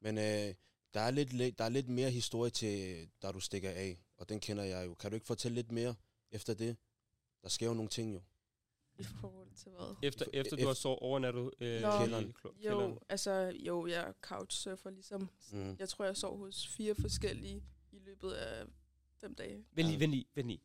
Men 0.00 0.18
øh, 0.18 0.54
der, 0.94 1.00
er 1.00 1.10
lidt, 1.10 1.32
lidt- 1.32 1.58
der 1.58 1.64
er 1.64 1.68
lidt 1.68 1.88
mere 1.88 2.10
historie 2.10 2.50
til, 2.50 3.08
da 3.22 3.32
du 3.32 3.40
stikker 3.40 3.70
af, 3.70 3.98
og 4.16 4.28
den 4.28 4.40
kender 4.40 4.64
jeg 4.64 4.86
jo. 4.86 4.94
Kan 4.94 5.10
du 5.10 5.14
ikke 5.14 5.26
fortælle 5.26 5.54
lidt 5.54 5.72
mere 5.72 5.94
efter 6.30 6.54
det? 6.54 6.76
Der 7.42 7.48
sker 7.48 7.66
jo 7.66 7.74
nogle 7.74 7.88
ting 7.88 8.14
jo. 8.14 8.20
I 9.00 9.04
forhold 9.04 9.48
til 9.54 9.72
hvad? 9.72 9.96
Efter, 10.02 10.26
efter 10.32 10.56
du 10.56 10.66
har 10.66 10.74
så 10.74 10.88
overnattet 10.88 11.50
øh, 11.60 11.82
Nå. 11.82 11.88
i 11.88 11.98
Kælderen. 11.98 12.34
Jo, 12.44 12.52
kælderen. 12.62 12.98
altså, 13.08 13.52
jo, 13.66 13.86
jeg 13.86 14.14
couchsurfer 14.20 14.90
ligesom. 14.90 15.28
Mm. 15.52 15.76
Jeg 15.78 15.88
tror, 15.88 16.04
jeg 16.04 16.16
sov 16.16 16.38
hos 16.38 16.66
fire 16.66 16.94
forskellige 16.94 17.64
i 17.92 17.98
løbet 17.98 18.30
af 18.30 18.66
fem 19.20 19.34
dage. 19.34 19.64
Vent 19.72 19.88
lige, 19.88 20.00
vent 20.00 20.10
lige, 20.10 20.26
vent 20.34 20.46
lige. 20.48 20.62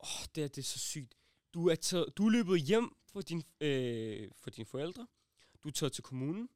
Åh, 0.00 0.20
oh, 0.20 0.26
det, 0.34 0.44
er, 0.44 0.48
det 0.48 0.58
er 0.58 0.62
så 0.62 0.78
sygt. 0.78 1.14
Du 1.54 1.68
er, 1.68 1.74
taget, 1.74 2.16
du 2.16 2.26
er 2.26 2.30
løbet 2.30 2.60
hjem 2.60 2.96
for, 3.12 3.20
din, 3.20 3.42
øh, 3.60 4.30
for 4.34 4.50
dine 4.50 4.66
forældre. 4.66 5.06
Du 5.62 5.68
er 5.68 5.72
taget 5.72 5.92
til 5.92 6.02
kommunen. 6.02 6.48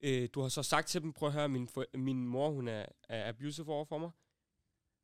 Øh, 0.00 0.28
du 0.34 0.40
har 0.40 0.48
så 0.48 0.62
sagt 0.62 0.88
til 0.88 1.02
dem, 1.02 1.12
prøv 1.12 1.28
at 1.28 1.32
høre, 1.32 1.48
min, 1.48 1.68
for, 1.68 1.84
min 1.94 2.26
mor 2.26 2.50
hun 2.50 2.68
er, 2.68 2.86
er 3.08 3.28
abusive 3.28 3.72
over 3.72 3.84
for 3.84 3.98
mig. 3.98 4.10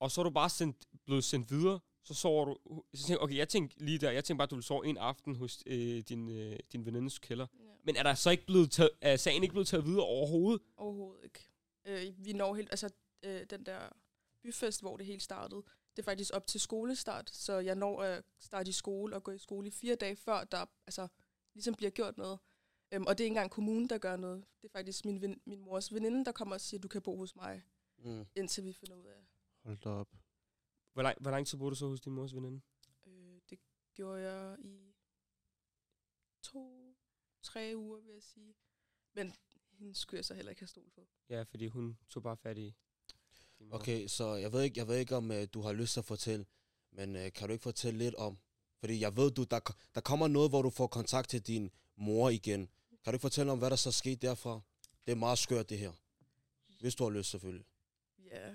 Og 0.00 0.10
så 0.10 0.20
er 0.20 0.22
du 0.22 0.30
bare 0.30 0.50
sendt, 0.50 0.76
blevet 1.04 1.24
sendt 1.24 1.50
videre. 1.50 1.80
Så 2.04 2.14
sover 2.14 2.44
du... 2.44 2.56
Så 2.94 3.06
tænker, 3.06 3.22
okay, 3.24 3.36
jeg 3.36 3.48
tænkte 3.48 3.84
lige 3.84 3.98
der, 3.98 4.10
jeg 4.10 4.24
tænkte 4.24 4.38
bare, 4.38 4.46
at 4.46 4.50
du 4.50 4.54
ville 4.54 4.64
sove 4.66 4.86
en 4.86 4.96
aften 4.96 5.36
hos 5.36 5.62
øh, 5.66 5.98
din, 6.08 6.28
øh, 6.30 6.58
din 6.72 6.86
venindes 6.86 7.18
kælder. 7.18 7.46
Ja. 7.58 7.64
Men 7.84 7.96
er 7.96 8.02
der 8.02 8.14
så 8.14 8.30
ikke 8.30 8.46
blevet 8.46 8.70
taget, 8.70 8.90
er 9.00 9.16
sagen 9.16 9.42
ikke 9.42 9.52
blevet 9.52 9.68
taget 9.68 9.84
videre 9.86 10.04
overhovedet? 10.04 10.62
Overhovedet 10.76 11.24
ikke. 11.24 11.48
Øh, 11.84 12.24
vi 12.26 12.32
når 12.32 12.54
helt, 12.54 12.68
altså 12.70 12.90
øh, 13.22 13.46
den 13.50 13.66
der 13.66 13.88
byfest, 14.42 14.80
hvor 14.80 14.96
det 14.96 15.06
hele 15.06 15.20
startede, 15.20 15.62
det 15.96 16.02
er 16.02 16.04
faktisk 16.10 16.30
op 16.34 16.46
til 16.46 16.60
skolestart, 16.60 17.30
så 17.30 17.52
jeg 17.58 17.74
når 17.74 18.02
at 18.02 18.24
starte 18.38 18.68
i 18.68 18.72
skole 18.72 19.16
og 19.16 19.22
gå 19.24 19.30
i 19.30 19.38
skole 19.38 19.66
i 19.68 19.70
fire 19.70 19.94
dage 19.94 20.16
før, 20.16 20.44
der 20.44 20.66
altså 20.86 21.08
ligesom 21.54 21.74
bliver 21.74 21.90
gjort 21.90 22.18
noget. 22.18 22.38
Øhm, 22.92 23.04
og 23.06 23.18
det 23.18 23.24
er 23.24 23.26
ikke 23.26 23.32
engang 23.34 23.50
kommunen, 23.50 23.88
der 23.88 23.98
gør 23.98 24.16
noget. 24.16 24.44
Det 24.62 24.68
er 24.68 24.72
faktisk 24.72 25.04
min, 25.04 25.20
ven, 25.20 25.40
min 25.46 25.60
mors 25.60 25.94
veninde, 25.94 26.24
der 26.24 26.32
kommer 26.32 26.54
og 26.54 26.60
siger, 26.60 26.80
du 26.80 26.88
kan 26.88 27.02
bo 27.02 27.16
hos 27.16 27.36
mig, 27.36 27.62
Mm. 28.04 28.24
indtil 28.36 28.64
vi 28.64 28.72
finder 28.72 28.96
ud 28.96 29.04
af. 29.06 29.26
Hold 29.64 29.78
da 29.78 29.88
op. 29.88 30.08
Hvor 31.00 31.04
lang, 31.04 31.20
hvor 31.20 31.30
lang 31.30 31.46
tid 31.46 31.58
boede 31.58 31.70
du 31.70 31.76
så 31.76 31.86
hos 31.86 32.00
din 32.00 32.12
mors 32.12 32.34
veninde? 32.34 32.60
Øh, 33.06 33.40
det 33.50 33.58
gjorde 33.94 34.30
jeg 34.30 34.56
i 34.60 34.94
to, 36.42 36.94
tre 37.42 37.72
uger, 37.76 38.00
vil 38.00 38.12
jeg 38.12 38.22
sige. 38.22 38.54
Men 39.14 39.34
hende 39.78 39.94
skulle 39.94 40.18
jeg 40.18 40.24
så 40.24 40.34
heller 40.34 40.50
ikke 40.50 40.60
have 40.60 40.68
stol 40.68 40.90
på. 40.94 41.08
Ja, 41.28 41.42
fordi 41.42 41.66
hun 41.66 41.98
tog 42.08 42.22
bare 42.22 42.36
fat 42.36 42.58
i. 42.58 42.74
Okay, 43.70 44.06
så 44.06 44.34
jeg 44.34 44.52
ved 44.52 44.62
ikke, 44.62 44.78
jeg 44.78 44.88
ved 44.88 44.96
ikke 44.96 45.16
om 45.16 45.30
uh, 45.30 45.44
du 45.54 45.60
har 45.60 45.72
lyst 45.72 45.92
til 45.92 46.00
at 46.00 46.04
fortælle, 46.04 46.46
men 46.90 47.16
uh, 47.16 47.32
kan 47.34 47.48
du 47.48 47.52
ikke 47.52 47.62
fortælle 47.62 47.98
lidt 47.98 48.14
om, 48.14 48.38
fordi 48.78 49.00
jeg 49.00 49.16
ved, 49.16 49.30
du, 49.30 49.44
der, 49.44 49.60
der 49.94 50.00
kommer 50.00 50.28
noget, 50.28 50.50
hvor 50.50 50.62
du 50.62 50.70
får 50.70 50.86
kontakt 50.86 51.30
til 51.30 51.46
din 51.46 51.70
mor 51.96 52.30
igen. 52.30 52.68
Kan 53.04 53.12
du 53.12 53.14
ikke 53.14 53.22
fortælle 53.22 53.52
om, 53.52 53.58
hvad 53.58 53.70
der 53.70 53.76
så 53.76 53.92
skete 53.92 54.26
derfra? 54.26 54.60
Det 55.06 55.12
er 55.12 55.16
meget 55.16 55.38
skørt, 55.38 55.70
det 55.70 55.78
her. 55.78 55.92
Hvis 56.80 56.94
du 56.94 57.04
har 57.04 57.10
lyst, 57.10 57.30
selvfølgelig. 57.30 57.66
Ja. 58.18 58.54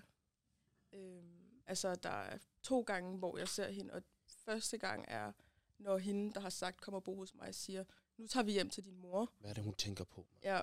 Altså, 1.68 1.96
der 1.96 2.10
er 2.10 2.38
to 2.64 2.82
gange, 2.82 3.18
hvor 3.18 3.38
jeg 3.38 3.48
ser 3.48 3.70
hende, 3.72 3.94
og 3.94 4.04
første 4.28 4.78
gang 4.78 5.06
er, 5.08 5.32
når 5.78 5.98
hende, 5.98 6.34
der 6.34 6.40
har 6.40 6.50
sagt, 6.50 6.82
kommer 6.82 7.00
og 7.00 7.04
bo 7.04 7.16
hos 7.16 7.36
mig, 7.36 7.56
siger, 7.56 7.84
nu 8.18 8.28
tager 8.28 8.44
vi 8.44 8.52
hjem 8.52 8.70
til 8.70 8.86
din 8.86 8.98
mor. 8.98 9.32
Hvad 9.40 9.50
er 9.50 9.54
det, 9.54 9.64
hun 9.64 9.74
tænker 9.74 10.04
på? 10.04 10.28
Ja, 10.44 10.62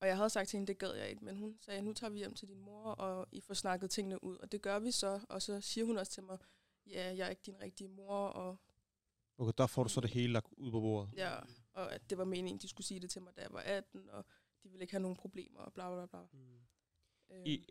og 0.00 0.08
jeg 0.08 0.16
havde 0.16 0.30
sagt 0.30 0.48
til 0.48 0.56
hende, 0.56 0.66
det 0.72 0.78
gad 0.78 0.92
jeg 0.94 1.08
ikke, 1.10 1.24
men 1.24 1.36
hun 1.36 1.58
sagde, 1.60 1.82
nu 1.82 1.92
tager 1.92 2.10
vi 2.10 2.18
hjem 2.18 2.34
til 2.34 2.48
din 2.48 2.60
mor, 2.60 2.82
og 2.82 3.26
I 3.32 3.40
får 3.40 3.54
snakket 3.54 3.90
tingene 3.90 4.24
ud. 4.24 4.36
Og 4.36 4.52
det 4.52 4.62
gør 4.62 4.78
vi 4.78 4.90
så, 4.90 5.20
og 5.28 5.42
så 5.42 5.60
siger 5.60 5.84
hun 5.84 5.98
også 5.98 6.12
til 6.12 6.22
mig, 6.22 6.38
ja, 6.86 7.14
jeg 7.16 7.26
er 7.26 7.28
ikke 7.30 7.42
din 7.46 7.60
rigtige 7.60 7.88
mor, 7.88 8.14
og, 8.26 8.56
Okay, 9.38 9.52
der 9.58 9.66
får 9.66 9.82
du 9.82 9.88
så 9.88 10.00
det 10.00 10.10
hele 10.10 10.32
lagt 10.32 10.46
ud 10.56 10.70
på 10.70 10.80
bordet. 10.80 11.10
ja, 11.16 11.38
og 11.72 11.94
at 11.94 12.10
det 12.10 12.18
var 12.18 12.24
meningen, 12.24 12.60
de 12.62 12.68
skulle 12.68 12.86
sige 12.86 13.00
det 13.00 13.10
til 13.10 13.22
mig, 13.22 13.36
da 13.36 13.40
jeg 13.42 13.52
var 13.52 13.60
18, 13.60 14.10
og 14.10 14.24
de 14.62 14.68
ville 14.68 14.82
ikke 14.82 14.92
have 14.92 15.02
nogen 15.02 15.16
problemer, 15.16 15.60
og 15.60 15.72
bla 15.72 15.94
bla 15.94 16.06
bla. 16.06 16.20
Mm. 16.32 16.58
Øhm, 17.30 17.42
I, 17.46 17.66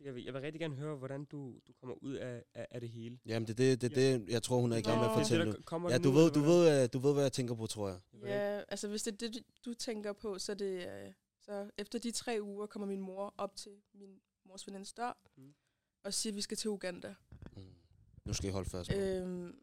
jeg, 0.00 0.14
vil, 0.14 0.24
jeg 0.24 0.34
vil 0.34 0.42
rigtig 0.42 0.60
gerne 0.60 0.74
høre, 0.74 0.96
hvordan 0.96 1.24
du, 1.24 1.60
du 1.66 1.72
kommer 1.72 1.96
ud 2.02 2.14
af, 2.14 2.44
af, 2.54 2.66
af 2.70 2.80
det 2.80 2.90
hele. 2.90 3.18
Jamen, 3.26 3.46
det 3.48 3.52
er 3.52 3.76
det, 3.76 3.80
det, 3.80 3.94
det, 3.94 4.28
jeg 4.28 4.42
tror, 4.42 4.60
hun 4.60 4.72
er 4.72 4.76
i 4.76 4.82
gang 4.82 4.98
med 4.98 5.04
at. 5.08 5.10
Det 5.16 5.18
fortælle 5.26 5.52
det, 5.52 5.64
kommer 5.64 5.90
Ja, 5.90 5.98
du 5.98 6.10
ved, 6.10 6.30
du 6.30 6.40
ved, 6.40 6.82
øh, 6.82 6.88
du 6.92 6.98
ved, 6.98 7.12
hvad 7.12 7.22
jeg 7.22 7.32
tænker 7.32 7.54
på, 7.54 7.66
tror 7.66 7.88
jeg. 7.88 8.00
Ja, 8.22 8.62
altså 8.68 8.88
hvis 8.88 9.02
det 9.02 9.12
er 9.22 9.28
det, 9.28 9.42
du 9.64 9.74
tænker 9.74 10.12
på, 10.12 10.38
så 10.38 10.52
er 10.52 10.56
det, 10.56 10.88
øh, 11.06 11.12
Så 11.40 11.70
efter 11.78 11.98
de 11.98 12.10
tre 12.10 12.38
uger 12.42 12.66
kommer 12.66 12.86
min 12.86 13.00
mor 13.00 13.34
op 13.38 13.56
til 13.56 13.72
min 13.94 14.20
mors 14.44 14.66
venindes 14.66 14.92
dør, 14.92 15.18
Mm. 15.36 15.42
mm. 15.44 15.54
og 16.04 16.14
siger, 16.14 16.32
at 16.32 16.36
vi 16.36 16.40
skal 16.40 16.56
til 16.56 16.70
Uganda. 16.70 17.14
Mm. 17.56 17.62
Nu 18.24 18.32
skal 18.32 18.48
I 18.48 18.52
holde 18.52 18.70
fast. 18.70 18.92
Øh. 18.92 19.22
Øhm, 19.22 19.58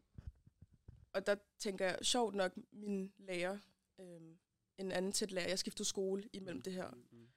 og 1.12 1.26
der 1.26 1.36
tænker 1.58 1.84
jeg, 1.84 1.98
sjovt 2.02 2.34
nok, 2.34 2.52
min 2.72 3.12
lærer, 3.18 3.58
øhm, 4.00 4.38
en 4.78 4.92
anden 4.92 5.12
tæt 5.12 5.30
lærer, 5.32 5.48
jeg 5.48 5.58
skiftede 5.58 5.88
skole 5.88 6.28
imellem 6.32 6.62
det 6.62 6.72
her, 6.72 6.90
Mm. 7.12 7.28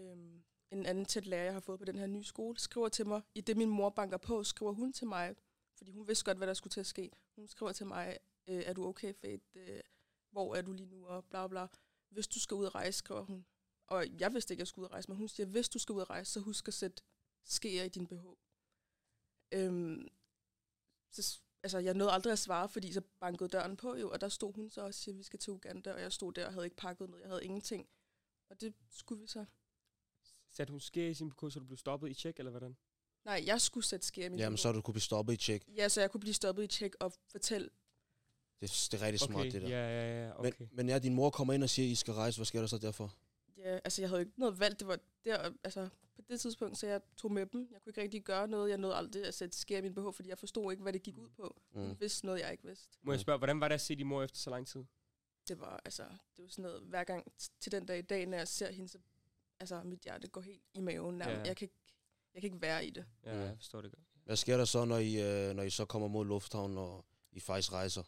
øhm, 0.00 0.42
en 0.72 0.86
anden 0.86 1.04
tæt 1.04 1.26
lærer, 1.26 1.44
jeg 1.44 1.52
har 1.52 1.60
fået 1.60 1.78
på 1.78 1.84
den 1.84 1.98
her 1.98 2.06
nye 2.06 2.24
skole, 2.24 2.58
skriver 2.58 2.88
til 2.88 3.06
mig, 3.06 3.22
i 3.34 3.40
det 3.40 3.56
min 3.56 3.68
mor 3.68 3.90
banker 3.90 4.16
på, 4.16 4.44
skriver 4.44 4.72
hun 4.72 4.92
til 4.92 5.06
mig, 5.06 5.36
fordi 5.76 5.90
hun 5.90 6.08
vidste 6.08 6.24
godt, 6.24 6.36
hvad 6.36 6.46
der 6.46 6.54
skulle 6.54 6.70
til 6.70 6.80
at 6.80 6.86
ske. 6.86 7.10
Hun 7.36 7.48
skriver 7.48 7.72
til 7.72 7.86
mig, 7.86 8.18
øh, 8.48 8.62
er 8.66 8.72
du 8.72 8.86
okay, 8.86 9.14
Fate? 9.14 9.42
Øh, 9.54 9.80
hvor 10.30 10.54
er 10.54 10.62
du 10.62 10.72
lige 10.72 10.86
nu? 10.86 11.06
Og 11.06 11.24
bla 11.24 11.46
bla. 11.46 11.66
Hvis 12.10 12.28
du 12.28 12.40
skal 12.40 12.54
ud 12.54 12.64
og 12.64 12.74
rejse, 12.74 12.98
skriver 12.98 13.20
hun. 13.20 13.46
Og 13.86 14.20
jeg 14.20 14.34
vidste 14.34 14.54
ikke, 14.54 14.60
at 14.60 14.62
jeg 14.62 14.68
skulle 14.68 14.82
ud 14.82 14.88
og 14.88 14.92
rejse, 14.92 15.08
men 15.08 15.16
hun 15.16 15.28
siger, 15.28 15.46
hvis 15.46 15.68
du 15.68 15.78
skal 15.78 15.92
ud 15.92 16.00
og 16.00 16.10
rejse, 16.10 16.32
så 16.32 16.40
husk 16.40 16.68
at 16.68 16.74
sætte 16.74 17.02
skeer 17.44 17.84
i 17.84 17.88
din 17.88 18.06
BH. 18.06 18.26
Øhm, 19.52 20.08
så, 21.10 21.40
altså, 21.62 21.78
jeg 21.78 21.94
nåede 21.94 22.12
aldrig 22.12 22.32
at 22.32 22.38
svare, 22.38 22.68
fordi 22.68 22.92
så 22.92 23.02
bankede 23.20 23.48
døren 23.48 23.76
på 23.76 23.94
jo, 23.94 24.10
og 24.10 24.20
der 24.20 24.28
stod 24.28 24.52
hun 24.52 24.70
så 24.70 24.80
og 24.80 24.94
siger, 24.94 25.14
vi 25.14 25.22
skal 25.22 25.38
til 25.38 25.52
Uganda, 25.52 25.92
og 25.92 26.00
jeg 26.00 26.12
stod 26.12 26.32
der 26.32 26.46
og 26.46 26.52
havde 26.52 26.66
ikke 26.66 26.76
pakket 26.76 27.10
noget, 27.10 27.22
jeg 27.22 27.30
havde 27.30 27.44
ingenting. 27.44 27.88
Og 28.50 28.60
det 28.60 28.74
skulle 28.90 29.20
vi 29.20 29.26
så. 29.26 29.44
Satte 30.52 30.70
hun 30.70 30.80
sker 30.80 31.08
i 31.08 31.14
sin 31.14 31.30
PK, 31.30 31.40
så 31.50 31.58
du 31.58 31.64
blev 31.64 31.76
stoppet 31.78 32.10
i 32.10 32.14
tjek, 32.14 32.38
eller 32.38 32.50
hvordan? 32.50 32.76
Nej, 33.24 33.42
jeg 33.46 33.60
skulle 33.60 33.84
sætte 33.86 34.06
sker 34.06 34.26
i 34.26 34.28
min 34.28 34.38
Jamen, 34.38 34.56
BH. 34.56 34.60
så 34.60 34.72
du 34.72 34.80
kunne 34.80 34.92
blive 34.94 35.02
stoppet 35.02 35.32
i 35.32 35.36
tjek. 35.36 35.64
Ja, 35.76 35.88
så 35.88 36.00
jeg 36.00 36.10
kunne 36.10 36.20
blive 36.20 36.34
stoppet 36.34 36.62
i 36.64 36.66
tjek 36.66 36.94
og 37.00 37.12
fortælle, 37.30 37.68
Det, 38.60 38.88
det 38.92 39.02
er 39.02 39.06
rigtig 39.06 39.20
smart, 39.20 39.44
det 39.44 39.62
der. 39.62 39.68
ja, 39.68 39.76
ja, 39.88 40.26
ja, 40.26 40.38
okay. 40.38 40.52
Men, 40.58 40.68
men 40.72 40.88
ja, 40.88 40.98
din 40.98 41.14
mor 41.14 41.30
kommer 41.30 41.54
ind 41.54 41.62
og 41.62 41.70
siger, 41.70 41.86
at 41.88 41.92
I 41.92 41.94
skal 41.94 42.14
rejse. 42.14 42.38
Hvad 42.38 42.46
sker 42.46 42.60
der 42.60 42.66
så 42.66 42.78
derfor? 42.78 43.14
ja, 43.56 43.78
altså 43.84 44.02
jeg 44.02 44.08
havde 44.08 44.20
jo 44.20 44.26
ikke 44.26 44.40
noget 44.40 44.60
valg, 44.60 44.78
det 44.78 44.86
var 44.88 44.98
der, 45.24 45.52
altså 45.64 45.88
på 46.16 46.22
det 46.28 46.40
tidspunkt, 46.40 46.78
så 46.78 46.86
jeg 46.86 47.00
tog 47.16 47.32
med 47.32 47.46
dem. 47.46 47.68
Jeg 47.72 47.82
kunne 47.82 47.90
ikke 47.90 48.02
rigtig 48.02 48.22
gøre 48.22 48.48
noget, 48.48 48.70
jeg 48.70 48.78
nåede 48.78 48.96
aldrig 48.96 49.24
at 49.26 49.34
sætte 49.34 49.56
sker 49.58 49.78
i 49.78 49.80
min 49.80 49.94
BH, 49.94 50.00
fordi 50.14 50.28
jeg 50.28 50.38
forstod 50.38 50.72
ikke, 50.72 50.82
hvad 50.82 50.92
det 50.92 51.02
gik 51.02 51.18
ud 51.18 51.28
på. 51.28 51.60
Hun 51.72 51.88
Mm. 51.88 52.00
vidste 52.00 52.26
noget, 52.26 52.40
jeg 52.40 52.52
ikke 52.52 52.64
vidste. 52.64 52.98
Må 53.02 53.12
jeg 53.12 53.20
spørge, 53.20 53.38
hvordan 53.38 53.60
var 53.60 53.68
det 53.68 53.74
at 53.74 53.80
se 53.80 53.94
din 53.96 54.06
mor 54.06 54.22
efter 54.22 54.38
så 54.38 54.50
lang 54.50 54.66
tid? 54.66 54.84
Det 55.48 55.60
var, 55.60 55.80
altså, 55.84 56.02
det 56.36 56.42
var 56.44 56.48
sådan 56.48 56.62
noget, 56.62 56.82
hver 56.82 57.04
gang 57.04 57.32
til 57.60 57.72
den 57.72 57.86
dag 57.86 57.98
i 57.98 58.02
dag, 58.02 58.26
når 58.26 58.36
jeg 58.38 58.48
ser 58.48 58.72
hende, 58.72 58.88
så, 58.88 58.98
altså 59.62 59.82
mit 59.82 60.00
hjerte 60.00 60.28
går 60.28 60.40
helt 60.40 60.62
i 60.74 60.80
maven 60.80 61.18
nærmest. 61.18 61.38
Ja. 61.38 61.48
Jeg, 61.48 61.56
kan 61.56 61.64
ikke, 61.64 61.80
jeg 62.34 62.42
kan 62.42 62.48
ikke 62.48 62.62
være 62.62 62.86
i 62.86 62.90
det. 62.90 63.06
Ja, 63.24 63.38
jeg 63.38 63.56
forstår 63.56 63.80
det 63.80 63.90
godt. 63.92 64.04
Hvad 64.24 64.36
sker 64.36 64.56
der 64.56 64.64
så, 64.64 64.84
når 64.84 64.98
I, 64.98 65.12
øh, 65.22 65.54
når 65.54 65.62
I 65.62 65.70
så 65.70 65.84
kommer 65.84 66.08
mod 66.08 66.26
lufthavnen, 66.26 66.78
og 66.78 67.04
I 67.32 67.40
faktisk 67.40 67.72
rejser? 67.72 68.02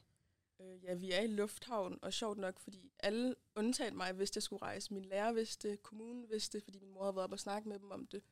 Øh, 0.60 0.84
ja, 0.84 0.94
vi 0.94 1.12
er 1.12 1.20
i 1.20 1.26
lufthavn, 1.26 1.98
og 2.02 2.12
sjovt 2.12 2.38
nok, 2.38 2.60
fordi 2.60 2.92
alle 3.00 3.34
undtaget 3.56 3.94
mig 3.94 4.18
vidste, 4.18 4.32
at 4.32 4.36
jeg 4.36 4.42
skulle 4.42 4.62
rejse. 4.62 4.94
Min 4.94 5.04
lærer 5.04 5.32
vidste 5.32 5.76
kommunen 5.76 6.30
vidste 6.30 6.60
fordi 6.60 6.78
min 6.78 6.90
mor 6.90 7.02
havde 7.02 7.16
været 7.16 7.24
op 7.24 7.32
og 7.32 7.40
snakket 7.40 7.66
med 7.66 7.78
dem 7.78 7.90
om 7.90 8.06
det. 8.06 8.22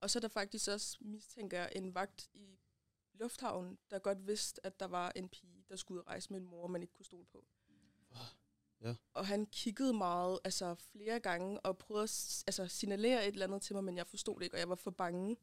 Og 0.00 0.10
så 0.10 0.18
er 0.18 0.20
der 0.20 0.28
faktisk 0.28 0.68
også, 0.68 0.98
mistænker 1.00 1.58
jeg, 1.58 1.72
en 1.76 1.94
vagt 1.94 2.28
i 2.34 2.58
lufthavnen, 3.14 3.78
der 3.90 3.98
godt 3.98 4.26
vidste, 4.26 4.66
at 4.66 4.80
der 4.80 4.86
var 4.86 5.12
en 5.16 5.28
pige, 5.28 5.64
der 5.68 5.76
skulle 5.76 6.02
rejse 6.02 6.32
med 6.32 6.40
en 6.40 6.46
mor, 6.46 6.66
man 6.66 6.82
ikke 6.82 6.94
kunne 6.94 7.06
stole 7.06 7.26
på. 7.26 7.44
Ja. 8.80 8.94
Og 9.12 9.26
han 9.26 9.46
kiggede 9.46 9.92
meget, 9.92 10.38
altså 10.44 10.74
flere 10.74 11.20
gange, 11.20 11.60
og 11.60 11.78
prøvede 11.78 12.02
at 12.04 12.42
altså, 12.46 12.66
signalere 12.66 13.26
et 13.28 13.32
eller 13.32 13.46
andet 13.46 13.62
til 13.62 13.74
mig, 13.74 13.84
men 13.84 13.96
jeg 13.96 14.06
forstod 14.06 14.34
det 14.38 14.42
ikke, 14.44 14.56
og 14.56 14.60
jeg 14.60 14.68
var 14.68 14.74
for 14.74 14.90
bange 14.90 15.36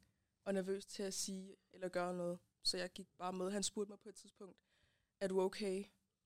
og 0.46 0.54
nervøs 0.54 0.86
til 0.86 1.04
at 1.04 1.14
sige 1.14 1.56
eller 1.74 1.90
gøre 1.90 2.14
noget. 2.14 2.40
Så 2.64 2.78
jeg 2.78 2.90
gik 2.94 3.08
bare 3.18 3.34
med. 3.34 3.52
Han 3.52 3.64
spurgte 3.64 3.90
mig 3.92 4.00
på 4.00 4.10
et 4.10 4.16
tidspunkt, 4.16 4.58
er 5.20 5.28
du 5.28 5.42
okay? 5.42 5.84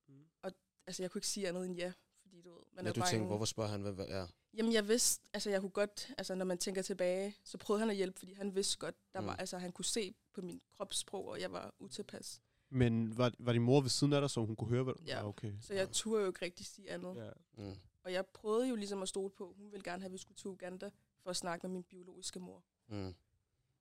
Mm. 0.07 0.25
Og 0.41 0.51
altså, 0.87 1.03
jeg 1.03 1.11
kunne 1.11 1.19
ikke 1.19 1.27
sige 1.27 1.47
andet 1.47 1.65
end 1.65 1.75
ja, 1.75 1.93
fordi 2.21 2.41
du 2.41 2.49
ved, 2.53 2.61
man 2.73 2.85
ja, 2.85 2.89
er 2.89 2.93
du 2.93 2.99
bange. 2.99 3.11
tænker, 3.11 3.27
hvorfor 3.27 3.45
spørger 3.45 3.69
han, 3.71 3.81
hvad, 3.81 3.91
hvad 3.93 4.07
er? 4.07 4.27
Jamen, 4.53 4.73
jeg 4.73 4.87
vidste, 4.87 5.23
altså 5.33 5.49
jeg 5.49 5.61
kunne 5.61 5.69
godt, 5.71 6.11
altså 6.17 6.35
når 6.35 6.45
man 6.45 6.57
tænker 6.57 6.81
tilbage, 6.81 7.35
så 7.43 7.57
prøvede 7.57 7.79
han 7.79 7.89
at 7.89 7.95
hjælpe, 7.95 8.19
fordi 8.19 8.33
han 8.33 8.55
vidste 8.55 8.77
godt, 8.77 8.95
der 9.13 9.21
Mm. 9.21 9.27
var, 9.27 9.35
altså 9.35 9.57
han 9.57 9.71
kunne 9.71 9.85
se 9.85 10.15
på 10.33 10.41
min 10.41 10.61
kropssprog, 10.71 11.25
og 11.27 11.41
jeg 11.41 11.51
var 11.51 11.73
utilpas. 11.79 12.41
Men 12.75 13.17
var, 13.17 13.31
var 13.39 13.53
din 13.53 13.61
mor 13.61 13.81
ved 13.81 13.89
siden 13.89 14.13
af 14.13 14.21
dig, 14.21 14.29
så 14.29 14.45
hun 14.45 14.55
kunne 14.55 14.69
høre, 14.69 14.83
hvad 14.83 14.93
Ja. 15.05 15.19
Ah, 15.19 15.25
okay. 15.25 15.53
Så 15.61 15.73
jeg 15.73 15.91
turde 15.91 16.21
jo 16.21 16.27
ikke 16.27 16.45
rigtig 16.45 16.65
sige 16.65 16.91
andet. 16.91 17.15
Ja. 17.15 17.29
Mm. 17.63 17.75
Og 18.03 18.13
jeg 18.13 18.25
prøvede 18.25 18.69
jo 18.69 18.75
ligesom 18.75 19.01
at 19.01 19.09
stole 19.09 19.29
på, 19.29 19.53
hun 19.57 19.71
ville 19.71 19.83
gerne 19.83 20.01
have, 20.01 20.05
at 20.05 20.13
vi 20.13 20.17
skulle 20.17 20.37
til 20.37 20.47
Uganda, 20.47 20.89
for 21.19 21.29
at 21.29 21.35
snakke 21.35 21.67
med 21.67 21.73
min 21.73 21.83
biologiske 21.83 22.39
mor. 22.39 22.63
Mm. 22.87 23.15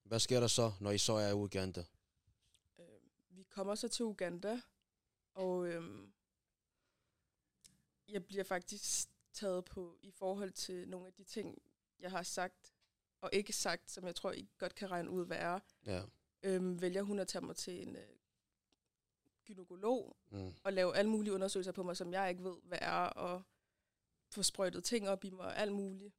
Hvad 0.03 0.19
sker 0.21 0.41
der 0.41 0.47
så, 0.47 0.73
når 0.81 0.91
I 0.91 0.99
så 0.99 1.13
er 1.13 1.29
i 1.29 1.33
Uganda? 1.33 1.85
Øh, 2.79 2.85
vi 3.29 3.43
kommer 3.43 3.75
så 3.75 3.89
til 3.89 4.05
Uganda, 4.05 4.61
og 5.35 5.67
øhm, 5.67 6.13
jeg 8.09 8.25
bliver 8.25 8.45
faktisk 8.45 9.09
taget 9.33 9.65
på 9.65 9.99
i 10.03 10.11
forhold 10.11 10.53
til 10.53 10.89
nogle 10.89 11.07
af 11.07 11.13
de 11.13 11.25
ting, 11.25 11.59
jeg 12.01 12.11
har 12.11 12.23
sagt 12.23 12.75
og 13.21 13.31
ikke 13.33 13.53
sagt, 13.53 13.91
som 13.91 14.07
jeg 14.07 14.15
tror, 14.15 14.33
I 14.33 14.49
godt 14.59 14.75
kan 14.75 14.91
regne 14.91 15.11
ud, 15.11 15.27
hvad 15.27 15.37
er. 15.37 15.61
Ja. 15.87 16.03
Øhm, 16.43 16.81
vælger 16.81 17.03
hun 17.03 17.19
at 17.19 17.29
tage 17.29 17.47
mig 17.47 17.57
til 17.57 17.89
en 17.89 17.97
øh, 17.97 18.03
gynekolog 19.45 20.17
Mm. 20.31 20.53
og 20.65 20.73
lave 20.73 20.97
alle 20.97 21.11
mulige 21.11 21.33
undersøgelser 21.35 21.73
på 21.73 21.83
mig, 21.83 21.97
som 21.97 22.13
jeg 22.13 22.31
ikke 22.31 22.45
ved, 22.45 22.57
hvad 22.63 22.79
er, 22.81 23.07
og 23.07 23.43
få 24.31 24.43
sprøjtet 24.43 24.85
ting 24.85 25.09
op 25.09 25.25
i 25.25 25.31
mig 25.31 25.47
og 25.47 25.57
alt 25.59 25.73
muligt. 25.73 26.15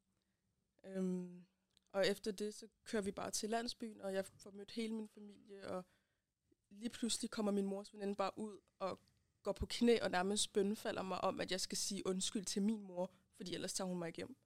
Øhm, 0.83 1.45
og 1.91 2.07
efter 2.07 2.31
det, 2.31 2.53
så 2.53 2.67
kører 2.83 3.01
vi 3.01 3.11
bare 3.11 3.31
til 3.31 3.49
landsbyen, 3.49 4.01
og 4.01 4.13
jeg 4.13 4.25
får 4.25 4.51
mødt 4.51 4.71
hele 4.71 4.93
min 4.95 5.07
familie, 5.07 5.67
og 5.67 5.85
lige 6.69 6.89
pludselig 6.89 7.29
kommer 7.31 7.51
min 7.51 7.65
mors 7.65 7.93
veninde 7.93 8.15
bare 8.15 8.31
ud 8.37 8.59
og 8.79 8.99
går 9.43 9.51
på 9.53 9.65
knæ 9.65 9.97
og 10.01 10.11
nærmest 10.11 10.53
bønfalder 10.53 11.01
mig 11.01 11.21
om, 11.21 11.39
at 11.39 11.51
jeg 11.51 11.61
skal 11.61 11.77
sige 11.77 12.07
undskyld 12.07 12.45
til 12.45 12.61
min 12.61 12.81
mor, 12.81 13.11
fordi 13.35 13.53
ellers 13.53 13.73
tager 13.73 13.87
hun 13.87 13.99
mig 13.99 14.13
hjem 14.13 14.37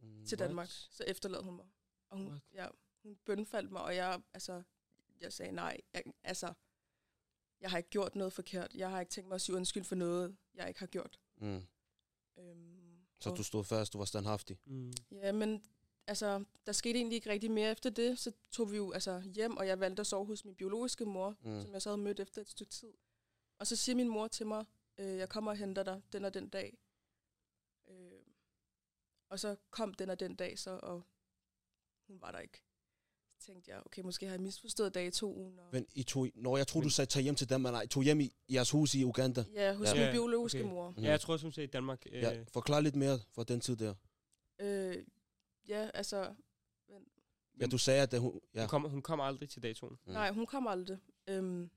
Mm. 0.00 0.26
til 0.26 0.38
Danmark. 0.38 0.68
Så 0.70 1.04
efterlader 1.06 1.42
hun 1.42 1.56
mig. 1.56 1.66
Og 2.08 2.16
hun, 2.18 2.26
What? 2.28 2.42
ja, 2.52 2.68
hun 3.02 3.16
bønfaldt 3.16 3.70
mig, 3.72 3.82
og 3.82 3.96
jeg, 3.96 4.22
altså, 4.34 4.62
jeg 5.20 5.32
sagde 5.32 5.52
nej. 5.52 5.80
Jeg, 5.92 6.02
altså, 6.22 6.52
jeg 7.60 7.70
har 7.70 7.76
ikke 7.78 7.90
gjort 7.90 8.14
noget 8.16 8.32
forkert. 8.32 8.74
Jeg 8.74 8.90
har 8.90 9.00
ikke 9.00 9.10
tænkt 9.10 9.28
mig 9.28 9.34
at 9.34 9.40
sige 9.40 9.56
undskyld 9.56 9.84
for 9.84 9.94
noget, 9.94 10.36
jeg 10.54 10.68
ikke 10.68 10.80
har 10.80 10.86
gjort. 10.86 11.20
Mm. 11.36 11.62
Øhm, 12.38 12.98
Så 13.20 13.30
og- 13.30 13.36
du 13.36 13.42
stod 13.42 13.64
fast, 13.64 13.92
du 13.92 13.98
var 13.98 14.04
standhaftig. 14.04 14.58
Mm. 14.64 14.92
Ja, 15.12 15.32
men 15.32 15.62
altså, 16.06 16.44
der 16.66 16.72
skete 16.72 16.98
egentlig 16.98 17.16
ikke 17.16 17.30
rigtig 17.30 17.50
mere 17.50 17.70
efter 17.70 17.90
det. 17.90 18.18
Så 18.18 18.32
tog 18.50 18.70
vi 18.72 18.76
jo 18.76 18.92
altså, 18.92 19.20
hjem, 19.20 19.56
og 19.56 19.66
jeg 19.66 19.80
valgte 19.80 20.00
at 20.00 20.06
sove 20.06 20.26
hos 20.26 20.44
min 20.44 20.54
biologiske 20.54 21.04
mor, 21.04 21.36
Mm. 21.40 21.60
som 21.60 21.72
jeg 21.72 21.82
så 21.82 21.88
havde 21.90 22.02
mødt 22.02 22.20
efter 22.20 22.40
et 22.40 22.48
stykke 22.48 22.70
tid. 22.72 22.92
Og 23.58 23.66
så 23.66 23.76
siger 23.76 23.96
min 23.96 24.08
mor 24.08 24.28
til 24.28 24.46
mig, 24.46 24.64
øh, 24.98 25.16
jeg 25.16 25.28
kommer 25.28 25.50
og 25.50 25.56
henter 25.56 25.82
dig 25.82 26.02
den 26.12 26.24
og 26.24 26.34
den 26.34 26.48
dag. 26.48 26.78
Øh, 27.88 28.22
og 29.28 29.40
så 29.40 29.56
kom 29.70 29.94
den 29.94 30.10
og 30.10 30.20
den 30.20 30.36
dag 30.36 30.58
så, 30.58 30.80
og 30.82 31.02
hun 32.06 32.20
var 32.20 32.32
der 32.32 32.38
ikke. 32.38 32.62
Så 33.38 33.46
tænkte 33.46 33.70
jeg, 33.70 33.80
okay, 33.86 34.02
måske 34.02 34.26
har 34.26 34.32
jeg 34.34 34.40
misforstået 34.40 34.94
datoen. 34.94 35.58
Og, 35.58 35.68
Men 35.72 35.86
I 35.94 36.02
tog, 36.02 36.28
når 36.34 36.56
jeg 36.56 36.66
Men- 36.74 36.82
du 36.82 36.88
sagde, 36.90 37.10
tag 37.10 37.22
hjem 37.22 37.34
til 37.34 37.48
Danmark, 37.50 37.72
nej, 37.72 37.82
I 37.82 37.86
tog 37.86 38.02
hjem 38.02 38.20
i 38.20 38.32
jeres 38.52 38.70
hus 38.70 38.94
i 38.94 39.04
Uganda. 39.04 39.44
ja, 39.54 39.74
hos 39.74 39.88
Ja. 39.94 40.04
min 40.04 40.12
biologiske 40.12 40.60
okay. 40.60 40.70
mor. 40.70 40.90
Mm. 40.90 41.02
Ja, 41.02 41.10
jeg 41.10 41.20
tror, 41.20 41.36
som 41.36 41.52
sagde 41.52 41.64
i 41.68 41.70
Danmark. 41.70 42.06
Øh, 42.12 42.22
Ja, 42.22 42.44
forklar 42.52 42.80
lidt 42.80 42.96
mere 42.96 43.18
fra 43.32 43.44
den 43.44 43.60
tid 43.60 43.76
der. 43.76 43.94
Øh, 44.58 44.96
ja, 45.68 45.90
altså, 45.94 46.34
Ja, 47.60 47.66
du 47.66 47.78
sagde, 47.78 48.02
at 48.02 48.20
hun... 48.20 48.40
Ja. 48.54 48.60
hun, 48.60 48.68
kom, 48.68 48.82
hun 48.90 49.02
kom 49.02 49.20
aldrig 49.20 49.48
til 49.48 49.62
datoen. 49.62 49.98
Mm. 50.06 50.12
Nej, 50.12 50.32
hun 50.32 50.46
kom 50.46 50.66
aldrig. 50.66 50.98
Øhm, 51.28 51.70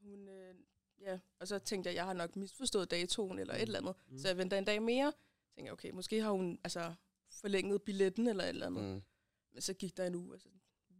hun, 0.00 0.28
øh, 0.28 0.54
ja, 1.00 1.18
og 1.40 1.48
så 1.48 1.58
tænkte 1.58 1.88
jeg, 1.88 1.94
jeg 1.96 2.04
har 2.04 2.12
nok 2.12 2.36
misforstået 2.36 2.90
datoen 2.90 3.38
eller 3.38 3.54
et 3.54 3.62
eller 3.62 3.78
andet. 3.78 3.94
Mm. 4.06 4.12
Mm. 4.12 4.18
Så 4.18 4.28
jeg 4.28 4.36
venter 4.38 4.58
en 4.58 4.64
dag 4.64 4.82
mere. 4.82 5.12
Tænkte 5.54 5.64
jeg, 5.64 5.72
okay, 5.72 5.90
måske 5.90 6.20
har 6.22 6.30
hun 6.30 6.58
altså, 6.64 6.94
forlænget 7.30 7.82
billetten 7.82 8.26
eller 8.28 8.44
et 8.44 8.48
eller 8.48 8.66
andet. 8.66 8.82
Mm. 8.84 8.88
Mm. 8.90 9.02
Men 9.52 9.62
så 9.62 9.74
gik 9.74 9.96
der 9.96 10.06
en 10.06 10.14
uge. 10.14 10.32
Altså, 10.32 10.48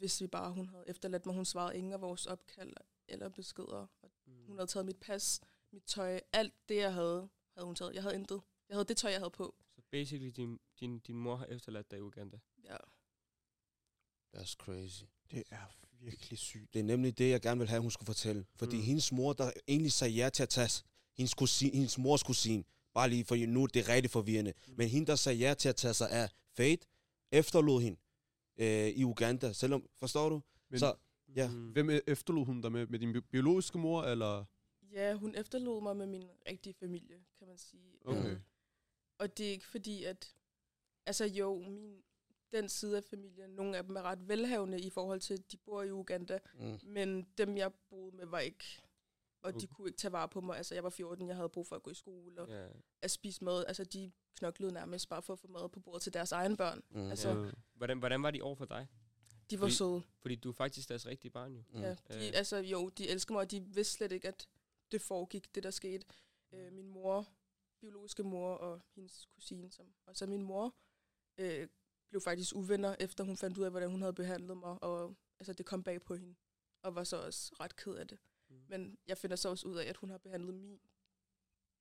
hvis 0.03 0.21
vi 0.21 0.27
bare, 0.27 0.53
hun 0.53 0.69
havde 0.69 0.85
efterladt 0.87 1.27
mig, 1.27 1.35
hun 1.35 1.45
svarede 1.45 1.79
ingen 1.79 1.93
af 1.93 2.01
vores 2.01 2.27
opkald 2.27 2.73
eller 3.09 3.29
beskeder. 3.29 3.87
Og 4.03 4.11
Mm. 4.27 4.47
hun 4.47 4.57
havde 4.57 4.67
taget 4.67 4.87
mit 4.87 4.97
pas, 4.97 5.41
mit 5.73 5.83
tøj, 5.85 6.21
alt 6.33 6.55
det, 6.69 6.77
jeg 6.77 6.95
havde, 6.95 7.29
havde 7.55 7.67
hun 7.67 7.75
taget. 7.75 7.95
Jeg 7.95 8.03
havde 8.03 8.15
intet. 8.15 8.41
Jeg 8.69 8.75
havde 8.75 8.85
det 8.85 8.97
tøj, 8.97 9.11
jeg 9.11 9.21
havde 9.21 9.31
på. 9.31 9.55
Så 9.75 9.83
basically, 9.91 10.29
din, 10.37 10.61
din, 10.81 10.99
din 10.99 11.17
mor 11.17 11.37
har 11.37 11.47
efterladt 11.47 11.91
dig 11.91 11.97
i 11.99 12.01
Uganda. 12.03 12.39
Ja. 12.65 12.77
That's 14.37 14.55
crazy. 14.57 15.03
Det 15.31 15.43
er 15.51 15.67
virkelig 16.01 16.39
sygt. 16.39 16.75
Det 16.75 16.81
er 16.81 16.85
nemlig 16.85 17.19
det, 17.19 17.31
jeg 17.31 17.41
gerne 17.41 17.59
vil 17.59 17.69
have, 17.69 17.83
hun 17.83 17.91
skulle 17.91 18.07
fortælle. 18.07 18.47
Fordi 18.57 18.77
Mm. 18.77 18.83
hendes 18.83 19.13
mor, 19.13 19.33
der 19.33 19.51
egentlig 19.69 19.93
sagde 19.93 20.15
ja 20.15 20.29
til 20.31 20.43
at 20.43 20.49
tage 20.49 20.83
hendes, 21.17 21.35
kusin, 21.35 21.75
hendes 21.75 21.99
mors 21.99 22.23
kusin, 22.23 22.65
bare 22.95 23.09
lige, 23.11 23.25
for 23.25 23.47
nu 23.47 23.63
er 23.63 23.67
det 23.67 23.89
rigtig 23.89 24.11
forvirrende, 24.11 24.53
Mm. 24.67 24.75
men 24.77 24.89
hende, 24.89 25.07
der 25.07 25.17
sagde 25.17 25.39
ja 25.39 25.55
til 25.55 25.69
at 25.69 25.77
tage 25.77 25.95
sig 25.95 26.11
af 26.11 26.31
Fate, 26.57 26.87
efterlod 27.33 27.83
hende 27.83 27.99
øh, 28.63 28.89
i 28.89 29.05
Uganda, 29.05 29.53
selvom, 29.53 29.89
forstår 29.99 30.29
du? 30.29 30.43
Men 30.69 30.79
Så, 30.79 30.95
Ja. 31.37 31.49
Mm. 31.51 31.71
Hvem 31.73 31.91
e- 31.91 32.01
efterlod 32.07 32.45
hun 32.47 32.61
dig 32.61 32.73
med? 32.73 32.87
Med 32.87 32.99
din 32.99 33.13
bi- 33.13 33.21
biologiske 33.21 33.79
mor, 33.79 34.03
eller? 34.03 34.45
Ja, 34.93 35.15
hun 35.15 35.35
efterlod 35.35 35.83
mig 35.83 35.97
med 35.97 36.07
min 36.07 36.29
rigtige 36.51 36.75
familie, 36.75 37.25
kan 37.39 37.47
man 37.49 37.59
sige. 37.59 37.99
Okay. 38.05 38.31
Øhm, 38.31 38.41
Og 39.19 39.39
det 39.39 39.47
er 39.47 39.51
ikke 39.51 39.67
fordi, 39.67 40.05
at... 40.05 40.35
Altså 41.07 41.25
jo, 41.25 41.59
min, 41.69 42.03
den 42.53 42.69
side 42.69 42.97
af 42.97 43.05
familien, 43.05 43.51
nogle 43.51 43.77
af 43.77 43.85
dem 43.85 43.97
er 43.97 44.03
ret 44.03 44.29
velhavende 44.29 44.81
i 44.81 44.91
forhold 44.91 45.21
til, 45.21 45.35
at 45.35 45.53
de 45.53 45.57
bor 45.57 45.83
i 45.83 45.91
Uganda. 45.93 46.39
Mm. 46.55 46.79
Men 46.85 47.27
dem, 47.39 47.57
jeg 47.57 47.73
boede 47.91 48.17
med, 48.17 48.27
var 48.27 48.39
ikke 48.39 48.65
og 49.43 49.53
de 49.53 49.57
Okay. 49.57 49.67
kunne 49.67 49.89
ikke 49.89 49.99
tage 49.99 50.13
vare 50.13 50.29
på 50.29 50.41
mig. 50.41 50.57
Altså, 50.57 50.75
jeg 50.75 50.85
var 50.85 50.91
14, 50.91 51.29
jeg 51.29 51.37
havde 51.37 51.49
brug 51.49 51.67
for 51.67 51.77
at 51.77 51.83
gå 51.83 51.91
i 51.91 51.95
skole 51.95 52.41
og 52.43 52.49
Ja. 52.49 52.69
at 53.03 53.11
spise 53.11 53.45
mad. 53.45 53.65
Altså, 53.69 53.85
de 53.85 54.13
knoklede 54.39 54.73
nærmest 54.73 55.09
bare 55.09 55.23
for 55.23 55.33
at 55.33 55.39
få 55.39 55.49
mad 55.49 55.69
på 55.69 55.81
bordet 55.81 56.03
til 56.03 56.13
deres 56.15 56.33
egen 56.33 56.57
børn. 56.57 56.83
Mm. 56.91 57.11
Altså, 57.11 57.29
Ja. 57.29 57.51
Hvordan, 57.75 57.99
hvordan 57.99 58.23
var 58.23 58.31
de 58.31 58.43
over 58.43 58.55
for 58.55 58.65
dig? 58.65 58.89
De 59.51 59.61
var 59.61 59.65
Fordi- 59.67 59.75
søde. 59.75 60.03
Fordi 60.21 60.35
du 60.35 60.49
er 60.49 60.53
faktisk 60.53 60.89
deres 60.89 61.07
rigtige 61.07 61.31
barn, 61.31 61.55
jo. 61.55 61.63
Mm. 61.71 61.81
Ja, 61.81 61.91
de, 61.91 61.97
Øh. 62.29 62.31
altså, 62.35 62.57
jo, 62.57 62.89
de 62.89 63.09
elsker 63.09 63.33
mig, 63.35 63.41
og 63.41 63.51
de 63.51 63.61
vidste 63.61 63.95
slet 63.97 64.13
ikke, 64.13 64.29
at 64.29 64.49
det 64.93 65.03
foregik, 65.03 65.55
det 65.55 65.63
der 65.63 65.71
skete. 65.71 66.07
Øh, 66.53 66.73
min 66.73 66.89
mor, 66.89 67.29
biologiske 67.81 68.23
mor 68.23 68.55
og 68.55 68.81
hendes 68.95 69.27
kusine, 69.27 69.71
som 69.71 69.95
også 70.07 70.25
er 70.25 70.29
min 70.29 70.43
mor, 70.43 70.75
øh, 71.39 71.69
blev 72.11 72.21
faktisk 72.21 72.55
uvenner, 72.55 72.97
efter 73.01 73.25
hun 73.25 73.37
fandt 73.37 73.59
ud 73.59 73.65
af, 73.65 73.71
hvordan 73.71 73.91
hun 73.91 74.01
havde 74.01 74.13
behandlet 74.13 74.57
mig, 74.57 74.83
og 74.83 75.17
altså, 75.41 75.53
det 75.53 75.67
kom 75.67 75.83
bag 75.83 76.03
på 76.03 76.15
hende, 76.15 76.35
og 76.83 76.95
var 76.95 77.05
så 77.05 77.17
også 77.27 77.53
ret 77.61 77.77
ked 77.77 77.95
af 77.95 78.09
det. 78.09 78.19
Men 78.73 78.99
jeg 79.07 79.19
finder 79.19 79.37
så 79.37 79.49
også 79.49 79.67
ud 79.69 79.77
af, 79.77 79.85
at 79.89 79.97
hun 79.97 80.11
har 80.11 80.19
behandlet 80.19 80.55
min 80.55 80.81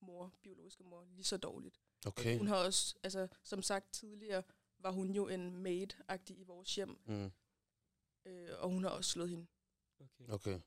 mor, 0.01 0.33
biologiske 0.43 0.83
mor, 0.83 1.05
lige 1.15 1.23
så 1.23 1.37
dårligt. 1.37 1.79
Okay. 2.05 2.37
Hun 2.37 2.47
har 2.47 2.55
også, 2.55 2.95
altså, 3.03 3.27
som 3.43 3.61
sagt 3.61 3.93
tidligere, 3.93 4.43
var 4.79 4.91
hun 4.91 5.09
jo 5.11 5.27
en 5.27 5.55
maid-agtig 5.67 6.37
i 6.39 6.43
vores 6.43 6.75
hjem, 6.75 6.97
Mm. 7.05 7.31
øh, 8.25 8.49
og 8.59 8.69
hun 8.69 8.83
har 8.83 8.89
også 8.89 9.09
slået 9.11 9.29
hende. 9.29 9.47
Okay. 9.99 10.27
Okay. 10.29 10.59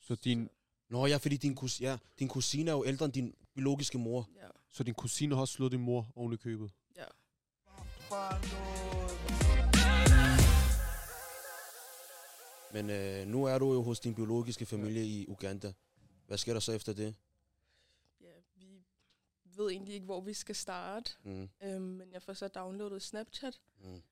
Så 0.00 0.14
din, 0.14 0.50
Nå 0.88 1.06
ja, 1.06 1.16
fordi 1.16 1.36
din, 1.36 1.54
kus, 1.54 1.80
ja, 1.80 1.98
din 2.18 2.28
kusine 2.28 2.70
er 2.70 2.74
jo 2.74 2.84
ældre 2.84 3.04
end 3.04 3.12
din 3.12 3.34
biologiske 3.54 3.98
mor. 3.98 4.28
Ja, 4.34 4.48
så 4.70 4.82
din 4.84 4.94
kusine 4.94 5.34
har 5.34 5.40
også 5.40 5.54
slået 5.54 5.72
din 5.72 5.80
mor 5.80 6.12
oven 6.16 6.32
i 6.32 6.36
købet. 6.36 6.70
ja. 6.96 7.04
Men 12.72 12.90
øh, 12.90 13.26
nu 13.26 13.44
er 13.44 13.58
du 13.58 13.72
jo 13.72 13.82
hos 13.82 14.00
din 14.00 14.14
biologiske 14.14 14.66
familie 14.66 15.04
i 15.04 15.26
Uganda. 15.28 15.72
Hvad 16.26 16.38
sker 16.38 16.52
der 16.52 16.60
så 16.60 16.72
efter 16.72 16.92
det? 16.92 17.14
ja, 18.20 18.32
vi 18.54 18.84
ved 19.44 19.70
egentlig 19.70 19.94
ikke, 19.94 20.04
hvor 20.04 20.20
vi 20.20 20.34
skal 20.34 20.54
starte. 20.56 21.12
Mm. 21.22 21.48
Øhm, 21.62 21.82
men 21.82 22.12
jeg 22.12 22.22
får 22.22 22.32
så 22.32 22.48
downloadet 22.48 23.02
Snapchat 23.02 23.60
Mm. 23.84 24.02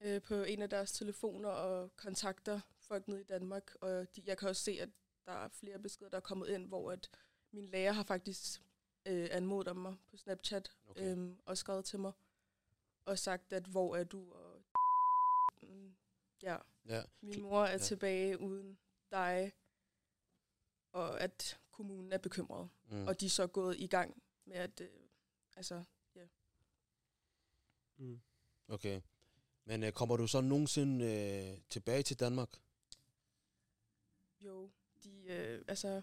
øh, 0.00 0.22
på 0.22 0.34
en 0.34 0.62
af 0.62 0.70
deres 0.70 0.92
telefoner 0.92 1.48
og 1.48 1.96
kontakter 1.96 2.60
folk 2.78 3.08
nede 3.08 3.20
i 3.20 3.24
Danmark. 3.24 3.74
Og 3.80 4.16
de, 4.16 4.22
jeg 4.26 4.38
kan 4.38 4.48
også 4.48 4.62
se, 4.62 4.72
at 4.80 4.88
der 5.26 5.32
er 5.32 5.48
flere 5.48 5.78
beskeder, 5.78 6.10
der 6.10 6.16
er 6.16 6.20
kommet 6.20 6.48
ind, 6.48 6.68
hvor 6.68 6.92
at 6.92 7.10
min 7.52 7.64
lærer 7.64 7.92
har 7.92 8.02
faktisk 8.02 8.62
øh, 9.06 9.28
anmodet 9.30 9.76
mig 9.76 9.94
på 10.10 10.16
Snapchat 10.16 10.72
Okay. 10.88 11.00
okay. 11.00 11.12
øhm, 11.12 11.38
og 11.46 11.58
skrevet 11.58 11.84
til 11.84 11.98
mig 11.98 12.12
og 13.04 13.18
sagt, 13.18 13.52
at 13.52 13.64
hvor 13.64 13.96
er 13.96 14.04
du? 14.04 14.32
Og, 14.32 14.62
mm, 15.62 15.94
ja, 16.42 16.56
Ja. 16.86 17.02
min 17.20 17.42
mor 17.42 17.60
er 17.62 17.66
Ja. 17.66 17.72
ja. 17.72 17.78
tilbage 17.78 18.38
uden 18.40 18.78
dig, 19.10 19.52
og 20.92 21.20
at 21.20 21.58
kommunen 21.70 22.12
er 22.12 22.18
bekymret. 22.18 22.68
Mm. 22.90 23.06
Og 23.06 23.20
de 23.20 23.26
er 23.26 23.30
så 23.30 23.46
gået 23.46 23.76
i 23.78 23.86
gang 23.86 24.22
med 24.44 24.56
at, 24.56 24.80
øh, 24.80 24.88
altså, 25.56 25.84
Mm. 27.96 28.20
Okay. 28.68 29.00
Men 29.64 29.82
øh, 29.82 29.92
kommer 29.92 30.16
du 30.16 30.26
så 30.26 30.40
nogensinde 30.40 31.04
øh, 31.04 31.58
tilbage 31.68 32.02
til 32.02 32.20
Danmark? 32.20 32.48
jo, 34.40 34.70
de, 35.04 35.22
øh, 35.24 35.64
altså, 35.68 36.02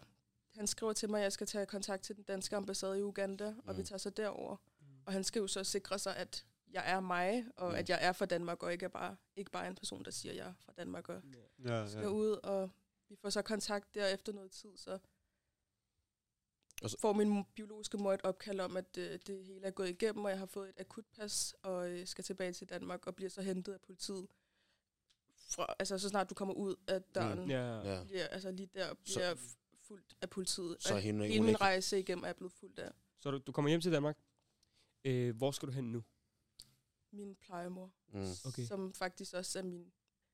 han 0.55 0.67
skriver 0.67 0.93
til 0.93 1.09
mig, 1.09 1.19
at 1.19 1.23
jeg 1.23 1.33
skal 1.33 1.47
tage 1.47 1.65
kontakt 1.65 2.03
til 2.03 2.15
den 2.15 2.23
danske 2.23 2.55
ambassade 2.55 2.99
i 2.99 3.01
Uganda, 3.03 3.47
og 3.65 3.73
Mm. 3.73 3.77
vi 3.77 3.83
tager 3.83 3.97
så 3.99 4.09
derover. 4.09 4.57
Og 5.05 5.13
han 5.13 5.23
skal 5.23 5.39
jo 5.39 5.47
så 5.47 5.63
sikre 5.63 5.99
sig, 5.99 6.15
at 6.17 6.45
jeg 6.73 6.91
er 6.91 6.99
mig, 6.99 7.45
og 7.57 7.69
Mm. 7.69 7.75
at 7.75 7.89
jeg 7.89 7.99
er 8.01 8.11
fra 8.13 8.25
Danmark, 8.25 8.63
og 8.63 8.71
ikke 8.73 8.85
er 8.85 8.89
bare, 8.89 9.15
ikke 9.35 9.51
bare 9.51 9.67
en 9.67 9.75
person, 9.75 10.05
der 10.05 10.11
siger, 10.11 10.31
at 10.31 10.37
jeg 10.37 10.47
er 10.47 10.53
fra 10.59 10.73
Danmark, 10.77 11.09
og 11.09 11.21
Ja, 11.65 11.87
skal 11.87 12.01
ja. 12.01 12.07
ud, 12.07 12.31
og 12.43 12.69
vi 13.09 13.15
får 13.15 13.29
så 13.29 13.41
kontakt 13.41 13.95
der 13.95 14.07
efter 14.07 14.33
noget 14.33 14.51
tid, 14.51 14.77
så 14.77 14.99
Og 16.83 16.89
så- 16.89 16.97
får 16.99 17.13
min 17.13 17.43
biologiske 17.55 17.97
mor 17.97 18.13
et 18.13 18.21
opkald 18.23 18.59
om, 18.59 18.77
at 18.77 18.97
øh, 18.97 19.19
det 19.27 19.45
hele 19.45 19.65
er 19.65 19.71
gået 19.71 19.89
igennem, 19.89 20.25
og 20.25 20.31
jeg 20.31 20.39
har 20.39 20.45
fået 20.45 20.69
et 20.69 20.79
akutpas, 20.79 21.55
og 21.61 21.89
øh, 21.91 22.07
skal 22.07 22.23
tilbage 22.23 22.53
til 22.53 22.69
Danmark, 22.69 23.07
og 23.07 23.15
bliver 23.15 23.29
så 23.29 23.41
hentet 23.41 23.73
af 23.73 23.81
politiet. 23.81 24.27
Fra, 25.35 25.75
altså 25.79 25.97
så 25.97 26.09
snart 26.09 26.29
du 26.29 26.35
kommer 26.35 26.53
ud 26.53 26.75
af 26.87 27.01
døren, 27.01 27.39
mm. 27.43 27.49
Ja. 27.49 27.81
Ja. 27.81 28.03
bliver, 28.03 28.27
altså 28.27 28.51
lige 28.51 28.69
der 28.73 28.93
bliver 28.93 29.35
f- 29.35 29.55
fuldt 29.87 30.15
af 30.21 30.29
politiet. 30.29 30.77
Så 30.79 30.97
hende, 30.97 31.27
hele 31.27 31.39
hun 31.39 31.45
min 31.45 31.61
rejse 31.61 31.99
igennem 31.99 32.23
er 32.23 32.33
blevet 32.33 32.53
fuldt 32.53 32.79
af 32.79 32.91
Så 33.19 33.31
du, 33.31 33.37
du 33.37 33.51
kommer 33.51 33.69
hjem 33.69 33.81
til 33.81 33.91
Danmark. 33.91 34.17
Øh, 35.05 35.35
hvor 35.37 35.51
skal 35.51 35.67
du 35.67 35.73
hen 35.73 35.91
nu? 35.91 36.03
Min 37.11 37.35
plejemor, 37.35 37.91
Mm. 38.13 38.25
Okay. 38.45 38.65
som 38.65 38.93
faktisk 38.93 39.33
også 39.33 39.59
er 39.59 39.63
min, 39.63 39.91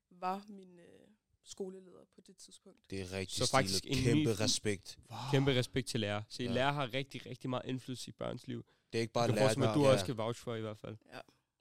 var 0.10 0.46
min 0.50 0.80
øh, 0.80 1.08
skoleleder 1.44 2.06
på 2.16 2.22
det 2.22 2.38
tidspunkt. 2.38 2.90
Det 2.90 3.02
er 3.02 3.12
rigtig 3.12 3.38
Så 3.38 3.46
så 3.46 3.52
faktisk 3.52 3.78
stilet. 3.78 3.98
en 3.98 4.04
Kæmpe 4.04 4.30
ny- 4.32 4.36
respekt. 4.40 5.00
Kæmpe 5.32 5.56
respekt 5.56 5.88
til 5.88 6.00
lærer. 6.00 6.24
Se, 6.30 6.44
Ja. 6.44 6.50
ja. 6.50 6.56
lærer 6.56 6.72
har 6.72 6.94
rigtig, 6.94 7.26
rigtig 7.26 7.50
meget 7.50 7.66
indflydelse 7.66 8.10
i 8.10 8.12
børns 8.12 8.48
liv. 8.48 8.66
Det 8.94 9.00
er 9.00 9.02
ikke 9.02 9.14
Bare 9.14 9.28
bare 9.28 9.38
det 9.56 9.62
at 9.64 9.76
du 9.76 9.84
ja. 9.86 9.92
også 9.94 10.06
kan 10.06 10.18
vouch 10.18 10.42
for 10.42 10.56
i 10.56 10.62
hvert 10.62 10.78
fald. 10.78 10.98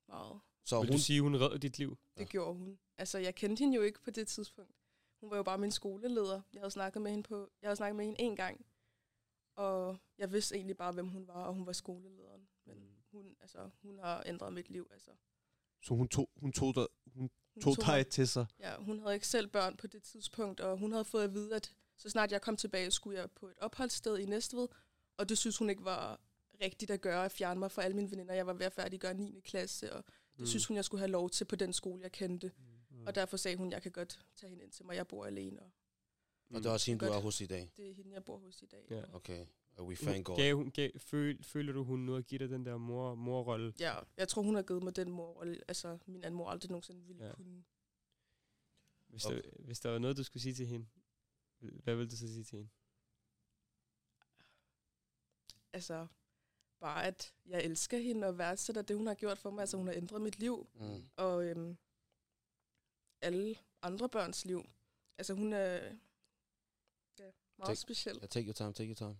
Meget. 0.08 0.40
Så 0.64 0.80
Vil 0.80 0.88
hun, 0.88 0.96
du 0.96 1.02
sige, 1.02 1.20
hun 1.20 1.36
reddede 1.40 1.58
dit 1.58 1.78
liv? 1.78 1.90
Det 2.14 2.20
ja. 2.20 2.24
gjorde 2.24 2.54
hun. 2.58 2.78
Altså, 2.98 3.18
jeg 3.18 3.34
kendte 3.34 3.60
hende 3.60 3.76
jo 3.76 3.82
ikke 3.82 4.00
på 4.02 4.10
det 4.10 4.28
tidspunkt. 4.28 4.74
Hun 5.20 5.30
var 5.30 5.36
jo 5.36 5.42
bare 5.42 5.58
min 5.58 5.70
skoleleder. 5.70 6.42
Jeg 6.52 6.60
havde 6.60 6.70
snakket 6.70 7.02
med 7.02 7.10
hende 7.10 7.22
på, 7.28 7.50
jeg 7.62 7.68
havde 7.68 7.76
snakket 7.76 7.96
med 7.96 8.04
hende 8.04 8.20
en 8.20 8.36
gang. 8.36 8.66
Og 9.56 9.98
jeg 10.18 10.32
vidste 10.32 10.54
egentlig 10.56 10.76
bare, 10.76 10.92
hvem 10.92 11.08
hun 11.08 11.26
var, 11.28 11.44
og 11.44 11.54
hun 11.54 11.66
var 11.66 11.72
skolelederen. 11.72 12.48
Mm. 13.14 13.22
hun, 13.22 13.36
altså, 13.40 13.70
hun 13.82 13.98
har 13.98 14.22
ændret 14.26 14.52
mit 14.52 14.70
liv. 14.70 14.88
Altså, 14.92 15.10
Så 15.82 15.94
hun 15.94 16.08
tog, 16.08 16.30
hun 16.36 16.52
tog, 16.52 16.74
dig, 16.74 16.86
hun 17.06 17.30
hun 17.54 17.62
tog 17.62 17.76
mig- 17.86 17.96
dig 17.96 18.06
til 18.12 18.28
sig. 18.28 18.46
Ja, 18.60 18.76
hun 18.76 18.98
havde 18.98 19.14
ikke 19.14 19.26
selv 19.28 19.46
børn 19.48 19.76
på 19.76 19.86
det 19.86 20.02
tidspunkt, 20.02 20.60
og 20.60 20.78
hun 20.78 20.92
havde 20.92 21.04
fået 21.04 21.24
at 21.24 21.34
vide, 21.34 21.56
at 21.56 21.74
så 21.96 22.10
snart 22.10 22.32
jeg 22.32 22.42
kom 22.42 22.56
tilbage, 22.56 22.90
skulle 22.90 23.18
jeg 23.20 23.30
på 23.30 23.48
et 23.48 23.58
opholdssted 23.58 24.18
i 24.18 24.24
Næstved, 24.24 24.68
og 25.16 25.28
det 25.28 25.38
synes 25.38 25.58
hun 25.58 25.70
ikke 25.70 25.84
var 25.84 26.20
rigtigt 26.62 26.90
at 26.90 27.00
gøre, 27.00 27.24
at 27.24 27.32
fjerne 27.32 27.60
mig 27.60 27.70
fra 27.70 27.82
alle 27.82 27.96
mine 27.96 28.10
veninder. 28.10 28.34
Jeg 28.34 28.46
var 28.46 28.52
ved 28.52 28.66
at 28.66 28.72
færdiggøre 28.72 29.14
9. 29.14 29.40
klasse, 29.40 29.92
og 29.92 30.04
det 30.32 30.40
mm. 30.40 30.46
synes 30.46 30.66
hun, 30.66 30.76
jeg 30.76 30.84
skulle 30.84 30.98
have 30.98 31.10
lov 31.10 31.30
til 31.30 31.44
på 31.44 31.56
den 31.56 31.72
skole, 31.72 32.02
jeg 32.02 32.12
kendte. 32.12 32.52
Mm. 32.90 33.06
Og 33.06 33.14
derfor 33.14 33.36
sagde 33.36 33.56
hun, 33.56 33.66
at 33.66 33.72
jeg 33.72 33.82
kan 33.82 33.92
godt 33.92 34.24
tage 34.36 34.50
hende 34.50 34.64
ind 34.64 34.72
til 34.72 34.84
mig. 34.86 34.96
Jeg 34.96 35.06
bor 35.08 35.24
alene, 35.26 35.60
og 35.62 35.70
og 36.50 36.56
det 36.62 36.66
er 36.66 36.70
også 36.70 36.90
hende, 36.90 37.06
du 37.06 37.12
er 37.12 37.20
hos 37.20 37.40
i 37.40 37.46
dag. 37.46 37.70
det 37.76 37.90
er 37.90 37.94
hende, 37.94 38.12
jeg 38.12 38.24
bor 38.24 38.38
hos 38.38 38.62
i 38.62 38.66
dag. 38.66 38.86
Ja. 38.90 39.14
Okay. 39.14 39.46
Og 39.76 39.86
we 39.86 39.96
thank 39.96 40.26
God. 40.26 40.36
Gav, 40.36 40.54
hun, 40.56 40.70
gav, 40.70 40.90
føl, 40.98 41.44
føler 41.44 41.72
du, 41.72 41.84
hun 41.84 41.98
nu 42.00 42.16
at 42.16 42.26
give 42.26 42.38
dig 42.38 42.48
den 42.48 42.66
der 42.66 42.76
mor, 42.76 43.14
morrolle? 43.14 43.74
Ja, 43.80 43.94
jeg 44.16 44.28
tror, 44.28 44.42
hun 44.42 44.54
har 44.54 44.62
givet 44.62 44.82
mig 44.82 44.96
den 44.96 45.10
mor, 45.10 45.40
altså 45.68 45.98
min 46.06 46.24
anden 46.24 46.38
mor 46.38 46.50
aldrig 46.50 46.70
nogensinde 46.70 47.04
ville 47.06 47.26
Ja. 47.26 47.34
kunne. 47.34 47.64
Hvis, 49.08 49.24
okay. 49.24 49.36
Der, 49.42 49.50
hvis 49.64 49.80
der 49.80 49.90
var 49.90 49.98
noget, 49.98 50.16
du 50.16 50.22
skulle 50.24 50.42
sige 50.42 50.54
til 50.54 50.66
hende, 50.66 50.86
hvad 51.58 51.94
ville 51.96 52.10
du 52.10 52.16
så 52.16 52.28
sige 52.28 52.44
til 52.44 52.56
hende? 52.58 52.70
Altså, 55.72 56.06
bare 56.80 57.04
at 57.06 57.34
jeg 57.46 57.64
elsker 57.64 57.98
hende 57.98 58.26
og 58.26 58.38
værdsætter 58.38 58.82
det, 58.82 58.96
hun 58.96 59.06
har 59.06 59.14
gjort 59.14 59.38
for 59.38 59.50
mig. 59.50 59.60
Altså, 59.60 59.76
hun 59.76 59.86
har 59.86 59.94
ændret 59.94 60.22
mit 60.22 60.38
liv. 60.38 60.68
Mm. 60.74 61.08
og 61.16 61.44
øhm, 61.44 61.76
alle 63.20 63.56
andre 63.82 64.08
børns 64.08 64.44
liv. 64.44 64.64
Altså 65.18 65.34
hun 65.34 65.52
er 65.52 65.74
ja, 67.18 67.30
meget 67.58 67.66
Tak. 67.66 67.76
speciel. 67.76 68.18
Ja, 68.22 68.26
take 68.26 68.46
your 68.46 68.52
time, 68.52 68.72
take 68.72 68.88
your 68.88 68.94
time. 68.94 69.18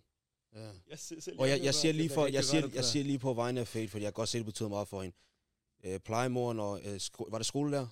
Ja. 0.53 0.69
Jeg, 0.87 0.99
selv, 0.99 1.39
Og 1.39 1.49
jeg, 1.49 1.63
jeg, 1.63 1.73
siger 1.75 1.91
lige 1.93 2.09
for, 2.09 2.25
jeg, 2.27 2.43
siger, 2.43 2.69
jeg 2.73 2.85
siger 2.85 3.03
lige 3.03 3.19
på 3.19 3.33
vegne 3.33 3.59
af 3.59 3.67
Fate, 3.67 3.87
fordi 3.87 4.03
jeg 4.03 4.13
kan 4.13 4.19
godt 4.21 4.29
se, 4.29 4.37
det 4.37 4.45
betyder 4.45 4.69
meget 4.69 4.87
for 4.87 5.01
hende. 5.01 5.15
Øh, 5.83 5.99
plejemoren 5.99 6.59
og, 6.59 6.81
øh, 6.85 6.99
sko- 6.99 7.27
var 7.31 7.37
det 7.37 7.47
skolelærer? 7.47 7.87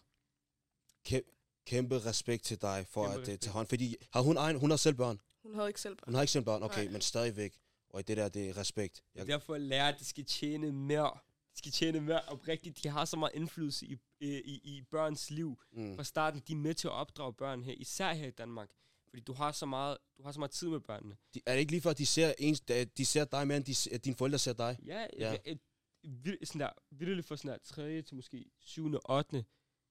Kæm, 1.05 1.21
kæmpe 1.65 1.99
respekt 2.05 2.43
til 2.43 2.61
dig 2.61 2.85
for 2.89 3.07
Kæmpe 3.07 3.21
at 3.21 3.29
øh, 3.29 3.37
tage 3.39 3.51
hånd. 3.53 3.67
Fordi 3.67 3.95
har 4.13 4.21
hun 4.21 4.37
egen, 4.37 4.59
hun 4.59 4.69
har 4.69 4.77
selv 4.77 4.95
børn. 4.95 5.19
Hun 5.43 5.55
havde 5.55 5.67
ikke 5.67 5.81
selv 5.81 5.95
børn. 5.95 6.03
Hun 6.05 6.13
har 6.13 6.21
ikke 6.21 6.31
selv 6.31 6.45
børn, 6.45 6.63
okay, 6.63 6.83
Nej. 6.83 6.91
men 6.91 7.01
stadigvæk. 7.01 7.57
Og 7.89 7.99
i 7.99 8.03
det 8.03 8.17
der, 8.17 8.29
det 8.29 8.49
er 8.49 8.57
respekt. 8.57 9.03
Jeg... 9.15 9.19
Jeg, 9.19 9.27
Derfor 9.27 9.57
lærer 9.57 9.87
at 9.93 9.99
de 9.99 10.05
skal 10.05 10.25
tjene 10.25 10.71
mere. 10.71 11.11
De 11.53 11.57
skal 11.57 11.71
tjene 11.71 12.01
mere 12.01 12.21
oprigtigt. 12.21 12.83
De 12.83 12.89
har 12.89 13.05
så 13.05 13.17
meget 13.17 13.31
indflydelse 13.35 13.85
i, 13.85 13.97
i, 14.19 14.29
i, 14.41 14.61
i 14.77 14.81
børns 14.81 15.29
liv. 15.31 15.59
mm, 15.71 15.95
Fra 15.95 16.03
starten, 16.03 16.41
de 16.47 16.53
er 16.53 16.57
med 16.57 16.73
til 16.73 16.87
at 16.87 16.91
opdrage 16.91 17.33
børn 17.33 17.63
her, 17.63 17.73
især 17.77 18.13
her 18.13 18.27
i 18.27 18.31
Danmark. 18.31 18.69
Fordi 19.13 19.23
du 19.23 19.33
har 19.33 19.51
så 19.51 19.65
meget, 19.65 19.97
du 20.17 20.23
har 20.23 20.31
så 20.31 20.39
meget 20.39 20.51
tid 20.51 20.67
med 20.69 20.79
børnene. 20.79 21.15
de, 21.33 21.41
er 21.45 21.53
det 21.53 21.59
ikke 21.59 21.71
lige 21.71 21.81
for, 21.81 21.89
at 21.89 21.97
de 21.97 22.05
ser, 22.05 22.33
ens, 22.37 22.61
de 22.97 23.05
ser 23.05 23.25
dig 23.25 23.47
mere, 23.47 23.57
end 23.57 23.65
de, 23.65 23.95
at 23.95 24.05
dine 24.05 24.15
forældre 24.15 24.39
ser 24.39 24.53
dig? 24.53 24.77
Ja, 24.85 25.07
Ja. 25.19 25.31
ja. 25.31 25.37
Et, 25.45 25.59
vild, 26.03 26.45
sådan 26.45 26.61
der, 26.61 26.69
vildt 26.91 27.25
for 27.25 27.35
sådan 27.35 27.51
der 27.51 27.57
3. 27.63 28.01
til 28.01 28.15
måske 28.15 28.45
7. 28.59 28.93
8. 29.09 29.45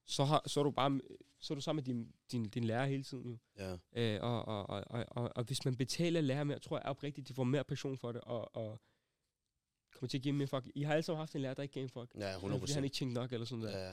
Så, 0.06 0.24
har, 0.24 0.42
så 0.46 0.60
er 0.60 0.64
du 0.64 0.70
bare 0.70 1.00
så 1.40 1.52
er 1.52 1.54
du 1.54 1.60
sammen 1.60 1.84
med 1.84 1.94
din, 1.94 2.12
din, 2.32 2.48
din 2.48 2.64
lærer 2.64 2.86
hele 2.86 3.02
tiden 3.02 3.30
jo. 3.30 3.38
Ja. 3.58 3.76
Øh, 3.96 4.22
og, 4.22 4.44
og, 4.48 4.70
og, 4.70 4.84
og, 4.86 5.04
og, 5.08 5.30
og, 5.36 5.44
hvis 5.44 5.64
man 5.64 5.76
betaler 5.76 6.20
lærer 6.20 6.44
mere, 6.44 6.58
tror 6.58 6.76
jeg 6.78 6.86
oprigtigt, 6.86 7.28
de 7.28 7.34
får 7.34 7.44
mere 7.44 7.64
passion 7.64 7.98
for 7.98 8.12
det, 8.12 8.20
og, 8.20 8.56
og 8.56 8.80
kommer 9.92 10.08
til 10.08 10.18
at 10.18 10.22
give 10.22 10.34
mere 10.34 10.48
fuck. 10.48 10.66
I 10.74 10.82
har 10.82 10.92
alle 10.92 11.02
sammen 11.02 11.18
haft 11.18 11.34
en 11.34 11.40
lærer, 11.40 11.54
der 11.54 11.62
ikke 11.62 11.72
gav 11.72 11.82
en 11.82 11.88
fuck. 11.90 12.14
Ja, 12.14 12.34
100 12.34 12.60
Fordi 12.60 12.72
han 12.72 12.84
ikke 12.84 12.94
tjente 12.94 13.14
nok, 13.14 13.32
eller 13.32 13.46
sådan 13.46 13.64
der. 13.64 13.78
Ja, 13.78 13.92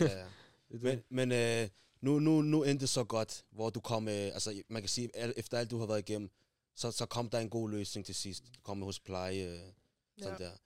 ja, 0.00 0.18
ja. 0.18 0.26
Det, 0.72 0.82
Men, 0.82 1.02
men 1.08 1.32
øh, 1.32 1.68
nu, 2.00 2.18
nu, 2.18 2.42
nu 2.42 2.62
endte 2.64 2.80
det 2.80 2.88
så 2.88 3.04
godt, 3.04 3.44
hvor 3.50 3.70
du 3.70 3.80
kom, 3.80 4.08
øh, 4.08 4.14
altså 4.14 4.62
man 4.68 4.82
kan 4.82 4.88
sige, 4.88 5.10
efter 5.38 5.58
alt 5.58 5.70
du 5.70 5.78
har 5.78 5.86
været 5.86 5.98
igennem, 6.08 6.30
så, 6.74 6.90
så 6.90 7.06
kom 7.06 7.30
der 7.30 7.38
en 7.38 7.50
god 7.50 7.70
løsning 7.70 8.06
til 8.06 8.14
sidst. 8.14 8.44
Du 8.54 8.60
kom 8.62 8.82
hos 8.82 9.00
pleje, 9.00 9.42
øh, 9.44 9.72
sådan 10.18 10.40
Ja. 10.40 10.44
der. 10.44 10.56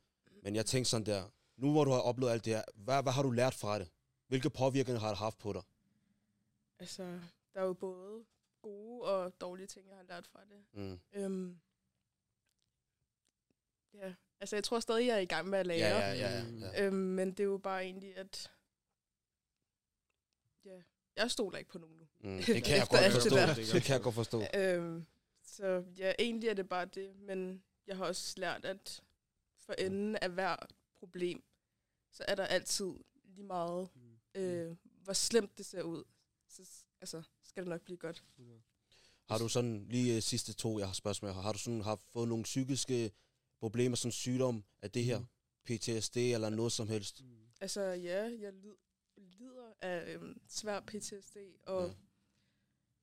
Men 0.42 0.54
jeg 0.56 0.66
tænkte 0.66 0.90
sådan 0.90 1.06
der, 1.06 1.30
nu 1.56 1.72
hvor 1.72 1.84
du 1.84 1.90
har 1.90 2.00
oplevet 2.00 2.32
alt 2.32 2.44
det 2.44 2.54
her, 2.54 2.62
hvad, 2.74 3.02
hvad 3.02 3.12
har 3.12 3.22
du 3.22 3.30
lært 3.30 3.54
fra 3.54 3.78
det? 3.78 3.88
Hvilke 4.26 4.50
påvirkninger 4.50 5.00
har 5.00 5.08
det 5.08 5.18
haft 5.18 5.38
på 5.38 5.52
dig? 5.52 5.62
Altså, 6.78 7.02
der 7.54 7.60
er 7.60 7.64
jo 7.64 7.72
både 7.72 8.24
gode 8.62 9.02
og 9.02 9.40
dårlige 9.40 9.66
ting, 9.66 9.88
jeg 9.88 9.96
har 9.96 10.02
lært 10.02 10.26
fra 10.26 10.40
det. 10.44 10.64
Mm. 10.72 11.00
Øhm, 11.12 11.60
ja, 13.94 14.14
altså 14.40 14.56
jeg 14.56 14.64
tror 14.64 14.80
stadig, 14.80 15.06
jeg 15.06 15.16
er 15.16 15.20
i 15.20 15.24
gang 15.26 15.48
med 15.48 15.58
at 15.58 15.66
lære. 15.66 15.78
Ja, 15.96 16.12
ja, 16.12 16.14
ja, 16.14 16.44
ja. 16.60 16.66
ja. 16.72 16.84
Øhm, 16.86 16.94
men 16.96 17.28
det 17.30 17.40
er 17.40 17.44
jo 17.44 17.58
bare 17.58 17.84
egentlig, 17.84 18.16
at... 18.16 18.50
Ja, 20.64 20.82
jeg 21.16 21.30
stoler 21.30 21.58
ikke 21.58 21.70
på 21.70 21.78
nogen 21.78 21.96
nu. 21.98 22.06
Mm. 22.20 22.36
Det 22.54 22.64
kan 22.64 22.76
jeg 22.76 22.86
godt 22.90 23.04
det 23.04 23.12
forstå. 23.12 23.36
der. 23.36 23.54
Det 23.54 23.82
kan 23.82 23.92
jeg 23.92 24.02
godt 24.02 24.14
forstå. 24.14 24.42
Øhm, 24.54 25.06
så 25.44 25.84
ja, 25.98 26.12
egentlig 26.18 26.48
er 26.48 26.54
det 26.54 26.68
bare 26.68 26.84
det, 26.84 27.16
men 27.16 27.62
jeg 27.86 27.96
har 27.96 28.04
også 28.04 28.34
lært, 28.36 28.64
at 28.64 29.02
for 29.58 29.72
enden 29.72 30.16
af 30.16 30.30
hver 30.30 30.56
problem, 30.98 31.42
så 32.12 32.24
er 32.28 32.34
der 32.34 32.46
altid 32.46 32.92
lige 33.24 33.44
meget, 33.44 33.88
øh, 34.34 34.76
hvor 35.02 35.12
slemt 35.12 35.58
det 35.58 35.66
ser 35.66 35.82
ud. 35.82 36.04
Så 36.48 36.62
altså, 37.00 37.22
skal 37.42 37.62
det 37.62 37.70
nok 37.70 37.82
blive 37.82 37.98
godt. 37.98 38.24
Har 39.28 39.38
du 39.38 39.48
sådan, 39.48 39.86
lige 39.88 40.16
uh, 40.16 40.22
sidste 40.22 40.52
to, 40.52 40.78
jeg 40.78 40.86
har 40.86 40.94
spørgsmål, 40.94 41.32
har 41.32 41.52
du 41.52 41.58
sådan 41.58 41.80
har 41.80 42.00
fået 42.12 42.28
nogle 42.28 42.44
psykiske 42.44 43.10
problemer, 43.60 43.96
sådan 43.96 44.12
sygdom 44.12 44.64
af 44.82 44.90
det 44.90 45.04
her? 45.04 45.24
PTSD 45.64 46.16
eller 46.16 46.50
noget 46.50 46.72
som 46.72 46.88
helst? 46.88 47.22
Altså 47.60 47.80
ja, 47.80 48.22
jeg 48.40 48.52
lid, 48.52 48.74
lider 49.16 49.72
af 49.80 50.14
øhm, 50.14 50.40
svær 50.48 50.80
PTSD, 50.80 51.36
og 51.66 51.94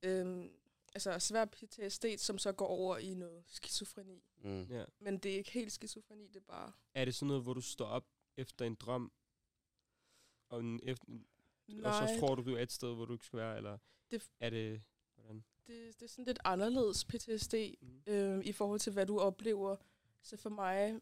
øhm, 0.03 0.51
altså 0.93 1.20
svær 1.20 1.45
PTSD, 1.45 2.05
som 2.18 2.38
så 2.38 2.51
går 2.51 2.68
over 2.68 2.97
i 2.97 3.14
noget 3.14 3.43
skizofreni. 3.47 4.24
Mm. 4.38 4.64
Ja. 4.64 4.86
Men 4.99 5.18
det 5.18 5.32
er 5.32 5.38
ikke 5.38 5.51
helt 5.51 5.72
skizofreni, 5.72 6.28
det 6.28 6.36
er 6.36 6.39
bare... 6.47 6.72
Er 6.93 7.05
det 7.05 7.16
sådan 7.16 7.28
noget, 7.28 7.43
hvor 7.43 7.53
du 7.53 7.62
står 7.62 7.86
op 7.86 8.07
efter 8.38 8.66
en 8.66 8.76
drøm, 8.76 9.12
og, 10.49 10.59
en 10.59 10.80
efter, 10.84 11.05
og 11.09 11.20
Nej, 11.68 12.07
så 12.07 12.20
tror 12.20 12.36
du, 12.36 12.43
du 12.51 12.55
er 12.55 12.62
et 12.62 12.72
sted, 12.72 12.95
hvor 12.95 13.05
du 13.05 13.14
ikke 13.14 13.26
skal 13.26 13.39
være, 13.39 13.57
eller 13.57 13.78
Det- 14.12 14.30
er 14.39 14.49
det... 14.49 14.82
Hvordan? 15.16 15.43
det, 15.68 15.99
det 15.99 16.03
er 16.05 16.07
sådan 16.09 16.26
lidt 16.26 16.39
anderledes 16.43 17.05
PTSD, 17.05 17.53
Mm. 17.82 18.03
øh, 18.07 18.45
i 18.45 18.51
forhold 18.51 18.80
til, 18.80 18.93
hvad 18.93 19.05
du 19.05 19.20
oplever. 19.20 19.76
Så 20.22 20.38
for 20.38 20.49
mig, 20.49 21.01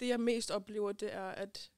det 0.00 0.08
jeg 0.08 0.20
mest 0.20 0.50
oplever, 0.50 0.92
det 0.92 1.12
er, 1.12 1.28
at 1.28 1.72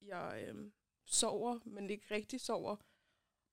jeg 0.00 0.44
øh, 0.48 0.70
sover, 1.10 1.58
men 1.64 1.90
ikke 1.90 2.06
rigtig 2.14 2.40
sover. 2.40 2.76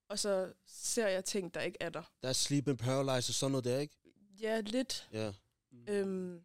Og 0.09 0.19
så 0.19 0.53
ser 0.65 1.07
jeg 1.07 1.25
ting, 1.25 1.53
der 1.53 1.61
ikke 1.61 1.77
er 1.79 1.89
der. 1.89 2.03
Der 2.21 2.29
er 2.29 2.33
sleep 2.33 2.67
and 2.67 2.77
paralysis, 2.77 3.35
sådan 3.35 3.51
noget 3.51 3.65
der, 3.65 3.79
ikke? 3.79 3.97
Ja, 4.41 4.59
lidt. 4.59 5.09
Ja. 5.13 5.33
Mm. 5.71 5.85
Øhm, 5.89 6.43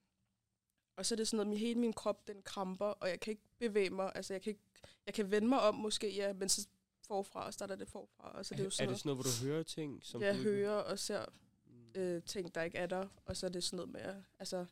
og 0.96 1.06
så 1.06 1.14
er 1.14 1.16
det 1.16 1.28
sådan 1.28 1.46
noget, 1.46 1.56
at 1.56 1.60
hele 1.60 1.80
min 1.80 1.92
krop, 1.92 2.26
den 2.26 2.42
kramper, 2.42 2.86
og 2.86 3.08
jeg 3.08 3.20
kan 3.20 3.30
ikke 3.30 3.42
bevæge 3.58 3.90
mig. 3.90 4.12
Altså, 4.14 4.34
jeg 4.34 4.42
kan, 4.42 4.50
ikke, 4.50 4.62
jeg 5.06 5.14
kan 5.14 5.30
vende 5.30 5.48
mig 5.48 5.60
om 5.60 5.74
måske, 5.74 6.14
ja, 6.14 6.32
men 6.32 6.48
så 6.48 6.66
forfra, 7.06 7.46
og 7.46 7.54
starter 7.54 7.76
det 7.76 7.88
forfra. 7.88 8.30
Og 8.38 8.46
så 8.46 8.54
er 8.54 8.56
det 8.56 8.64
jo 8.64 8.66
er, 8.66 8.70
sådan 8.70 8.88
er 8.88 8.92
det 8.92 9.00
sådan 9.00 9.08
noget, 9.08 9.16
hvor 9.24 9.30
du 9.46 9.46
hører 9.52 9.62
ting, 9.62 10.00
som 10.04 10.22
jeg 10.22 10.34
du 10.34 10.42
hører 10.42 10.72
og 10.76 10.98
ser 10.98 11.24
Mm. 11.66 12.00
øh, 12.00 12.22
ting, 12.22 12.54
der 12.54 12.62
ikke 12.62 12.78
er 12.78 12.86
der. 12.86 13.08
Og 13.26 13.36
så 13.36 13.46
er 13.46 13.50
det 13.50 13.64
sådan 13.64 13.76
noget 13.76 13.92
med, 13.92 14.00
at 14.00 14.16
altså, 14.38 14.66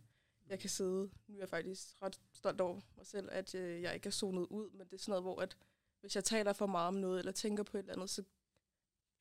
jeg 0.49 0.59
kan 0.59 0.71
sidde, 0.71 1.11
nu 1.29 1.35
er 1.35 1.39
jeg 1.39 1.49
faktisk 1.49 2.03
ret 2.03 2.21
stolt 2.33 2.61
over 2.61 2.81
mig 2.97 3.07
selv, 3.07 3.29
at 3.33 3.55
øh, 3.55 3.83
jeg 3.83 3.95
ikke 3.95 4.07
er 4.07 4.11
zonet 4.11 4.47
ud, 4.51 4.71
men 4.71 4.87
det 4.87 4.93
er 4.95 4.99
sådan 4.99 5.11
noget, 5.11 5.23
hvor 5.23 5.41
at, 5.41 5.57
hvis 6.01 6.15
jeg 6.17 6.25
taler 6.25 6.53
for 6.53 6.67
meget 6.67 6.89
om 6.89 6.95
noget, 6.95 7.19
eller 7.19 7.33
tænker 7.33 7.63
på 7.63 7.77
et 7.77 7.81
eller 7.81 7.93
andet, 7.95 8.11
så, 8.11 8.23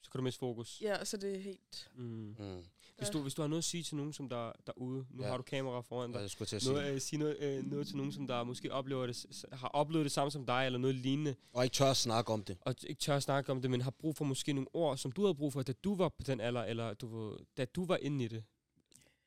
Så 0.02 0.12
kan 0.12 0.20
du 0.20 0.24
miste 0.24 0.40
fokus. 0.40 0.82
ja, 0.82 1.06
så 1.06 1.18
er 1.18 1.22
det 1.22 1.44
helt... 1.44 1.92
Mm. 1.96 2.04
Mm. 2.40 2.64
Hvis, 2.98 3.08
Ja. 3.08 3.14
du, 3.14 3.22
hvis 3.22 3.34
du 3.34 3.42
har 3.42 3.48
noget 3.50 3.58
at 3.62 3.64
sige 3.66 3.84
til 3.84 3.96
nogen, 3.96 4.14
som 4.14 4.30
der 4.30 4.52
derude, 4.68 5.06
nu 5.10 5.24
Ja. 5.24 5.30
har 5.30 5.38
du 5.38 5.44
kamera 5.44 5.82
foran 5.82 6.12
Ja, 6.12 6.18
dig, 6.18 6.22
jeg 6.22 6.30
skulle 6.30 6.48
til 6.48 6.56
at 6.56 6.62
sige. 6.62 6.74
noget, 6.74 6.94
øh, 6.94 7.02
sige 7.02 7.20
noget, 7.20 7.38
øh, 7.40 7.66
noget 7.66 7.88
til 7.88 7.98
nogen, 7.98 8.12
som 8.12 8.28
der 8.28 8.44
måske 8.44 8.72
oplever 8.74 9.08
det, 9.08 9.46
har 9.52 9.68
oplevet 9.68 10.04
det 10.04 10.12
samme 10.12 10.32
som 10.32 10.46
dig, 10.46 10.66
eller 10.66 10.80
noget 10.80 10.96
lignende, 10.96 11.36
Og 11.54 11.64
ikke 11.64 11.74
tør 11.74 11.90
at 11.92 11.98
snakke 11.98 12.34
om 12.34 12.44
det. 12.44 12.58
og 12.62 12.76
ikke 12.84 13.00
tør 13.00 13.16
at 13.16 13.24
snakke 13.24 13.52
om 13.52 13.62
det, 13.62 13.72
men 13.72 13.82
har 13.82 13.92
brug 13.92 14.16
for 14.16 14.26
måske 14.26 14.54
nogle 14.54 14.68
ord, 14.76 14.98
som 14.98 15.12
du 15.12 15.22
havde 15.22 15.36
brug 15.36 15.54
for, 15.54 15.62
da 15.64 15.74
du 15.74 15.96
var 15.96 16.10
på 16.10 16.24
den 16.24 16.40
alder, 16.40 16.64
eller 16.64 16.94
du, 16.94 17.38
da 17.58 17.66
du 17.66 17.86
var 17.86 17.98
inde 17.98 18.26
i 18.26 18.28
det. 18.28 18.44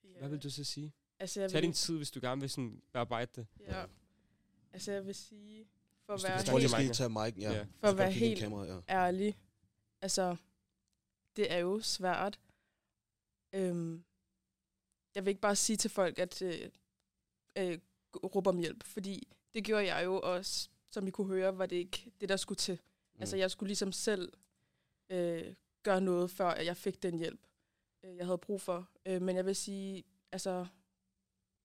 Ja, 0.05 0.19
Hvad 0.19 0.29
vil 0.29 0.39
du 0.43 0.51
så 0.51 0.65
sige? 0.65 0.93
Altså, 1.19 1.41
jeg 1.41 1.51
Tag 1.51 1.57
vil, 1.59 1.63
din 1.67 1.73
tid, 1.73 1.97
hvis 1.97 2.11
du 2.11 2.21
gerne 2.23 2.41
vil 2.41 2.51
sådan 2.51 2.83
bearbejde 2.93 3.31
det. 3.37 3.47
ja, 3.61 3.85
altså, 4.73 4.93
jeg 4.93 5.07
vil 5.07 5.15
sige, 5.15 5.67
for 6.07 6.13
at 6.15 6.23
være 6.23 6.33
Jeg 6.33 6.45
tror 6.45 6.59
helt 6.59 6.71
skal 6.71 6.93
tage 6.93 7.09
mic. 7.09 7.35
Ja. 7.39 7.53
Ja. 7.53 7.67
For 7.81 7.87
at 7.89 7.99
være 7.99 8.11
helt- 8.11 8.39
Kamera, 8.41 8.65
ja. 8.67 8.79
ærlig, 8.89 9.39
altså, 10.03 10.37
det 11.37 11.53
er 11.53 11.59
jo 11.59 11.81
svært. 11.81 12.41
Øhm, 13.55 14.05
jeg 15.15 15.25
vil 15.25 15.29
ikke 15.31 15.41
bare 15.41 15.57
sige 15.57 15.77
til 15.77 15.91
folk, 15.91 16.19
at 16.19 16.43
øh, 16.43 16.69
øh, 17.59 17.79
råbe 18.25 18.51
om 18.51 18.59
hjælp, 18.59 18.85
fordi 18.85 19.29
det 19.55 19.65
gjorde 19.65 19.95
jeg 19.95 20.05
jo 20.05 20.21
også, 20.21 20.69
som 20.91 21.07
I 21.07 21.11
kunne 21.11 21.27
høre, 21.27 21.59
var 21.59 21.67
det 21.67 21.77
ikke 21.77 22.13
det, 22.21 22.29
der 22.29 22.37
skulle 22.37 22.57
til. 22.59 22.75
Mm. 22.75 23.21
Altså, 23.21 23.37
jeg 23.37 23.51
skulle 23.51 23.69
ligesom 23.69 23.93
selv 23.93 24.33
øh, 25.11 25.55
gøre 25.83 26.01
noget, 26.01 26.31
før 26.31 26.49
at 26.49 26.67
jeg 26.67 26.77
fik 26.77 27.03
den 27.03 27.19
hjælp, 27.19 27.41
øh, 28.05 28.17
jeg 28.17 28.27
havde 28.27 28.39
brug 28.39 28.61
for. 28.61 28.89
Øh, 29.07 29.23
men 29.23 29.37
jeg 29.37 29.47
vil 29.47 29.57
sige, 29.57 30.05
altså, 30.33 30.67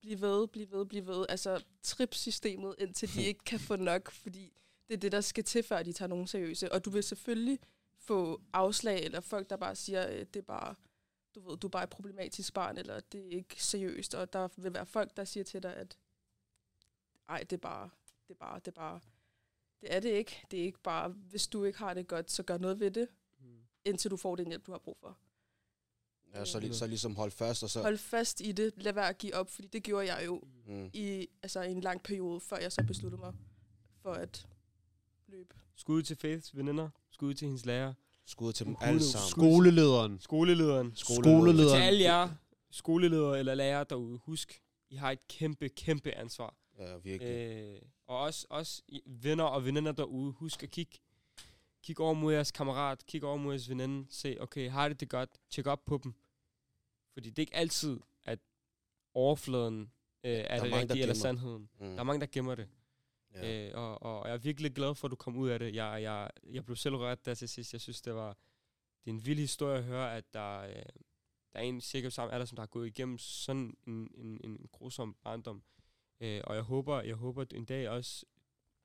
bliv 0.08 0.22
ved, 0.22 0.48
bliv 0.48 0.72
ved, 0.72 0.86
bliv 0.86 1.06
ved. 1.08 1.26
Altså, 1.30 1.64
trip 1.84 2.14
systemet, 2.14 2.76
indtil 2.80 3.14
de 3.14 3.24
ikke 3.30 3.44
kan 3.44 3.60
få 3.60 3.76
nok, 3.76 4.12
fordi 4.12 4.54
det 4.88 4.94
er 4.94 4.98
det, 4.98 5.12
der 5.12 5.22
skal 5.22 5.44
til, 5.44 5.64
før 5.64 5.84
de 5.84 5.94
tager 5.94 6.10
nogen 6.10 6.28
seriøse. 6.28 6.72
Og 6.72 6.86
du 6.86 6.90
vil 6.90 7.04
selvfølgelig 7.04 7.60
få 7.98 8.42
afslag, 8.54 9.04
eller 9.04 9.20
folk, 9.20 9.50
der 9.50 9.58
bare 9.58 9.76
siger, 9.76 10.10
øh, 10.10 10.20
det 10.20 10.36
er 10.36 10.42
bare, 10.42 10.76
du 11.36 11.50
ved, 11.50 11.58
du 11.58 11.68
er 11.68 11.72
bare 11.72 11.84
et 11.84 11.90
problematisk 11.90 12.54
barn, 12.54 12.78
eller 12.78 13.00
det 13.00 13.22
er 13.26 13.30
ikke 13.30 13.64
seriøst. 13.64 14.16
Og 14.16 14.34
der 14.34 14.48
vil 14.58 14.74
være 14.74 14.86
folk, 14.86 15.18
der 15.18 15.24
siger 15.24 15.44
til 15.44 15.64
dig, 15.64 15.76
at 15.76 15.98
ej, 17.30 17.40
det 17.40 17.54
er 17.54 17.58
bare, 17.62 17.90
det 18.28 18.34
er 18.34 18.38
bare, 18.38 18.60
det 18.60 18.68
er 18.68 18.72
bare. 18.72 19.00
Det 19.82 19.96
er 19.96 20.00
det 20.00 20.10
ikke. 20.10 20.46
Det 20.52 20.60
er 20.60 20.64
ikke 20.64 20.80
bare, 20.80 21.10
hvis 21.10 21.48
du 21.48 21.64
ikke 21.64 21.80
har 21.80 21.94
det 21.94 22.08
godt, 22.08 22.32
så 22.32 22.44
gør 22.44 22.58
noget 22.58 22.80
ved 22.80 22.92
det, 22.92 23.08
Mm. 23.40 23.60
indtil 23.86 24.12
du 24.12 24.18
får 24.18 24.36
den 24.36 24.48
hjælp, 24.48 24.66
du 24.68 24.72
har 24.72 24.80
brug 24.80 24.98
for. 25.02 25.18
Ja, 26.40 26.46
så, 26.46 26.60
li- 26.60 26.74
så 26.74 26.88
ligesom 26.88 27.16
hold 27.16 27.32
fast, 27.32 27.64
og 27.64 27.70
så... 27.70 27.82
Hold 27.82 27.98
fast 27.98 28.42
i 28.42 28.52
det. 28.52 28.74
Lad 28.78 28.94
være 28.94 29.10
at 29.10 29.18
give 29.18 29.36
op, 29.36 29.50
fordi 29.50 29.68
det 29.68 29.84
gjorde 29.84 30.14
jeg 30.16 30.26
jo 30.26 30.42
Mm. 30.68 30.90
i 30.94 31.28
altså, 31.44 31.62
en 31.62 31.82
lang 31.82 32.04
periode, 32.04 32.40
før 32.40 32.58
jeg 32.58 32.72
så 32.72 32.84
besluttede 32.88 33.22
mig 33.22 33.34
for 34.02 34.14
at 34.14 34.48
løbe. 35.28 35.56
Skud 35.76 36.04
til 36.04 36.16
Faiths 36.16 36.56
veninder, 36.58 36.90
skud 37.12 37.34
til 37.34 37.46
hendes 37.46 37.66
lærer, 37.66 37.94
Skud 38.26 38.54
til 38.54 38.66
dem 38.66 38.76
Skud- 38.76 38.88
alle 38.88 39.04
sammen. 39.04 39.30
Skolelederen. 39.30 40.20
skolelederen, 40.20 40.92
Skolelederen. 40.96 41.58
til 41.80 41.82
alle 41.86 42.00
jer 42.04 42.30
skoleledere 42.72 43.40
eller 43.40 43.56
lærere 43.56 43.86
derude, 43.90 44.18
husk, 44.18 44.62
I 44.90 44.96
har 44.96 45.12
et 45.12 45.28
kæmpe, 45.28 45.70
kæmpe 45.70 46.12
ansvar. 46.12 46.56
Ja, 46.80 46.98
virkelig. 46.98 47.32
Øh, 47.34 47.82
og 48.08 48.20
også, 48.20 48.48
også 48.50 48.82
venner 49.06 49.44
og 49.44 49.66
veninder 49.66 49.92
derude, 49.92 50.32
husk 50.32 50.64
at 50.64 50.70
kigge 50.72 50.98
kig 51.84 52.00
over 52.00 52.14
mod 52.14 52.34
jeres 52.34 52.52
kammerat, 52.52 53.06
kig 53.06 53.24
over 53.24 53.38
mod 53.38 53.54
jeres 53.54 53.70
veninde, 53.70 54.08
se, 54.10 54.38
okay, 54.40 54.70
har 54.70 54.90
det 54.90 55.00
det 55.00 55.10
godt, 55.10 55.30
tjek 55.50 55.68
op 55.68 55.86
på 55.86 56.00
dem. 56.04 56.14
Fordi 57.18 57.30
det 57.30 57.40
er 57.40 57.42
ikke 57.44 57.56
altid, 57.56 58.00
at 58.24 58.40
overfladen 59.14 59.92
øh, 60.24 60.32
er 60.32 60.36
er 60.38 60.60
det 60.62 60.70
mange, 60.70 60.82
rigtige 60.82 61.02
eller 61.02 61.14
gemmer. 61.14 61.22
sandheden. 61.22 61.70
Mm. 61.80 61.86
Der 61.90 62.00
er 62.00 62.04
mange, 62.04 62.20
der 62.22 62.28
gemmer 62.32 62.56
det. 62.56 62.70
Ja. 63.34 63.68
Øh, 63.70 63.72
og, 63.78 64.02
og 64.02 64.28
jeg 64.28 64.34
er 64.34 64.38
virkelig 64.38 64.74
glad 64.76 64.96
for, 64.96 65.08
at 65.08 65.12
du 65.12 65.16
kom 65.16 65.38
ud 65.38 65.50
af 65.50 65.60
det. 65.60 65.76
Jeg, 65.76 66.02
jeg, 66.04 66.30
jeg 66.54 66.66
blev 66.66 66.76
selv 66.76 66.96
rørt 66.96 67.26
der 67.26 67.34
til 67.34 67.50
sidst. 67.50 67.74
Jeg 67.74 67.82
synes, 67.82 68.02
det 68.02 68.14
var 68.16 68.38
det 69.06 69.12
er 69.12 69.16
en 69.16 69.26
vild 69.26 69.40
historie 69.40 69.78
at 69.78 69.84
høre, 69.84 70.16
at 70.18 70.34
der, 70.34 70.60
øh, 70.60 70.76
der 71.54 71.60
er 71.60 71.64
en 71.64 71.82
cirka 71.82 72.10
samme 72.10 72.34
alder, 72.34 72.46
som 72.46 72.56
der 72.56 72.62
har 72.62 72.68
gået 72.68 72.88
igennem 72.88 73.18
sådan 73.18 73.78
en, 73.88 74.12
en, 74.16 74.42
en 74.44 74.66
grusom 74.72 75.14
barndom. 75.24 75.64
Øh, 76.20 76.42
og 76.44 76.56
jeg 76.56 76.64
håber, 76.64 77.02
jeg 77.02 77.16
håber 77.16 77.42
at 77.42 77.54
en 77.54 77.66
dag 77.66 77.90
også, 77.90 78.26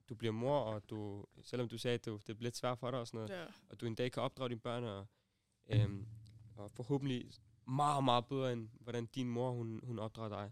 du 0.09 0.15
bliver 0.15 0.33
mor, 0.33 0.59
og 0.59 0.91
du, 0.91 1.27
selvom 1.43 1.69
du 1.69 1.79
sagde, 1.79 1.95
at 1.95 2.05
det, 2.05 2.27
det 2.27 2.37
bliver 2.37 2.47
lidt 2.47 2.57
svært 2.57 2.79
for 2.79 2.91
dig 2.91 3.01
og 3.01 3.07
sådan 3.07 3.19
noget, 3.19 3.31
Ja. 3.31 3.47
og 3.71 3.81
du 3.81 3.87
en 3.87 3.95
dag 3.95 4.13
kan 4.13 4.23
opdrage 4.23 4.49
dine 4.49 4.61
børn, 4.61 4.85
og, 4.85 5.07
øhm, 5.69 6.07
og 6.57 6.71
forhåbentlig 6.71 7.31
meget, 7.69 8.05
meget 8.05 8.27
bedre, 8.27 8.53
end 8.53 8.69
hvordan 8.81 9.07
din 9.07 9.29
mor, 9.29 9.51
hun, 9.51 9.81
hun 9.83 9.99
opdrager 9.99 10.29
dig. 10.29 10.51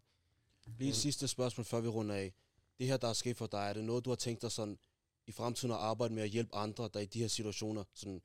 Lige 0.78 0.90
et 0.90 0.96
sidste 0.96 1.28
spørgsmål, 1.28 1.64
før 1.64 1.80
vi 1.80 1.88
runder 1.88 2.14
af. 2.14 2.32
Det 2.78 2.86
her, 2.86 2.96
der 2.96 3.08
er 3.08 3.12
sket 3.12 3.36
for 3.36 3.46
dig, 3.46 3.58
er 3.68 3.72
det 3.72 3.84
noget, 3.84 4.04
du 4.04 4.10
har 4.10 4.16
tænkt 4.16 4.42
dig 4.42 4.52
sådan 4.52 4.78
i 5.26 5.32
fremtiden 5.32 5.74
at 5.74 5.80
arbejde 5.80 6.14
med 6.14 6.22
at 6.22 6.28
hjælpe 6.28 6.54
andre, 6.54 6.84
der 6.84 6.98
er 7.00 7.04
i 7.04 7.06
de 7.06 7.20
her 7.20 7.28
situationer, 7.28 7.84
sådan 7.94 8.20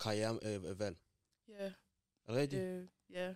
karrierevalg? 0.00 0.96
Ja, 1.48 1.64
Er 1.64 1.72
det 2.26 2.36
rigtigt? 2.36 2.62
øh, 2.62 2.86
ja, 3.10 3.34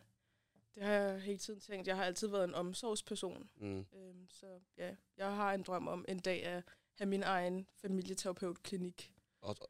det 0.75 0.83
har 0.83 0.93
jeg 0.93 1.21
hele 1.21 1.39
tiden 1.39 1.61
tænkt. 1.61 1.87
Jeg 1.89 1.97
har 1.97 2.05
altid 2.05 2.29
været 2.29 2.45
en 2.45 2.55
omsorgsperson. 2.55 3.49
Mm. 3.57 3.87
Øhm, 3.95 4.27
så 4.31 4.47
ja, 4.79 4.95
jeg 5.17 5.35
har 5.37 5.55
en 5.55 5.63
drøm 5.63 5.89
om 5.89 6.05
en 6.09 6.19
dag 6.19 6.45
at 6.45 6.63
have 6.95 7.09
min 7.09 7.23
egen 7.23 7.67
familieterapeutklinik. 7.75 9.13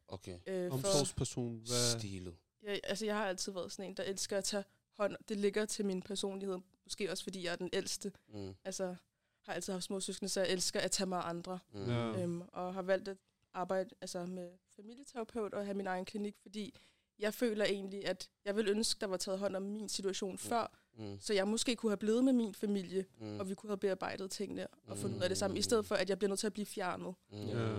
Okay. 0.09 0.39
Øh, 0.47 0.72
Omsorgsperson. 0.72 1.57
Hvad? 1.59 1.99
Stilet. 1.99 2.37
ja, 2.62 2.79
altså, 2.85 3.07
jeg 3.07 3.16
har 3.16 3.27
altid 3.27 3.53
været 3.53 3.72
sådan 3.72 3.91
en, 3.91 3.97
der 3.97 4.03
elsker 4.03 4.39
at 4.39 4.45
tage 4.45 4.64
hånd. 4.99 5.16
Det 5.28 5.36
ligger 5.36 5.64
til 5.64 5.84
min 5.86 6.03
personlighed. 6.03 6.59
Måske 6.84 7.11
også, 7.11 7.24
fordi 7.24 7.44
jeg 7.44 7.53
er 7.53 7.57
den 7.57 7.70
ældste. 7.72 8.12
Mm. 8.28 8.55
Altså, 8.64 8.97
har 9.42 9.53
altid 9.53 9.72
haft 9.72 9.84
små 9.84 10.01
søskende, 10.01 10.28
så 10.28 10.40
jeg 10.40 10.51
elsker 10.51 10.80
at 10.80 10.90
tage 10.90 11.07
mig 11.07 11.18
af 11.18 11.28
andre. 11.28 11.59
Mm. 11.72 11.86
Ja. 11.88 12.22
øhm, 12.22 12.42
og 12.53 12.74
har 12.74 12.82
valgt 12.82 13.09
at 13.09 13.16
arbejde 13.55 13.90
altså, 14.01 14.26
med 14.26 14.51
familieterapeut 14.76 15.55
og 15.55 15.64
have 15.64 15.74
min 15.76 15.86
egen 15.86 16.05
klinik, 16.05 16.36
fordi 16.42 16.74
jeg 17.18 17.34
føler 17.34 17.64
egentlig, 17.64 18.07
at 18.09 18.28
jeg 18.44 18.57
vil 18.57 18.68
ønske, 18.68 19.01
der 19.01 19.07
var 19.07 19.16
taget 19.16 19.38
hånd 19.38 19.57
om 19.57 19.62
min 19.62 19.88
situation 19.88 20.38
før, 20.38 20.78
Mm. 20.99 21.18
så 21.20 21.32
jeg 21.34 21.49
måske 21.49 21.76
kunne 21.76 21.90
have 21.90 21.97
blevet 21.97 22.24
med 22.24 22.32
min 22.32 22.55
familie, 22.55 23.07
Mm. 23.20 23.40
og 23.40 23.49
vi 23.49 23.55
kunne 23.55 23.70
have 23.70 23.78
bearbejdet 23.78 24.30
tingene 24.30 24.66
og 24.86 24.99
fundet 24.99 25.16
ud 25.16 25.22
af 25.22 25.28
det 25.28 25.38
sammen, 25.38 25.57
i 25.57 25.62
stedet 25.62 25.86
for, 25.86 25.94
at 25.94 26.11
jeg 26.11 26.18
bliver 26.18 26.28
nødt 26.28 26.40
til 26.40 26.47
at 26.47 26.53
blive 26.53 26.66
fjernet. 26.66 27.14
Mm. 27.32 27.38
Ja. 27.38 27.76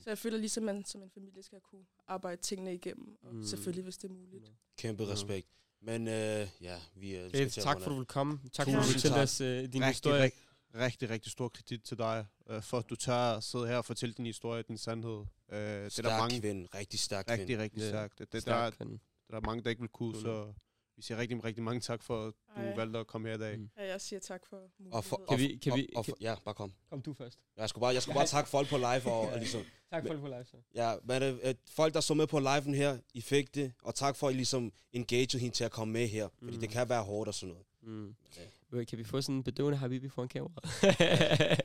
Så 0.00 0.10
jeg 0.10 0.18
føler 0.18 0.38
ligesom, 0.38 0.68
at 0.68 0.74
man 0.74 0.84
som 0.84 1.02
en 1.02 1.10
familie 1.10 1.42
skal 1.42 1.60
kunne 1.60 1.84
arbejde 2.06 2.42
tingene 2.42 2.74
igennem, 2.74 3.16
og 3.22 3.32
Mm. 3.32 3.36
mm. 3.38 3.44
selvfølgelig, 3.44 3.82
hvis 3.84 3.98
det 3.98 4.08
er 4.10 4.14
muligt. 4.14 4.52
Kæmpe 4.78 5.06
respekt. 5.06 5.48
Men 5.86 6.08
øh, 6.08 6.48
ja, 6.60 6.76
vi, 6.94 7.16
øh, 7.16 7.24
vi 7.24 7.28
skal 7.28 7.38
Fedt. 7.40 7.52
til 7.52 7.60
at 7.60 7.64
Tak 7.64 7.76
for, 7.80 7.84
at 7.84 7.86
du 7.88 7.92
af. 7.92 7.98
vil 7.98 8.06
komme. 8.06 8.40
Tak 8.52 8.66
for, 8.70 8.78
at 8.78 8.94
du 8.94 9.00
tak. 9.08 9.18
os 9.18 9.40
øh, 9.40 9.46
din 9.48 9.64
Rigtig, 9.66 9.86
historie. 9.86 10.22
rigtig, 10.22 10.40
rigtig, 10.74 11.10
rigtig 11.10 11.32
stor 11.32 11.48
kredit 11.48 11.82
til 11.82 11.98
dig, 11.98 12.26
øh, 12.50 12.62
for 12.62 12.78
at 12.78 12.84
du 12.90 12.96
tør 12.96 13.14
at 13.36 13.42
sidde 13.44 13.66
her 13.66 13.76
og 13.76 13.84
fortælle 13.84 14.14
din 14.14 14.26
historie, 14.26 14.62
din 14.62 14.78
sandhed. 14.78 15.24
Øh, 15.52 15.58
det 15.58 15.58
er 15.58 15.82
der 15.82 15.88
Stærk 15.90 16.18
mange, 16.20 16.40
kvinde, 16.40 16.68
rigtig 16.74 17.00
stærk 17.00 17.30
rigtig, 17.30 17.46
kvinde. 17.46 17.62
rigtig 17.62 17.80
Ja. 17.80 17.88
stærkt. 17.88 18.18
Det, 18.18 18.26
det, 18.26 18.32
der, 18.32 18.40
Stærk 18.40 18.72
kvinde. 18.76 18.98
der 19.30 19.36
er 19.36 19.40
mange, 19.40 19.62
der 19.62 19.70
ikke 19.70 19.80
vil 19.80 19.88
kunne, 19.90 20.20
så 20.20 20.52
vi 20.96 21.02
siger 21.02 21.18
rigtig, 21.18 21.44
rigtig 21.44 21.62
mange 21.62 21.80
tak 21.80 22.02
for, 22.02 22.26
at 22.26 22.34
du 22.56 22.60
Ej. 22.60 22.76
valgte 22.76 22.98
at 22.98 23.06
komme 23.06 23.28
her 23.28 23.34
i 23.34 23.38
dag. 23.38 23.58
Mm. 23.58 23.70
Ja, 23.78 23.86
jeg 23.86 24.00
siger 24.00 24.20
tak 24.20 24.46
for 24.46 24.56
muligheden. 24.56 24.92
Og 24.92 25.04
for, 25.04 25.24
Kan 25.28 25.38
vi- 25.38 25.56
kan 25.62 25.72
og, 25.72 25.78
vi- 25.78 25.88
og, 25.96 26.04
kan- 26.04 26.14
ja, 26.20 26.34
bare 26.44 26.54
kom. 26.54 26.72
Kom 26.90 27.02
du 27.02 27.12
først. 27.14 27.38
Jeg 27.56 27.68
skulle 27.68 27.80
bare, 27.82 27.94
jeg 27.94 28.02
skulle 28.02 28.16
bare 28.16 28.26
takke 28.26 28.50
folk 28.50 28.68
på 28.68 28.76
live 28.76 29.06
og, 29.12 29.20
og 29.20 29.38
ligesom, 29.38 29.62
Tak 29.90 30.02
for 30.06 30.12
det 30.12 30.20
på 30.22 30.26
live, 30.28 30.44
så. 30.44 30.56
ja, 30.74 30.94
men 31.04 31.22
øh, 31.22 31.38
øh, 31.42 31.54
folk 31.70 31.94
der 31.94 32.00
så 32.00 32.14
med 32.14 32.26
på 32.26 32.38
liven 32.38 32.74
her, 32.74 32.98
I 33.14 33.20
fik 33.20 33.54
det, 33.54 33.72
og 33.82 33.94
tak 33.94 34.16
for 34.16 34.28
at 34.28 34.34
I 34.34 34.36
ligesom 34.36 34.72
engagede 34.92 35.38
hende 35.38 35.54
til 35.56 35.64
at 35.64 35.70
komme 35.70 35.92
med 35.92 36.08
her, 36.08 36.28
fordi 36.38 36.54
Mm. 36.54 36.60
det 36.60 36.70
kan 36.70 36.88
være 36.88 37.02
hårdt 37.02 37.28
og 37.28 37.34
sådan 37.34 37.48
noget. 37.54 37.66
Mm. 37.82 38.14
Ja. 38.36 38.78
Øh, 38.78 38.86
Kan 38.86 38.98
vi 38.98 39.04
få 39.04 39.20
sådan 39.22 39.34
en 39.34 39.42
bedøvende 39.44 39.78
habibi 39.78 40.08
foran 40.08 40.28
kameraet? 40.28 41.60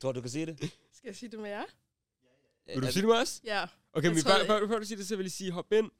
Tror 0.00 0.12
du, 0.12 0.16
du 0.16 0.20
kan 0.20 0.30
sige 0.30 0.46
det? 0.46 0.58
Skal 0.92 1.08
jeg 1.08 1.16
sige 1.16 1.30
det 1.30 1.38
med 1.38 1.50
jer? 1.50 1.64
Vil 2.66 2.82
du 2.82 2.86
sige 2.92 3.00
det 3.02 3.08
med 3.08 3.16
os? 3.16 3.40
Ja. 3.44 3.66
Okay, 3.92 4.08
men 4.08 4.18
før, 4.22 4.46
før, 4.46 4.68
før 4.68 4.78
du 4.78 4.84
siger 4.84 4.96
det, 4.98 5.06
så 5.08 5.16
vil 5.16 5.24
jeg 5.24 5.30
sige, 5.32 5.50
hop 5.50 5.72
ind, 5.72 5.90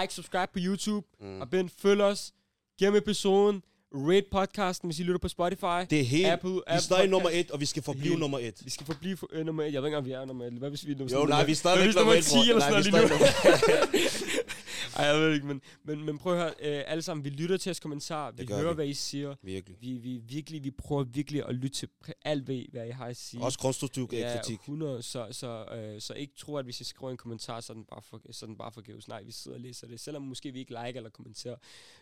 like, 0.00 0.14
subscribe 0.14 0.48
på 0.52 0.58
YouTube, 0.62 1.06
Mm. 1.20 1.40
og 1.40 1.50
Ben, 1.50 1.70
følg 1.82 2.00
os, 2.00 2.32
giv 2.78 2.86
dem 2.86 2.96
episoden, 2.96 3.62
rate 3.94 4.26
podcasten, 4.32 4.88
hvis 4.88 4.98
I 4.98 5.02
lytter 5.02 5.18
på 5.18 5.28
Spotify, 5.28 5.80
Det 5.90 6.00
er 6.00 6.04
helt, 6.04 6.26
Apple, 6.26 6.50
vi 6.50 6.56
er 6.66 6.72
Apple 6.72 6.82
stadig 6.82 7.08
nummer 7.10 7.30
et, 7.32 7.50
og 7.50 7.60
vi 7.60 7.66
skal 7.66 7.82
forblive 7.82 8.08
Helt- 8.08 8.18
nummer 8.20 8.38
et. 8.38 8.54
Vi 8.64 8.70
skal 8.70 8.86
forblive 8.86 9.16
for, 9.16 9.28
øh, 9.32 9.46
nummer 9.46 9.62
1. 9.62 9.72
Jeg 9.74 9.82
ved 9.82 9.88
ikke, 9.88 9.98
om 9.98 10.04
vi 10.04 10.12
er 10.12 10.24
nummer 10.24 10.44
1. 10.44 10.52
Hvad 10.52 10.68
hvis 10.68 10.86
vi 10.86 10.92
er 10.92 10.96
nummer 10.96 11.12
Jo, 11.18 11.24
nej, 11.24 11.28
nummer- 11.28 11.44
vi 11.44 11.52
er 11.52 11.56
stadig 11.56 11.76
Hvad 11.78 11.86
hvis 11.86 11.96
nummer 11.96 12.42
10 12.44 12.50
eller 12.50 12.60
sådan 12.62 12.92
noget 12.92 13.10
lige 13.12 13.18
nu? 13.18 13.26
Ej, 14.98 15.04
jeg 15.04 15.20
ved 15.20 15.34
ikke, 15.34 15.46
men, 15.46 15.60
men, 15.84 16.04
men 16.04 16.18
prøv 16.18 16.32
at 16.32 16.38
høre, 16.38 16.78
øh, 16.78 16.84
alle 16.86 17.02
sammen, 17.02 17.24
vi 17.24 17.30
lytter 17.30 17.56
til 17.56 17.68
jeres 17.70 17.80
kommentarer, 17.80 18.32
vi 18.32 18.46
hører, 18.50 18.68
vi. 18.68 18.74
hvad 18.74 18.86
I 18.86 18.94
siger, 18.94 19.34
Virkelig. 19.42 19.78
vi, 19.80 19.92
vi, 19.92 20.16
virkelig, 20.16 20.64
vi 20.64 20.70
prøver 20.70 21.04
virkelig 21.04 21.46
at 21.48 21.54
lytte 21.54 21.68
til 21.76 21.88
alt, 22.24 22.44
hvad, 22.44 22.54
I- 22.54 22.68
hvad 22.72 22.86
I 22.86 22.90
har 22.90 23.06
at 23.06 23.16
sige. 23.16 23.42
Også 23.42 23.58
konstruktiv 23.58 24.08
ja, 24.12 24.18
ja, 24.18 24.36
kritik. 24.36 24.58
100, 24.58 25.02
så, 25.02 25.28
så, 25.30 25.64
øh, 25.64 26.00
så 26.00 26.14
ikke 26.14 26.34
tro, 26.36 26.56
at 26.56 26.64
hvis 26.64 26.80
I 26.80 26.84
skriver 26.84 27.10
en 27.10 27.16
kommentar, 27.16 27.60
så 27.60 27.72
er 27.72 27.74
den 27.74 27.84
bare, 27.84 28.02
for, 28.02 28.20
så 28.30 28.44
er 28.44 28.48
den 28.48 28.56
bare 28.58 28.72
forgæves. 28.72 29.08
Nej, 29.08 29.22
vi 29.22 29.32
sidder 29.32 29.56
og 29.56 29.60
læser 29.60 29.86
det. 29.86 30.00
Selvom 30.00 30.22
måske 30.22 30.52
vi 30.52 30.58
ikke 30.58 30.74
like 30.86 30.96
eller 30.96 31.10
kommenterer, 31.10 31.56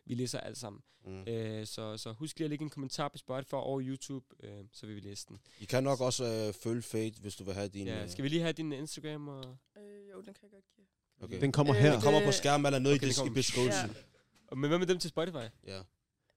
vi 0.05 0.15
læser 0.15 0.41
alt 0.41 0.59
sammen. 0.59 0.83
Mm. 1.07 1.23
Øh, 1.29 1.67
så, 1.67 1.97
så 1.97 2.13
husk 2.13 2.39
lige 2.39 2.45
at 2.45 2.51
lægge 2.51 2.63
en 2.63 2.71
kommentar 2.71 3.09
på 3.09 3.19
Spotify 3.19 3.55
og 3.55 3.81
YouTube, 3.81 4.27
øh, 4.43 4.51
så 4.73 4.87
vil 4.87 4.95
vi 4.97 5.01
læse 5.01 5.27
den. 5.29 5.39
I 5.61 5.65
kan 5.65 5.85
nok 5.85 6.01
også 6.01 6.25
øh, 6.25 6.55
følge 6.55 6.83
Fate, 6.83 7.21
hvis 7.21 7.37
du 7.37 7.45
vil 7.45 7.55
have 7.55 7.69
din... 7.69 7.87
Ja, 7.87 8.03
øh, 8.03 8.11
skal 8.11 8.25
vi 8.25 8.29
lige 8.29 8.41
have 8.43 8.53
din 8.53 8.73
Instagram? 8.73 9.29
Og, 9.29 9.45
Øh, 9.77 10.11
jo, 10.13 10.17
den 10.17 10.25
kan 10.35 10.43
jeg 10.43 10.51
godt 10.51 10.65
give. 10.77 10.87
Okay. 11.23 11.41
Den 11.41 11.53
kommer 11.53 11.75
Øh, 11.75 11.81
her. 11.83 11.93
Den 11.93 12.01
kommer 12.01 12.25
på 12.25 12.33
skærmen 12.33 12.67
eller 12.67 12.79
noget 12.79 12.99
okay, 12.99 13.07
i, 13.07 13.11
des- 13.11 13.27
i 13.27 13.31
beskrivelsen. 13.31 13.97
og 14.47 14.59
men 14.59 14.69
hvad 14.69 14.79
med 14.79 14.87
dem 14.87 14.99
til 14.99 15.11
Spotify? 15.11 15.47
Ja. 15.67 15.81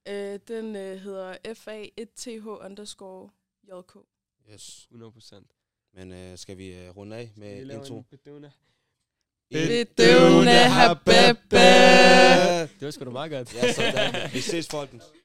Øh, 0.08 0.40
den 0.48 0.76
øh, 0.76 0.98
hedder 1.00 1.36
FA1TH 1.48 2.48
underscore 2.66 3.30
JK. 3.64 3.98
Yes. 4.54 4.88
100%. 4.94 5.90
Men 5.94 6.12
øh, 6.14 6.38
skal 6.38 6.58
vi 6.58 6.68
øh, 6.74 6.90
runde 6.98 7.16
af 7.16 7.32
Vi 7.36 7.40
med 7.42 7.66
laver 7.66 7.80
intro? 7.82 7.98
en 7.98 8.04
bedøvende. 8.12 8.52
Bedøvende 9.52 10.52
habebe. 10.52 11.58
Det 12.80 12.86
var 12.86 12.92
sgu 12.92 13.06
da 13.06 13.10
meget 13.10 13.32
godt. 13.32 13.54
Ja, 13.56 13.74
sådan. 13.74 14.34
Vi 14.34 14.42
ses, 14.42 14.68
folkens. 14.68 15.04